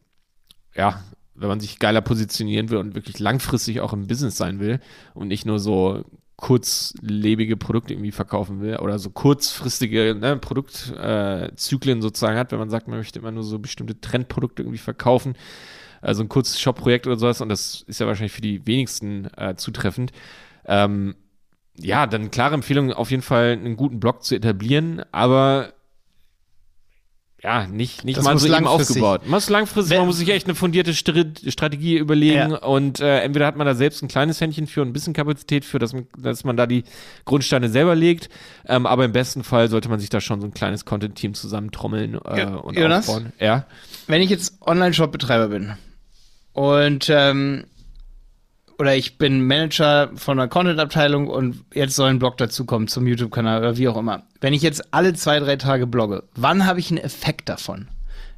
ja, 0.77 1.03
wenn 1.35 1.49
man 1.49 1.59
sich 1.59 1.81
geiler 1.81 2.03
positionieren 2.03 2.71
will 2.71 2.79
und 2.79 2.95
wirklich 2.95 3.19
langfristig 3.19 3.81
auch 3.81 3.93
im 3.93 4.07
Business 4.07 4.37
sein 4.37 4.61
will 4.61 4.79
und 5.15 5.27
nicht 5.27 5.45
nur 5.45 5.59
so 5.59 6.05
kurzlebige 6.37 7.57
Produkte 7.57 7.95
irgendwie 7.95 8.13
verkaufen 8.13 8.61
will 8.61 8.77
oder 8.77 8.99
so 8.99 9.11
kurzfristige 9.11 10.15
ne, 10.15 10.37
Produktzyklen 10.37 11.99
äh, 11.99 12.03
sozusagen 12.03 12.39
hat, 12.39 12.53
wenn 12.53 12.59
man 12.59 12.69
sagt, 12.71 12.89
man 12.89 12.99
möchte 12.99 13.19
immer 13.19 13.33
nur 13.33 13.43
so 13.43 13.59
bestimmte 13.59 14.01
Trendprodukte 14.01 14.63
irgendwie 14.63 14.79
verkaufen, 14.79 15.35
also 16.03 16.23
ein 16.23 16.29
kurzes 16.29 16.61
Shop-Projekt 16.61 17.07
oder 17.07 17.17
sowas 17.17 17.41
und 17.41 17.49
das 17.49 17.85
ist 17.87 18.01
ja 18.01 18.07
wahrscheinlich 18.07 18.33
für 18.33 18.43
die 18.43 18.67
wenigsten 18.67 19.29
äh, 19.37 19.55
zutreffend. 19.57 20.13
Ähm, 20.67 21.15
ja, 21.79 22.07
dann 22.07 22.31
klare 22.31 22.55
Empfehlung, 22.55 22.93
auf 22.93 23.11
jeden 23.11 23.23
Fall 23.23 23.53
einen 23.53 23.77
guten 23.77 24.01
Blog 24.01 24.23
zu 24.23 24.35
etablieren, 24.35 25.03
aber 25.13 25.73
ja, 27.47 27.67
nicht, 27.69 28.05
nicht 28.05 28.19
Das 28.19 28.25
mal 28.25 28.37
so 28.37 28.47
eben 28.47 28.55
langfristig- 28.65 28.97
aufgebaut. 29.03 29.21
Man 29.23 29.31
muss 29.31 29.49
langfristig, 29.49 29.91
Wenn- 29.93 29.99
man 29.99 30.07
muss 30.09 30.19
sich 30.19 30.29
echt 30.31 30.47
eine 30.47 30.57
fundierte 30.57 30.93
Strategie 30.95 31.97
überlegen 31.97 32.51
Ja. 32.51 32.57
und 32.59 32.99
äh, 32.99 33.21
entweder 33.21 33.47
hat 33.47 33.57
man 33.57 33.67
da 33.69 33.75
selbst 33.77 34.03
ein 34.03 34.09
kleines 34.09 34.41
Händchen 34.41 34.67
für 34.67 34.83
und 34.83 34.89
ein 34.89 34.93
bisschen 34.93 35.13
Kapazität 35.13 35.65
für, 35.65 35.79
dass 35.79 35.93
man, 35.93 36.09
dass 36.19 36.43
man 36.43 36.57
da 36.57 36.67
die 36.67 36.83
Grundsteine 37.25 37.69
selber 37.69 37.95
legt, 37.95 38.29
ähm, 38.67 38.85
aber 38.85 39.05
im 39.05 39.13
besten 39.13 39.45
Fall 39.45 39.69
sollte 39.71 39.89
man 39.89 40.01
sich 40.01 40.09
da 40.11 40.21
schon 40.21 40.41
so 40.41 40.47
ein 40.49 40.55
kleines 40.55 40.85
Content-Team 40.85 41.35
zusammentrommeln 41.35 42.19
äh, 42.25 42.39
Ja, 42.41 42.55
und 42.57 42.77
Jonas? 42.77 43.09
aufbauen. 43.09 43.33
Ja. 43.39 43.65
wenn 44.09 44.23
ich 44.23 44.31
jetzt 44.31 44.61
Online-Shop-Betreiber 44.63 45.47
bin 45.49 45.75
und 46.53 47.09
ähm, 47.11 47.65
oder 48.79 48.95
ich 48.95 49.19
bin 49.19 49.47
Manager 49.47 50.11
von 50.15 50.39
einer 50.39 50.49
Content-Abteilung 50.49 51.29
und 51.29 51.65
jetzt 51.75 51.97
soll 51.97 52.11
ein 52.11 52.19
Blog 52.19 52.37
dazukommen 52.37 52.89
zum 52.89 53.07
YouTube-Kanal 53.07 53.61
oder 53.61 53.77
wie 53.77 53.89
auch 53.89 53.97
immer. 53.97 54.25
Wenn 54.41 54.53
ich 54.53 54.63
jetzt 54.63 54.93
alle 54.93 55.15
zwei, 55.15 55.39
drei 55.39 55.57
Tage 55.57 55.87
blogge, 55.87 56.25
wann 56.35 56.67
habe 56.67 56.81
ich 56.81 56.91
einen 56.91 56.99
Effekt 56.99 57.49
davon? 57.49 57.89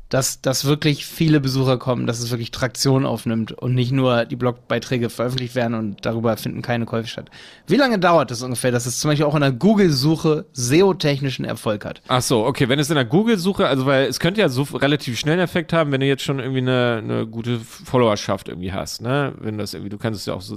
Dass, 0.08 0.40
dass 0.40 0.64
wirklich 0.64 1.04
viele 1.04 1.40
Besucher 1.40 1.76
kommen, 1.76 2.06
dass 2.06 2.20
es 2.20 2.30
wirklich 2.30 2.50
Traktion 2.50 3.04
aufnimmt 3.04 3.52
und 3.52 3.74
nicht 3.74 3.92
nur 3.92 4.24
die 4.24 4.36
Blogbeiträge 4.36 5.10
veröffentlicht 5.10 5.54
werden 5.54 5.74
und 5.74 6.06
darüber 6.06 6.36
finden 6.36 6.62
keine 6.62 6.86
Käufe 6.86 7.08
statt. 7.08 7.30
Wie 7.66 7.76
lange 7.76 7.98
dauert 7.98 8.30
es 8.30 8.42
ungefähr, 8.42 8.72
dass 8.72 8.86
es 8.86 9.00
zum 9.00 9.10
Beispiel 9.10 9.26
auch 9.26 9.34
in 9.34 9.42
der 9.42 9.52
Google-Suche 9.52 10.46
SEO-technischen 10.52 11.44
Erfolg 11.44 11.84
hat? 11.84 12.00
Ach 12.08 12.22
so, 12.22 12.46
okay, 12.46 12.68
wenn 12.68 12.78
es 12.78 12.88
in 12.88 12.94
der 12.94 13.04
Google-Suche, 13.04 13.66
also 13.66 13.84
weil 13.84 14.06
es 14.06 14.18
könnte 14.18 14.40
ja 14.40 14.48
so 14.48 14.62
relativ 14.62 15.18
schnell 15.18 15.34
einen 15.34 15.42
Effekt 15.42 15.72
haben, 15.74 15.92
wenn 15.92 16.00
du 16.00 16.06
jetzt 16.06 16.22
schon 16.22 16.38
irgendwie 16.38 16.60
eine, 16.60 17.00
eine 17.02 17.26
gute 17.26 17.58
Followerschaft 17.60 18.48
irgendwie 18.48 18.72
hast, 18.72 19.02
ne? 19.02 19.34
Wenn 19.38 19.58
das 19.58 19.74
irgendwie, 19.74 19.90
du 19.90 19.98
kannst 19.98 20.20
es 20.20 20.26
ja 20.26 20.34
auch 20.34 20.40
so 20.40 20.56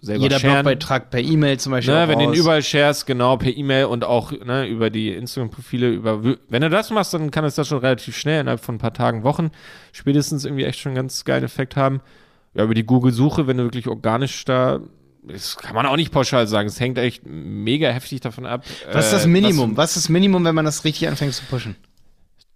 selber 0.00 0.22
Jeder 0.22 0.38
sharen. 0.38 0.62
Blogbeitrag 0.62 1.10
per 1.10 1.20
E-Mail 1.20 1.58
zum 1.58 1.72
Beispiel. 1.72 1.94
Ne, 1.94 2.08
wenn 2.08 2.18
du 2.18 2.24
ihn 2.24 2.30
raus. 2.30 2.38
überall 2.38 2.62
sharest, 2.62 3.06
genau, 3.06 3.36
per 3.36 3.56
E-Mail 3.56 3.86
und 3.86 4.04
auch 4.04 4.30
ne, 4.30 4.68
über 4.68 4.90
die 4.90 5.12
Instagram-Profile, 5.12 5.90
über 5.90 6.22
wenn 6.48 6.62
du 6.62 6.70
das 6.70 6.90
machst, 6.90 7.14
dann 7.14 7.30
kann 7.32 7.44
es 7.44 7.56
das 7.56 7.66
schon 7.66 7.78
relativ 7.78 8.16
schnell 8.16 8.42
innerhalb 8.42 8.60
von 8.60 8.76
ein 8.76 8.78
paar 8.78 8.91
Tagen, 8.92 9.24
Wochen 9.24 9.50
spätestens 9.92 10.44
irgendwie 10.44 10.64
echt 10.64 10.78
schon 10.80 10.90
einen 10.90 10.96
ganz 10.96 11.24
geilen 11.24 11.44
Effekt 11.44 11.76
haben. 11.76 12.00
Ja, 12.54 12.64
über 12.64 12.74
die 12.74 12.84
Google-Suche, 12.84 13.46
wenn 13.46 13.56
du 13.56 13.64
wirklich 13.64 13.88
organisch 13.88 14.44
da, 14.44 14.80
das 15.24 15.56
kann 15.56 15.74
man 15.74 15.86
auch 15.86 15.96
nicht 15.96 16.12
pauschal 16.12 16.46
sagen. 16.46 16.68
Es 16.68 16.78
hängt 16.80 16.98
echt 16.98 17.22
mega 17.26 17.88
heftig 17.90 18.20
davon 18.20 18.44
ab. 18.44 18.64
Was 18.92 19.06
ist 19.06 19.12
das 19.12 19.24
äh, 19.24 19.28
Minimum? 19.28 19.76
Was 19.76 19.96
ist 19.96 20.04
das 20.04 20.08
Minimum, 20.10 20.44
wenn 20.44 20.54
man 20.54 20.64
das 20.64 20.84
richtig 20.84 21.08
anfängt 21.08 21.34
zu 21.34 21.44
pushen? 21.44 21.76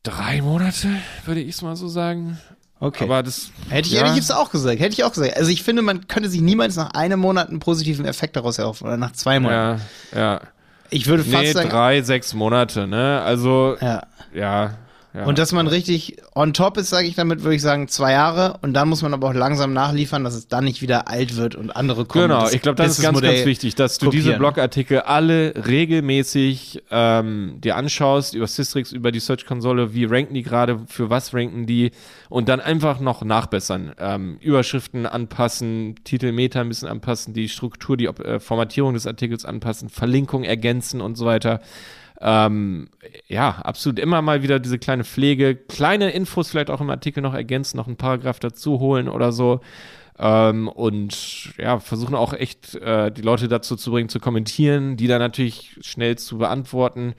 drei 0.03 0.41
Monate, 0.41 0.89
würde 1.25 1.41
ich 1.41 1.57
es 1.57 1.63
mal 1.63 1.75
so 1.77 1.89
sagen. 1.89 2.39
Okay. 2.79 3.05
Aber 3.05 3.23
das 3.23 3.51
Hätte 3.71 3.89
ich, 3.89 3.95
ja, 3.95 4.07
hätte 4.07 4.19
ich 4.19 4.33
auch 4.33 4.51
gesagt. 4.51 4.79
Hätte 4.79 4.93
ich 4.93 5.03
auch 5.05 5.13
gesagt. 5.13 5.37
Also 5.37 5.51
ich 5.51 5.63
finde, 5.63 5.83
man 5.83 6.07
könnte 6.09 6.29
sich 6.29 6.41
niemals 6.43 6.77
nach 6.77 6.91
einem 6.93 7.19
Monat 7.21 7.49
einen 7.49 7.59
positiven 7.59 8.05
Effekt 8.05 8.37
daraus 8.37 8.59
erhoffen 8.59 8.87
oder 8.87 8.97
nach 8.97 9.13
zwei 9.13 9.41
Monaten. 9.41 9.81
ja, 10.13 10.19
ja. 10.19 10.41
Ich 10.91 11.07
würde 11.09 11.25
fast 11.25 11.43
Nee, 11.43 11.53
sagen. 11.53 11.71
drei, 11.71 12.03
sechs 12.03 12.35
Monate, 12.35 12.87
ne? 12.87 13.21
Also, 13.23 13.77
Ja. 13.81 14.03
ja. 14.33 14.75
Ja. 15.17 15.25
Und 15.25 15.39
dass 15.39 15.53
man 15.53 15.67
richtig 15.67 16.19
on 16.35 16.53
top 16.53 16.77
ist, 16.77 16.91
sage 16.91 17.09
ich 17.09 17.15
damit, 17.15 17.43
würde 17.43 17.55
ich 17.57 17.63
sagen, 17.63 17.89
zwei 17.89 18.13
Jahre. 18.13 18.59
Und 18.61 18.75
dann 18.75 18.87
muss 18.91 19.01
man 19.01 19.15
aber 19.15 19.29
auch 19.29 19.35
langsam 19.35 19.73
nachliefern, 19.73 20.25
dass 20.25 20.35
es 20.35 20.47
dann 20.49 20.65
nicht 20.65 20.83
wieder 20.83 21.09
alt 21.09 21.37
wird 21.37 21.55
und 21.55 21.75
andere 21.75 22.05
kommen. 22.05 22.29
Genau, 22.29 22.43
Das 22.43 22.53
ich 22.53 22.61
glaube, 22.61 22.77
das 22.77 22.99
ist 22.99 23.03
ganz, 23.03 23.23
ganz 23.23 23.47
wichtig, 23.47 23.75
dass 23.75 23.97
du 23.97 24.11
diese 24.11 24.25
kopieren. 24.25 24.39
Blogartikel 24.41 25.01
alle 25.01 25.55
regelmäßig 25.67 26.83
ähm, 26.91 27.59
dir 27.63 27.77
anschaust, 27.77 28.35
über 28.35 28.47
Systrix, 28.47 28.93
über 28.93 29.11
die 29.11 29.21
Search-Konsole, 29.21 29.95
wie 29.95 30.05
ranken 30.05 30.35
die 30.35 30.43
gerade, 30.43 30.81
für 30.87 31.09
was 31.09 31.33
ranken 31.33 31.65
die 31.65 31.93
und 32.29 32.51
dann 32.51 32.61
einfach 32.61 33.01
noch 33.01 33.25
nachbessern. 33.25 33.93
Ähm, 33.99 34.37
Überschriften 34.41 35.07
anpassen, 35.07 35.95
Titel, 36.05 36.31
Meta 36.33 36.61
ein 36.61 36.69
bisschen 36.69 36.89
anpassen, 36.89 37.33
die 37.33 37.49
Struktur, 37.49 37.97
die 37.97 38.05
äh, 38.05 38.39
Formatierung 38.39 38.93
des 38.93 39.07
Artikels 39.07 39.47
anpassen, 39.47 39.89
Verlinkung 39.89 40.45
ergänzen 40.45 41.01
und 41.01 41.17
so 41.17 41.25
weiter. 41.25 41.61
Ähm, 42.21 42.89
ja, 43.29 43.51
absolut 43.51 43.99
immer 43.99 44.23
mal 44.23 44.43
wieder 44.43 44.59
diese 44.59 44.79
kleine 44.79 45.05
Pflege, 45.05 45.55
kleine 45.55 46.11
Infos 46.11 46.51
vielleicht 46.51 46.71
auch 46.71 46.81
im 46.81 46.91
Artikel 46.91 47.23
noch 47.23 47.35
ergänzen, 47.35 47.77
noch 47.77 47.87
einen 47.87 47.97
Paragraph 47.97 48.39
dazu 48.39 48.81
holen 48.81 49.09
oder 49.09 49.33
so. 49.33 49.61
Ähm, 50.19 50.69
und 50.69 51.53
ja, 51.59 51.79
versuchen 51.79 52.15
auch 52.15 52.33
echt 52.33 52.75
äh, 52.77 53.11
die 53.11 53.23
Leute 53.23 53.49
dazu 53.49 53.77
zu 53.77 53.91
bringen, 53.91 54.09
zu 54.09 54.19
kommentieren, 54.19 54.97
die 54.97 55.09
dann 55.09 55.19
natürlich 55.19 55.79
schnell 55.83 56.17
zu 56.17 56.39
beantworten. 56.39 57.15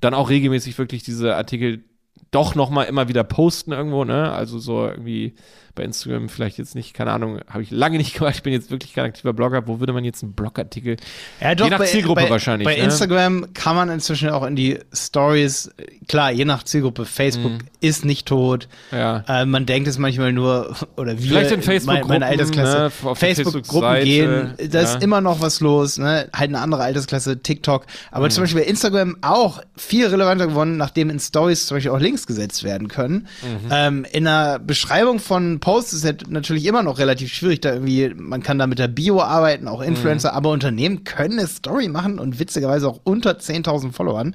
Dann 0.00 0.14
auch 0.14 0.28
regelmäßig 0.28 0.76
wirklich 0.76 1.02
diese 1.02 1.36
Artikel 1.36 1.84
doch 2.30 2.54
noch 2.54 2.70
mal 2.70 2.84
immer 2.84 3.08
wieder 3.08 3.24
posten 3.24 3.72
irgendwo, 3.72 4.04
ne? 4.04 4.32
Also 4.32 4.58
so 4.58 4.86
irgendwie 4.86 5.34
bei 5.74 5.84
Instagram 5.84 6.28
vielleicht 6.28 6.58
jetzt 6.58 6.74
nicht, 6.74 6.92
keine 6.92 7.12
Ahnung, 7.12 7.40
habe 7.48 7.62
ich 7.62 7.70
lange 7.70 7.96
nicht 7.96 8.14
gemacht. 8.18 8.34
Ich 8.36 8.42
bin 8.42 8.52
jetzt 8.52 8.70
wirklich 8.70 8.92
kein 8.92 9.06
aktiver 9.06 9.32
Blogger. 9.32 9.66
Wo 9.66 9.80
würde 9.80 9.94
man 9.94 10.04
jetzt 10.04 10.22
einen 10.22 10.34
Blogartikel? 10.34 10.96
Ja, 11.40 11.54
doch, 11.54 11.64
je 11.64 11.70
nach 11.70 11.78
bei, 11.78 11.86
Zielgruppe 11.86 12.22
bei, 12.24 12.30
wahrscheinlich. 12.30 12.66
Bei 12.66 12.76
ne? 12.76 12.82
Instagram 12.84 13.54
kann 13.54 13.74
man 13.76 13.88
inzwischen 13.88 14.28
auch 14.28 14.44
in 14.44 14.54
die 14.54 14.78
Stories, 14.94 15.70
klar, 16.08 16.30
je 16.30 16.44
nach 16.44 16.62
Zielgruppe, 16.64 17.06
Facebook 17.06 17.52
Mhm. 17.52 17.58
ist 17.80 18.04
nicht 18.04 18.26
tot. 18.28 18.68
Ja. 18.90 19.24
Äh, 19.26 19.46
man 19.46 19.64
denkt 19.64 19.88
es 19.88 19.96
manchmal 19.96 20.34
nur, 20.34 20.76
oder 20.98 21.18
wir, 21.18 21.28
Vielleicht 21.30 21.52
in 21.52 21.62
Facebook-Gruppen, 21.62 22.08
meine, 22.08 22.20
meine 22.20 22.26
Altersklasse, 22.26 22.92
ne, 23.06 23.14
Facebook-Gruppen 23.14 24.04
gehen, 24.04 24.54
da 24.70 24.80
ist 24.80 24.94
ja. 24.96 25.00
immer 25.00 25.22
noch 25.22 25.40
was 25.40 25.60
los, 25.60 25.96
ne? 25.96 26.28
halt 26.34 26.50
eine 26.50 26.60
andere 26.60 26.82
Altersklasse, 26.82 27.42
TikTok. 27.42 27.86
Aber 28.10 28.26
Mhm. 28.26 28.30
zum 28.30 28.42
Beispiel 28.44 28.60
bei 28.62 28.66
Instagram 28.68 29.16
auch 29.22 29.62
viel 29.74 30.06
relevanter 30.06 30.48
geworden, 30.48 30.76
nachdem 30.76 31.08
in 31.08 31.18
Stories 31.18 31.66
zum 31.66 31.78
Beispiel 31.78 31.92
auch 31.92 31.98
Links 31.98 32.11
gesetzt 32.26 32.64
werden 32.64 32.88
können. 32.88 33.26
Mhm. 33.42 33.68
Ähm, 33.70 34.06
in 34.12 34.24
der 34.24 34.58
Beschreibung 34.58 35.18
von 35.18 35.60
Posts 35.60 35.92
ist 35.94 36.04
es 36.04 36.28
natürlich 36.28 36.64
immer 36.66 36.82
noch 36.82 36.98
relativ 36.98 37.32
schwierig, 37.32 37.60
da 37.60 37.72
irgendwie, 37.74 38.12
man 38.14 38.42
kann 38.42 38.58
da 38.58 38.66
mit 38.66 38.78
der 38.78 38.88
Bio 38.88 39.20
arbeiten, 39.20 39.68
auch 39.68 39.80
Influencer, 39.82 40.30
Mhm. 40.32 40.36
aber 40.36 40.50
Unternehmen 40.50 41.04
können 41.04 41.38
eine 41.38 41.48
Story 41.48 41.88
machen 41.88 42.18
und 42.18 42.38
witzigerweise 42.38 42.88
auch 42.88 43.00
unter 43.04 43.38
10.000 43.38 43.92
Followern 43.92 44.34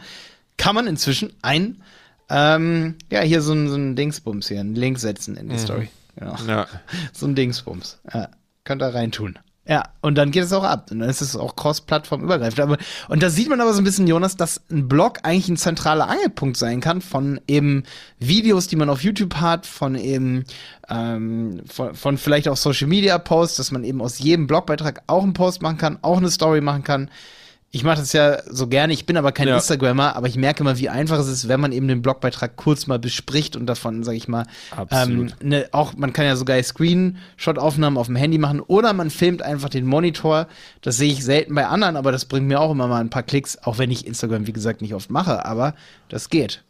kann 0.58 0.76
man 0.76 0.88
inzwischen 0.88 1.34
ein, 1.42 1.82
ähm, 2.30 2.96
ja, 3.12 3.22
hier 3.22 3.42
so 3.42 3.54
ein, 3.54 3.70
so 3.70 3.76
ein 3.76 3.96
Dingsbums 3.96 4.48
hier, 4.48 4.60
einen 4.60 4.76
Link 4.76 5.00
setzen 5.00 5.38
in 5.38 5.48
die 5.50 5.56
Mhm. 5.56 5.60
Story. 5.60 5.90
Genau. 6.16 6.36
Ja. 6.48 6.66
So 7.14 7.26
ein 7.28 7.36
Dingsbums. 7.36 8.00
Ja, 8.14 8.30
könnt 8.64 8.82
ihr 8.82 8.88
reintun. 8.94 9.38
Ja, 9.70 9.84
und 10.00 10.16
dann 10.16 10.32
geht 10.32 10.46
es 10.46 10.54
auch 10.54 10.64
ab. 10.64 10.92
Und 10.92 11.00
dann 11.00 11.10
ist 11.10 11.22
es 11.22 11.36
auch 11.36 11.58
cross-Plattform 11.58 12.24
übergreifend. 12.24 12.62
Aber, 12.62 12.78
und 13.10 13.22
da 13.22 13.30
sieht 13.30 13.50
man 13.50 13.60
aber 13.60 13.74
so 13.74 13.82
ein 13.82 13.84
bisschen, 13.84 14.08
Jonas, 14.08 14.38
dass 14.38 14.62
ein 14.72 14.88
Blog 14.88 15.20
eigentlich 15.24 15.50
ein 15.50 15.58
zentraler 15.58 16.08
Angelpunkt 16.08 16.56
sein 16.56 16.80
kann 16.80 17.02
von 17.02 17.42
eben 17.48 17.84
Videos, 18.18 18.68
die 18.68 18.78
man 18.78 18.90
auf 18.90 19.04
YouTube 19.04 19.36
hat, 19.36 19.66
von 19.66 19.96
eben 19.96 20.46
ähm, 20.90 21.64
von, 21.68 21.96
von 21.96 22.18
vielleicht 22.18 22.48
auch 22.48 22.56
Social 22.56 22.88
Media 22.88 23.18
Posts, 23.18 23.58
dass 23.58 23.72
man 23.72 23.84
eben 23.84 24.02
aus 24.02 24.20
jedem 24.20 24.48
Blogbeitrag 24.48 25.02
auch 25.08 25.24
einen 25.24 25.34
Post 25.34 25.62
machen 25.62 25.78
kann, 25.78 26.00
auch 26.02 26.18
eine 26.18 26.32
Story 26.32 26.62
machen 26.62 26.84
kann. 26.84 27.10
Ich 27.78 27.84
mache 27.84 27.98
das 28.00 28.12
ja 28.12 28.40
so 28.50 28.66
gerne, 28.66 28.92
ich 28.92 29.06
bin 29.06 29.18
aber 29.18 29.32
kein 29.32 29.48
Ja. 29.48 29.56
Instagrammer, 29.56 30.16
aber 30.16 30.28
ich 30.28 30.36
merke 30.36 30.62
immer, 30.64 30.80
wie 30.80 30.90
einfach 30.90 31.20
es 31.20 31.28
ist, 31.28 31.48
wenn 31.48 31.60
man 31.60 31.72
eben 31.72 31.88
den 31.88 32.02
Blogbeitrag 32.02 32.56
kurz 32.56 32.88
mal 32.88 32.98
bespricht 32.98 33.56
und 33.56 33.68
davon, 33.68 34.04
sage 34.04 34.18
ich 34.18 34.28
mal, 34.28 34.48
ähm, 34.90 35.32
ne, 35.44 35.68
auch 35.74 35.96
man 35.96 36.12
kann 36.12 36.26
ja 36.26 36.36
sogar 36.36 36.62
Screenshot-Aufnahmen 36.64 37.98
auf 37.98 38.08
dem 38.08 38.16
Handy 38.16 38.40
machen 38.40 38.62
oder 38.62 38.94
man 38.94 39.12
filmt 39.12 39.44
einfach 39.44 39.70
den 39.70 39.86
Monitor. 39.86 40.48
Das 40.82 40.98
sehe 40.98 41.12
ich 41.12 41.24
selten 41.24 41.54
bei 41.54 41.68
anderen, 41.68 41.98
aber 41.98 42.12
das 42.12 42.26
bringt 42.26 42.48
mir 42.48 42.60
auch 42.60 42.72
immer 42.72 42.88
mal 42.88 43.00
ein 43.00 43.12
paar 43.12 43.22
Klicks, 43.22 43.60
auch 43.60 43.78
wenn 43.78 43.92
ich 43.92 44.08
Instagram, 44.08 44.48
wie 44.48 44.54
gesagt, 44.54 44.82
nicht 44.82 44.96
oft 44.96 45.12
mache, 45.12 45.46
aber 45.46 45.76
das 46.10 46.32
geht. 46.32 46.64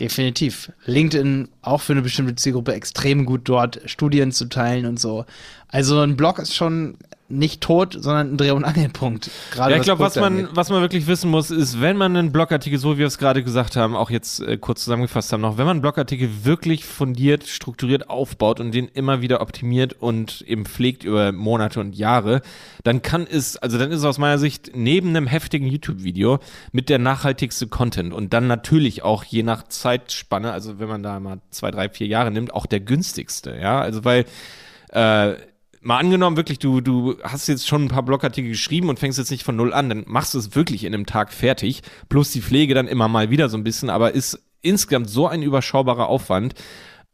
Definitiv. 0.00 0.72
LinkedIn 0.86 1.48
auch 1.60 1.82
für 1.82 1.92
eine 1.92 2.00
bestimmte 2.00 2.34
Zielgruppe 2.34 2.72
extrem 2.72 3.26
gut 3.26 3.42
dort 3.44 3.80
Studien 3.84 4.32
zu 4.32 4.46
teilen 4.46 4.86
und 4.86 4.98
so. 4.98 5.26
Also 5.68 6.00
ein 6.00 6.16
Blog 6.16 6.38
ist 6.38 6.54
schon 6.54 6.96
nicht 7.28 7.60
tot, 7.60 7.96
sondern 7.98 8.32
ein 8.34 8.36
Dreh- 8.36 8.52
und 8.52 8.64
Angelpunkt. 8.64 9.30
Gerade 9.50 9.72
Ja, 9.72 9.78
ich 9.78 9.82
glaube, 9.82 10.00
was 10.00 10.14
Produkte 10.14 10.44
man, 10.44 10.56
was 10.56 10.70
man 10.70 10.80
wirklich 10.80 11.06
wissen 11.06 11.30
muss, 11.30 11.50
ist, 11.50 11.80
wenn 11.80 11.96
man 11.96 12.16
einen 12.16 12.30
Blogartikel, 12.30 12.78
so 12.78 12.94
wie 12.94 12.98
wir 12.98 13.06
es 13.06 13.18
gerade 13.18 13.42
gesagt 13.42 13.76
haben, 13.76 13.96
auch 13.96 14.10
jetzt 14.10 14.40
äh, 14.40 14.56
kurz 14.56 14.84
zusammengefasst 14.84 15.32
haben, 15.32 15.40
noch, 15.40 15.58
wenn 15.58 15.66
man 15.66 15.76
einen 15.76 15.82
Blogartikel 15.82 16.28
wirklich 16.44 16.84
fundiert, 16.84 17.46
strukturiert 17.46 18.10
aufbaut 18.10 18.60
und 18.60 18.72
den 18.72 18.88
immer 18.88 19.22
wieder 19.22 19.40
optimiert 19.40 19.94
und 19.94 20.42
eben 20.42 20.66
pflegt 20.66 21.04
über 21.04 21.32
Monate 21.32 21.80
und 21.80 21.96
Jahre, 21.96 22.42
dann 22.84 23.02
kann 23.02 23.26
es, 23.28 23.56
also 23.56 23.76
dann 23.78 23.90
ist 23.90 23.98
es 23.98 24.04
aus 24.04 24.18
meiner 24.18 24.38
Sicht 24.38 24.72
neben 24.74 25.08
einem 25.08 25.26
heftigen 25.26 25.66
YouTube-Video 25.66 26.38
mit 26.70 26.88
der 26.88 26.98
nachhaltigste 26.98 27.66
Content 27.66 28.12
und 28.12 28.32
dann 28.32 28.46
natürlich 28.46 29.02
auch 29.02 29.24
je 29.24 29.42
nach 29.42 29.64
Zeitspanne, 29.64 30.52
also 30.52 30.78
wenn 30.78 30.88
man 30.88 31.02
da 31.02 31.18
mal 31.18 31.40
zwei, 31.50 31.70
drei, 31.70 31.88
vier 31.88 32.06
Jahre 32.06 32.30
nimmt, 32.30 32.54
auch 32.54 32.66
der 32.66 32.80
günstigste, 32.80 33.58
ja, 33.60 33.80
also 33.80 34.04
weil 34.04 34.26
äh, 34.92 35.34
mal 35.86 35.98
angenommen, 35.98 36.36
wirklich, 36.36 36.58
du, 36.58 36.80
du 36.80 37.16
hast 37.22 37.46
jetzt 37.46 37.66
schon 37.66 37.84
ein 37.84 37.88
paar 37.88 38.02
Blogartikel 38.02 38.50
geschrieben 38.50 38.88
und 38.88 38.98
fängst 38.98 39.18
jetzt 39.18 39.30
nicht 39.30 39.44
von 39.44 39.54
null 39.54 39.72
an, 39.72 39.88
dann 39.88 40.04
machst 40.06 40.34
du 40.34 40.38
es 40.38 40.54
wirklich 40.56 40.84
in 40.84 40.92
einem 40.92 41.06
Tag 41.06 41.32
fertig, 41.32 41.82
plus 42.08 42.32
die 42.32 42.42
Pflege 42.42 42.74
dann 42.74 42.88
immer 42.88 43.06
mal 43.08 43.30
wieder 43.30 43.48
so 43.48 43.56
ein 43.56 43.64
bisschen, 43.64 43.88
aber 43.88 44.12
ist 44.12 44.42
insgesamt 44.62 45.08
so 45.08 45.28
ein 45.28 45.42
überschaubarer 45.42 46.08
Aufwand. 46.08 46.54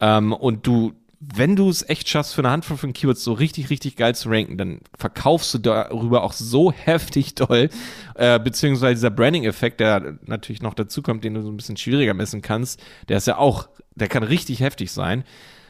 Ähm, 0.00 0.32
und 0.32 0.66
du, 0.66 0.94
wenn 1.20 1.54
du 1.54 1.68
es 1.68 1.86
echt 1.86 2.08
schaffst, 2.08 2.34
für 2.34 2.40
eine 2.40 2.50
Handvoll 2.50 2.78
von 2.78 2.94
Keywords 2.94 3.22
so 3.22 3.34
richtig, 3.34 3.68
richtig 3.68 3.96
geil 3.96 4.14
zu 4.14 4.30
ranken, 4.30 4.56
dann 4.56 4.80
verkaufst 4.96 5.52
du 5.52 5.58
darüber 5.58 6.22
auch 6.22 6.32
so 6.32 6.72
heftig 6.84 7.34
doll, 7.34 7.68
äh, 8.14 8.40
beziehungsweise 8.40 8.94
dieser 8.94 9.10
Branding-Effekt, 9.10 9.80
der 9.80 10.18
natürlich 10.24 10.62
noch 10.62 10.72
dazu 10.72 11.02
kommt, 11.02 11.24
den 11.24 11.34
du 11.34 11.42
so 11.42 11.50
ein 11.50 11.58
bisschen 11.58 11.76
schwieriger 11.76 12.14
messen 12.14 12.40
kannst, 12.40 12.82
der 13.10 13.18
ist 13.18 13.26
ja 13.26 13.36
auch, 13.36 13.68
der 13.94 14.08
kann 14.08 14.22
richtig 14.22 14.60
heftig 14.60 14.92
sein, 14.92 15.24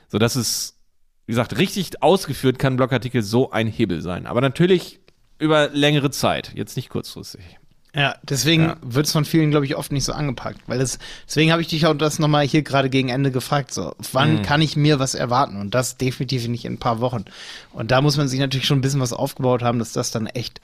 so 0.09 0.18
dass 0.18 0.36
es 0.36 0.78
wie 1.26 1.32
gesagt, 1.32 1.58
richtig 1.58 2.02
ausgeführt 2.02 2.58
kann 2.58 2.74
ein 2.74 2.76
Blogartikel 2.76 3.22
so 3.22 3.50
ein 3.50 3.66
Hebel 3.66 4.00
sein. 4.02 4.26
Aber 4.26 4.40
natürlich 4.40 5.00
über 5.38 5.68
längere 5.68 6.10
Zeit, 6.10 6.52
jetzt 6.54 6.76
nicht 6.76 6.88
kurzfristig. 6.88 7.42
Ja, 7.94 8.14
deswegen 8.22 8.62
Ja. 8.64 8.76
wird 8.80 9.04
es 9.06 9.12
von 9.12 9.26
vielen, 9.26 9.50
glaube 9.50 9.66
ich, 9.66 9.76
oft 9.76 9.92
nicht 9.92 10.04
so 10.04 10.12
angepackt. 10.14 10.60
Weil 10.66 10.78
das, 10.78 10.98
deswegen 11.26 11.52
habe 11.52 11.60
ich 11.60 11.68
dich 11.68 11.84
auch 11.86 11.92
das 11.94 12.18
nochmal 12.18 12.46
hier 12.46 12.62
gerade 12.62 12.88
gegen 12.88 13.10
Ende 13.10 13.30
gefragt. 13.30 13.72
So, 13.74 13.94
wann 14.12 14.36
Mhm. 14.36 14.42
kann 14.42 14.62
ich 14.62 14.76
mir 14.76 14.98
was 14.98 15.14
erwarten? 15.14 15.60
Und 15.60 15.74
das 15.74 15.98
definitiv 15.98 16.48
nicht 16.48 16.64
in 16.64 16.74
ein 16.74 16.78
paar 16.78 17.00
Wochen. 17.00 17.24
Und 17.72 17.90
da 17.90 18.00
muss 18.00 18.16
man 18.16 18.28
sich 18.28 18.40
natürlich 18.40 18.66
schon 18.66 18.78
ein 18.78 18.82
bisschen 18.82 19.00
was 19.00 19.12
aufgebaut 19.12 19.62
haben, 19.62 19.78
dass 19.78 19.92
das 19.92 20.10
dann 20.10 20.26
echt 20.26 20.60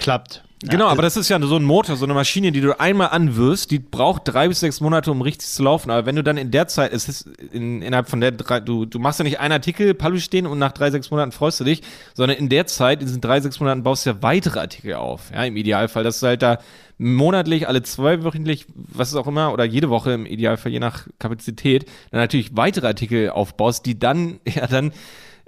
klappt. 0.00 0.42
Genau, 0.62 0.88
aber 0.88 1.00
das 1.00 1.16
ist 1.16 1.30
ja 1.30 1.40
so 1.40 1.56
ein 1.56 1.64
Motor, 1.64 1.96
so 1.96 2.04
eine 2.04 2.12
Maschine, 2.12 2.52
die 2.52 2.60
du 2.60 2.78
einmal 2.78 3.08
anwirfst, 3.08 3.70
die 3.70 3.78
braucht 3.78 4.22
drei 4.26 4.46
bis 4.46 4.60
sechs 4.60 4.82
Monate, 4.82 5.10
um 5.10 5.22
richtig 5.22 5.48
zu 5.48 5.62
laufen. 5.62 5.90
Aber 5.90 6.04
wenn 6.04 6.16
du 6.16 6.22
dann 6.22 6.36
in 6.36 6.50
der 6.50 6.68
Zeit, 6.68 6.92
es 6.92 7.08
ist 7.08 7.30
in, 7.50 7.80
innerhalb 7.80 8.10
von 8.10 8.20
der 8.20 8.32
drei, 8.32 8.60
du, 8.60 8.84
du 8.84 8.98
machst 8.98 9.18
ja 9.20 9.24
nicht 9.24 9.40
einen 9.40 9.52
Artikel, 9.52 9.94
Palu 9.94 10.18
stehen 10.18 10.46
und 10.46 10.58
nach 10.58 10.72
drei, 10.72 10.90
sechs 10.90 11.10
Monaten 11.10 11.32
freust 11.32 11.60
du 11.60 11.64
dich, 11.64 11.80
sondern 12.12 12.36
in 12.36 12.50
der 12.50 12.66
Zeit, 12.66 13.00
in 13.00 13.06
diesen 13.06 13.22
drei, 13.22 13.40
sechs 13.40 13.58
Monaten 13.58 13.82
baust 13.84 14.04
du 14.04 14.10
ja 14.10 14.16
weitere 14.20 14.60
Artikel 14.60 14.94
auf. 14.94 15.30
Ja, 15.32 15.44
im 15.44 15.56
Idealfall, 15.56 16.04
dass 16.04 16.20
du 16.20 16.26
halt 16.26 16.42
da 16.42 16.58
monatlich, 16.98 17.66
alle 17.66 17.82
zwei 17.82 18.22
wöchentlich, 18.22 18.66
was 18.74 19.08
ist 19.08 19.14
auch 19.14 19.26
immer, 19.26 19.54
oder 19.54 19.64
jede 19.64 19.88
Woche 19.88 20.12
im 20.12 20.26
Idealfall, 20.26 20.72
je 20.72 20.78
nach 20.78 21.06
Kapazität, 21.18 21.86
dann 22.10 22.20
natürlich 22.20 22.54
weitere 22.54 22.86
Artikel 22.86 23.30
aufbaust, 23.30 23.86
die 23.86 23.98
dann, 23.98 24.40
ja, 24.46 24.66
dann 24.66 24.92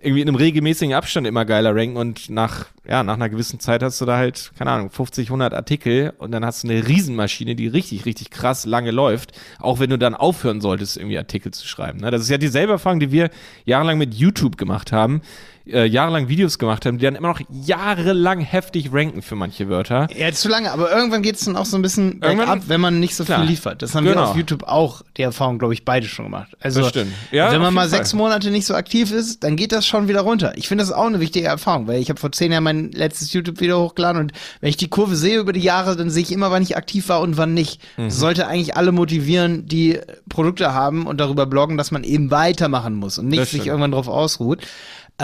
irgendwie 0.03 0.22
in 0.22 0.28
einem 0.28 0.36
regelmäßigen 0.36 0.94
Abstand 0.94 1.26
immer 1.26 1.44
geiler 1.44 1.74
ranken 1.74 1.96
und 1.96 2.28
nach, 2.28 2.66
ja, 2.86 3.05
nach 3.05 3.14
einer 3.14 3.28
gewissen 3.28 3.61
Zeit 3.61 3.82
hast 3.82 4.00
du 4.00 4.05
da 4.05 4.16
halt, 4.16 4.50
keine 4.59 4.70
Ahnung, 4.70 4.90
50, 4.90 5.28
100 5.28 5.55
Artikel 5.55 6.12
und 6.18 6.32
dann 6.32 6.44
hast 6.44 6.64
du 6.64 6.68
eine 6.68 6.86
Riesenmaschine, 6.86 7.55
die 7.55 7.68
richtig, 7.68 8.05
richtig 8.05 8.30
krass 8.30 8.66
lange 8.66 8.90
läuft, 8.90 9.32
auch 9.61 9.78
wenn 9.78 9.90
du 9.90 9.98
dann 9.98 10.14
aufhören 10.14 10.61
solltest, 10.61 10.96
irgendwie 10.96 11.18
Artikel 11.18 11.53
zu 11.53 11.66
schreiben. 11.66 12.00
Ne? 12.00 12.11
Das 12.11 12.22
ist 12.22 12.30
ja 12.30 12.38
dieselbe 12.38 12.72
Erfahrung, 12.72 12.98
die 12.98 13.12
wir 13.12 13.30
jahrelang 13.64 13.98
mit 13.98 14.14
YouTube 14.14 14.57
gemacht 14.57 14.90
haben 14.90 15.22
äh, 15.66 15.84
jahrelang 15.86 16.28
Videos 16.28 16.58
gemacht 16.58 16.86
haben, 16.86 16.98
die 16.98 17.04
dann 17.04 17.14
immer 17.14 17.28
noch 17.28 17.40
jahrelang 17.50 18.40
heftig 18.40 18.92
ranken 18.92 19.22
für 19.22 19.36
manche 19.36 19.68
Wörter. 19.68 20.08
Ja, 20.16 20.32
zu 20.32 20.48
lange, 20.48 20.72
aber 20.72 20.90
irgendwann 20.90 21.22
geht 21.22 21.36
es 21.36 21.44
dann 21.44 21.56
auch 21.56 21.66
so 21.66 21.76
ein 21.76 21.82
bisschen 21.82 22.22
ab, 22.22 22.62
wenn 22.66 22.80
man 22.80 23.00
nicht 23.00 23.14
so 23.14 23.24
klar. 23.24 23.40
viel 23.40 23.48
liefert. 23.48 23.82
Das 23.82 23.94
haben 23.94 24.04
genau. 24.04 24.22
wir 24.22 24.28
auf 24.30 24.36
YouTube 24.36 24.64
auch, 24.64 25.02
die 25.16 25.22
Erfahrung, 25.22 25.58
glaube 25.58 25.74
ich, 25.74 25.84
beide 25.84 26.06
schon 26.06 26.26
gemacht. 26.26 26.56
Also, 26.60 26.80
das 26.80 26.90
stimmt. 26.90 27.12
Ja, 27.30 27.52
wenn 27.52 27.60
man 27.60 27.74
mal 27.74 27.88
Fall. 27.88 27.98
sechs 27.98 28.12
Monate 28.12 28.50
nicht 28.50 28.66
so 28.66 28.74
aktiv 28.74 29.12
ist, 29.12 29.44
dann 29.44 29.56
geht 29.56 29.72
das 29.72 29.86
schon 29.86 30.08
wieder 30.08 30.20
runter. 30.20 30.52
Ich 30.56 30.68
finde 30.68 30.84
das 30.84 30.92
auch 30.92 31.06
eine 31.06 31.20
wichtige 31.20 31.46
Erfahrung, 31.46 31.86
weil 31.86 32.00
ich 32.00 32.08
habe 32.08 32.18
vor 32.18 32.32
zehn 32.32 32.52
Jahren 32.52 32.64
mein 32.64 32.90
letztes 32.92 33.32
YouTube-Video 33.32 33.80
hochgeladen 33.82 34.20
und 34.20 34.32
wenn 34.60 34.68
ich 34.68 34.76
die 34.76 34.88
Kurve 34.88 35.16
sehe 35.16 35.38
über 35.38 35.52
die 35.52 35.60
Jahre, 35.60 35.96
dann 35.96 36.10
sehe 36.10 36.22
ich 36.22 36.32
immer, 36.32 36.50
wann 36.50 36.62
ich 36.62 36.76
aktiv 36.76 37.08
war 37.08 37.20
und 37.20 37.36
wann 37.36 37.54
nicht. 37.54 37.80
Mhm. 37.96 38.06
Das 38.06 38.18
sollte 38.18 38.46
eigentlich 38.46 38.76
alle 38.76 38.92
motivieren, 38.92 39.66
die 39.66 40.00
Produkte 40.28 40.74
haben 40.74 41.06
und 41.06 41.18
darüber 41.20 41.46
bloggen, 41.46 41.76
dass 41.76 41.90
man 41.90 42.04
eben 42.04 42.30
weitermachen 42.30 42.94
muss 42.94 43.18
und 43.18 43.28
nicht 43.28 43.46
sich 43.46 43.66
irgendwann 43.66 43.92
drauf 43.92 44.08
ausruht. 44.08 44.62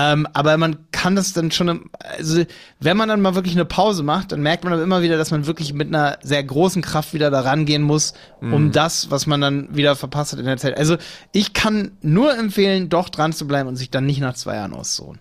Ähm, 0.01 0.29
aber 0.33 0.57
man 0.59 0.77
kann 0.93 1.17
das 1.17 1.33
dann 1.33 1.51
schon, 1.51 1.91
also 1.99 2.45
wenn 2.79 2.97
man 2.97 3.09
dann 3.09 3.21
mal 3.21 3.35
wirklich 3.35 3.57
eine 3.57 3.65
Pause 3.65 4.05
macht, 4.05 4.31
dann 4.31 4.43
merkt 4.43 4.63
man 4.63 4.73
aber 4.73 4.85
immer 4.85 5.03
wieder, 5.03 5.19
dass 5.19 5.33
man 5.33 5.47
wirklich 5.47 5.73
mit 5.73 5.89
einer 5.89 6.19
sehr 6.23 6.45
großen 6.45 6.83
Kraft 6.83 7.15
wieder 7.15 7.33
da 7.33 7.41
rangehen 7.41 7.83
muss, 7.83 8.15
um 8.41 8.67
mhm. 8.67 8.73
das, 8.73 9.11
was 9.11 9.27
man 9.27 9.41
dann 9.41 9.75
wieder 9.75 9.97
verpasst 9.97 10.31
hat 10.31 10.39
in 10.39 10.47
der 10.47 10.57
Zeit. 10.57 10.79
Also 10.79 10.99
ich 11.33 11.53
kann 11.53 11.91
nur 12.01 12.39
empfehlen, 12.39 12.89
doch 12.89 13.09
dran 13.09 13.33
zu 13.33 13.49
bleiben 13.49 13.69
und 13.69 13.75
sich 13.75 13.91
dann 13.91 14.07
nicht 14.07 14.21
nach 14.21 14.35
zwei 14.35 14.55
Jahren 14.55 14.73
auszuholen. 14.73 15.19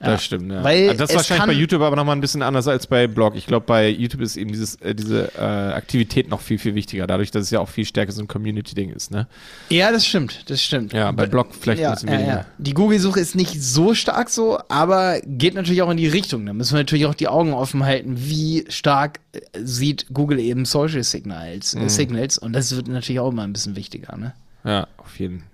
Ja, 0.00 0.12
das 0.12 0.24
stimmt, 0.24 0.50
ja. 0.50 0.64
Weil 0.64 0.88
also 0.88 0.98
das 0.98 1.10
ist 1.10 1.16
wahrscheinlich 1.16 1.46
bei 1.46 1.52
YouTube 1.52 1.82
aber 1.82 1.94
nochmal 1.94 2.16
ein 2.16 2.22
bisschen 2.22 2.40
anders 2.40 2.66
als 2.66 2.86
bei 2.86 3.06
Blog. 3.06 3.34
Ich 3.36 3.46
glaube, 3.46 3.66
bei 3.66 3.90
YouTube 3.90 4.22
ist 4.22 4.38
eben 4.38 4.50
dieses, 4.50 4.76
äh, 4.76 4.94
diese 4.94 5.30
äh, 5.36 5.40
Aktivität 5.40 6.30
noch 6.30 6.40
viel, 6.40 6.58
viel 6.58 6.74
wichtiger, 6.74 7.06
dadurch, 7.06 7.30
dass 7.30 7.42
es 7.42 7.50
ja 7.50 7.60
auch 7.60 7.68
viel 7.68 7.84
stärker 7.84 8.10
so 8.10 8.22
ein 8.22 8.28
Community-Ding 8.28 8.90
ist, 8.90 9.10
ne? 9.10 9.26
Ja, 9.68 9.92
das 9.92 10.06
stimmt, 10.06 10.48
das 10.48 10.62
stimmt. 10.62 10.94
Ja, 10.94 11.12
bei 11.12 11.26
Blog 11.26 11.48
vielleicht 11.54 11.82
ja, 11.82 11.90
ein 11.90 11.94
bisschen 11.94 12.08
weniger. 12.08 12.28
Ja, 12.28 12.36
ja. 12.36 12.46
Die 12.56 12.72
Google-Suche 12.72 13.20
ist 13.20 13.34
nicht 13.34 13.62
so 13.62 13.94
stark 13.94 14.30
so, 14.30 14.58
aber 14.68 15.20
geht 15.26 15.52
natürlich 15.52 15.82
auch 15.82 15.90
in 15.90 15.98
die 15.98 16.08
Richtung. 16.08 16.46
Da 16.46 16.54
müssen 16.54 16.72
wir 16.72 16.80
natürlich 16.80 17.04
auch 17.04 17.14
die 17.14 17.28
Augen 17.28 17.52
offen 17.52 17.84
halten, 17.84 18.14
wie 18.16 18.64
stark 18.70 19.20
äh, 19.32 19.40
sieht 19.62 20.06
Google 20.14 20.40
eben 20.40 20.64
Social 20.64 21.04
Signals, 21.04 21.74
äh, 21.74 21.80
mhm. 21.80 21.88
Signals 21.90 22.38
und 22.38 22.54
das 22.54 22.74
wird 22.74 22.88
natürlich 22.88 23.20
auch 23.20 23.30
immer 23.30 23.42
ein 23.42 23.52
bisschen 23.52 23.76
wichtiger, 23.76 24.16
ne? 24.16 24.32
Ja, 24.64 24.86
auf 24.96 25.18
jeden 25.18 25.40
Fall. 25.40 25.49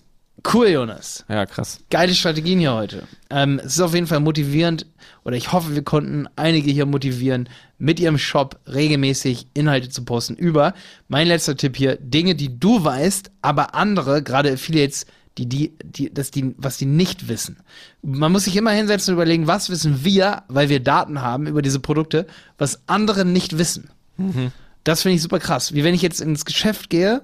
Cool, 0.53 0.69
Jonas. 0.69 1.25
Ja, 1.29 1.45
krass. 1.45 1.81
Geile 1.91 2.15
Strategien 2.15 2.59
hier 2.61 2.75
heute. 2.75 3.03
Ähm, 3.31 3.59
es 3.59 3.75
ist 3.75 3.81
auf 3.81 3.95
jeden 3.95 4.07
Fall 4.07 4.21
motivierend 4.21 4.87
oder 5.25 5.37
ich 5.37 5.53
hoffe, 5.53 5.75
wir 5.75 5.83
konnten 5.83 6.29
einige 6.37 6.71
hier 6.71 6.87
motivieren, 6.87 7.49
mit 7.79 7.99
ihrem 7.99 8.17
Shop 8.17 8.61
regelmäßig 8.67 9.49
Inhalte 9.55 9.89
zu 9.89 10.05
posten 10.05 10.37
über. 10.37 10.75
Mein 11.09 11.27
letzter 11.27 11.57
Tipp 11.57 11.77
hier, 11.77 11.97
Dinge, 11.97 12.37
die 12.37 12.61
du 12.61 12.85
weißt, 12.85 13.33
aber 13.43 13.75
andere, 13.75 14.23
gerade 14.23 14.53
Affiliates, 14.53 15.07
die, 15.37 15.49
die, 15.49 15.73
die, 15.83 16.15
das 16.15 16.31
die, 16.31 16.55
was 16.57 16.79
die 16.79 16.87
nicht 16.87 17.29
wissen. 17.29 17.59
Man 18.03 18.33
muss 18.33 18.45
sich 18.45 18.57
immer 18.57 18.71
hinsetzen 18.71 19.13
und 19.13 19.17
überlegen, 19.17 19.47
was 19.47 19.69
wissen 19.69 20.05
wir, 20.05 20.45
weil 20.49 20.69
wir 20.69 20.81
Daten 20.81 21.23
haben 21.23 21.47
über 21.47 21.61
diese 21.61 21.81
Produkte, 21.81 22.27
was 22.57 22.81
andere 22.87 23.25
nicht 23.25 23.59
wissen. 23.59 23.91
Mhm. 24.17 24.53
Das 24.85 25.03
finde 25.03 25.17
ich 25.17 25.23
super 25.23 25.41
krass. 25.41 25.75
Wie 25.75 25.83
wenn 25.83 25.95
ich 25.95 26.03
jetzt 26.03 26.21
ins 26.21 26.45
Geschäft 26.45 26.89
gehe 26.89 27.23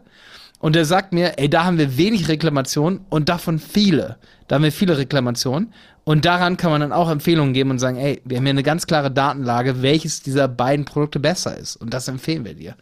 und 0.63 0.77
der 0.77 0.85
sagt 0.85 1.13
mir, 1.13 1.41
ey, 1.41 1.51
da 1.51 1.65
haben 1.65 1.77
wir 1.77 1.97
wenig 1.97 2.29
Reklamationen 2.29 3.01
und 3.11 3.29
davon 3.29 3.59
viele. 3.59 4.17
Da 4.47 4.55
haben 4.55 4.63
wir 4.63 4.71
viele 4.71 4.97
Reklamationen. 4.97 5.75
Und 6.05 6.25
daran 6.25 6.57
kann 6.57 6.71
man 6.71 6.81
dann 6.81 6.93
auch 6.93 7.11
Empfehlungen 7.11 7.53
geben 7.53 7.71
und 7.71 7.81
sagen, 7.81 7.97
ey, 7.97 8.23
wir 8.25 8.37
haben 8.37 8.45
hier 8.45 8.51
eine 8.51 8.63
ganz 8.63 8.87
klare 8.87 9.11
Datenlage, 9.11 9.83
welches 9.83 10.23
dieser 10.23 10.47
beiden 10.47 10.85
Produkte 10.85 11.19
besser 11.19 11.59
ist. 11.59 11.75
Und 11.75 11.93
das 11.93 12.07
empfehlen 12.07 12.45
wir 12.45 12.55
dir. 12.55 12.77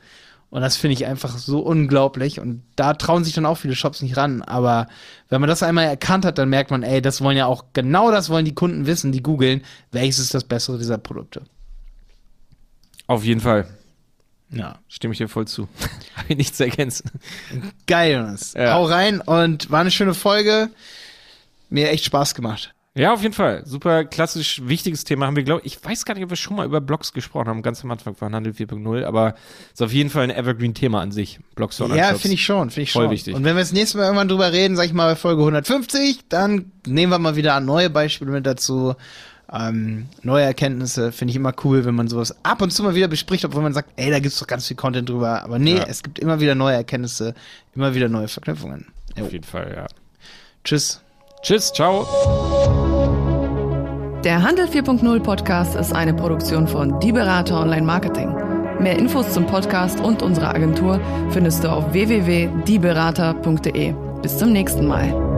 Und 0.51 0.61
das 0.61 0.77
finde 0.77 0.93
ich 0.93 1.07
einfach 1.07 1.39
so 1.39 1.61
unglaublich. 1.61 2.39
Und 2.39 2.63
da 2.77 2.93
trauen 2.93 3.25
sich 3.25 3.33
dann 3.33 3.47
auch 3.47 3.57
viele 3.57 3.75
Shops 3.75 4.03
nicht 4.03 4.19
ran. 4.19 4.43
Aber 4.43 4.87
wenn 5.31 5.41
man 5.41 5.49
das 5.49 5.63
einmal 5.63 5.87
erkannt 5.87 6.27
hat, 6.27 6.37
dann 6.37 6.51
merkt 6.51 6.71
man, 6.71 6.83
ey, 6.83 7.01
das 7.01 7.23
wollen 7.23 7.39
ja 7.39 7.47
auch, 7.47 7.65
genau 7.73 8.11
das 8.11 8.29
wollen 8.29 8.45
die 8.45 8.55
Kunden 8.55 8.85
wissen, 8.85 9.11
die 9.11 9.23
googeln, 9.23 9.63
welches 9.91 10.19
ist 10.19 10.35
das 10.35 10.45
bessere 10.45 10.77
dieser 10.77 10.99
Produkte. 10.99 11.45
Auf 13.07 13.25
jeden 13.25 13.41
Fall. 13.41 13.67
Ja. 14.53 14.79
Stimme 14.89 15.13
ich 15.13 15.19
dir 15.19 15.29
voll 15.29 15.47
zu. 15.47 15.69
Habe 16.17 16.27
ich 16.29 16.37
nichts 16.37 16.57
zu 16.57 16.65
ergänzen. 16.65 17.11
Geil, 17.87 18.15
Jonas. 18.15 18.55
Ja. 18.55 18.75
Hau 18.75 18.85
rein 18.85 19.21
und 19.21 19.71
war 19.71 19.81
eine 19.81 19.91
schöne 19.91 20.15
Folge. 20.15 20.71
Mir 21.69 21.91
echt 21.91 22.05
Spaß 22.05 22.35
gemacht. 22.35 22.75
Ja, 22.97 23.13
auf 23.13 23.23
jeden 23.23 23.35
Fall. 23.35 23.63
Super 23.67 24.05
klassisch 24.05 24.63
wichtiges 24.65 25.05
Thema 25.05 25.27
haben 25.27 25.37
wir, 25.37 25.45
glaube 25.45 25.63
ich, 25.65 25.83
weiß 25.83 26.05
gar 26.05 26.15
nicht, 26.15 26.25
ob 26.25 26.31
wir 26.31 26.37
schon 26.37 26.57
mal 26.57 26.67
über 26.67 26.81
Blogs 26.81 27.13
gesprochen 27.13 27.47
haben, 27.47 27.63
ganz 27.63 27.85
am 27.85 27.91
Anfang 27.93 28.17
von 28.17 28.35
Handel 28.35 28.53
4.0, 28.53 29.05
aber 29.05 29.37
ist 29.73 29.81
auf 29.81 29.93
jeden 29.93 30.11
Fall 30.11 30.25
ein 30.25 30.31
Evergreen-Thema 30.31 31.01
an 31.01 31.13
sich. 31.13 31.39
Blogs 31.55 31.79
Ja, 31.79 32.15
finde 32.15 32.35
ich 32.35 32.45
schon, 32.45 32.71
finde 32.71 32.83
ich 32.83 32.93
Voll 32.93 33.05
schon. 33.05 33.13
wichtig. 33.13 33.35
Und 33.37 33.45
wenn 33.45 33.55
wir 33.55 33.63
das 33.63 33.73
nächste 33.73 33.97
Mal 33.97 34.05
irgendwann 34.05 34.27
drüber 34.27 34.51
reden, 34.53 34.75
sag 34.75 34.87
ich 34.87 34.93
mal 34.93 35.09
bei 35.11 35.15
Folge 35.17 35.41
150, 35.43 36.23
dann 36.29 36.73
nehmen 36.85 37.13
wir 37.13 37.21
mal 37.21 37.37
wieder 37.37 37.61
neue 37.61 37.91
Beispiele 37.91 38.33
mit 38.33 38.45
dazu 38.45 38.97
ähm, 39.53 40.07
neue 40.23 40.45
Erkenntnisse 40.45 41.13
finde 41.13 41.31
ich 41.31 41.37
immer 41.37 41.53
cool, 41.65 41.85
wenn 41.85 41.95
man 41.95 42.09
sowas 42.09 42.35
ab 42.43 42.63
und 42.63 42.73
zu 42.73 42.83
mal 42.83 42.95
wieder 42.95 43.09
bespricht, 43.09 43.45
obwohl 43.45 43.63
man 43.63 43.73
sagt, 43.73 43.91
ey, 43.97 44.11
da 44.11 44.21
gibt's 44.21 44.39
doch 44.39 44.47
ganz 44.47 44.67
viel 44.67 44.77
Content 44.77 45.09
drüber. 45.09 45.43
Aber 45.43 45.59
nee, 45.59 45.77
ja. 45.77 45.85
es 45.89 46.03
gibt 46.03 46.19
immer 46.19 46.41
wieder 46.41 46.55
neue 46.55 46.77
Erkenntnisse, 46.77 47.35
immer 47.75 47.95
wieder 47.95 48.09
neue 48.09 48.29
Verknüpfungen. 48.29 48.87
Jo. 49.17 49.25
Auf 49.25 49.33
jeden 49.33 49.45
Fall, 49.45 49.73
ja. 49.75 49.87
Tschüss. 50.65 51.01
Tschüss, 51.43 51.73
ciao. 51.73 52.07
Der 54.25 54.43
Handel 54.43 54.67
4.0 54.67 55.21
Podcast 55.21 55.75
ist 55.75 55.95
eine 55.95 56.13
Produktion 56.13 56.69
von 56.69 57.01
Die 57.01 57.11
Berater 57.11 57.59
Online 57.59 57.87
Marketing. 57.87 58.29
Mehr 58.79 58.99
Infos 58.99 59.33
zum 59.33 59.47
Podcast 59.47 60.01
und 60.01 60.23
unserer 60.23 60.55
Agentur 60.55 61.01
findest 61.31 61.65
du 61.65 61.69
auf 61.69 61.93
www.dieberater.de. 61.93 63.95
Bis 64.23 64.37
zum 64.37 64.53
nächsten 64.53 64.87
Mal. 64.87 65.30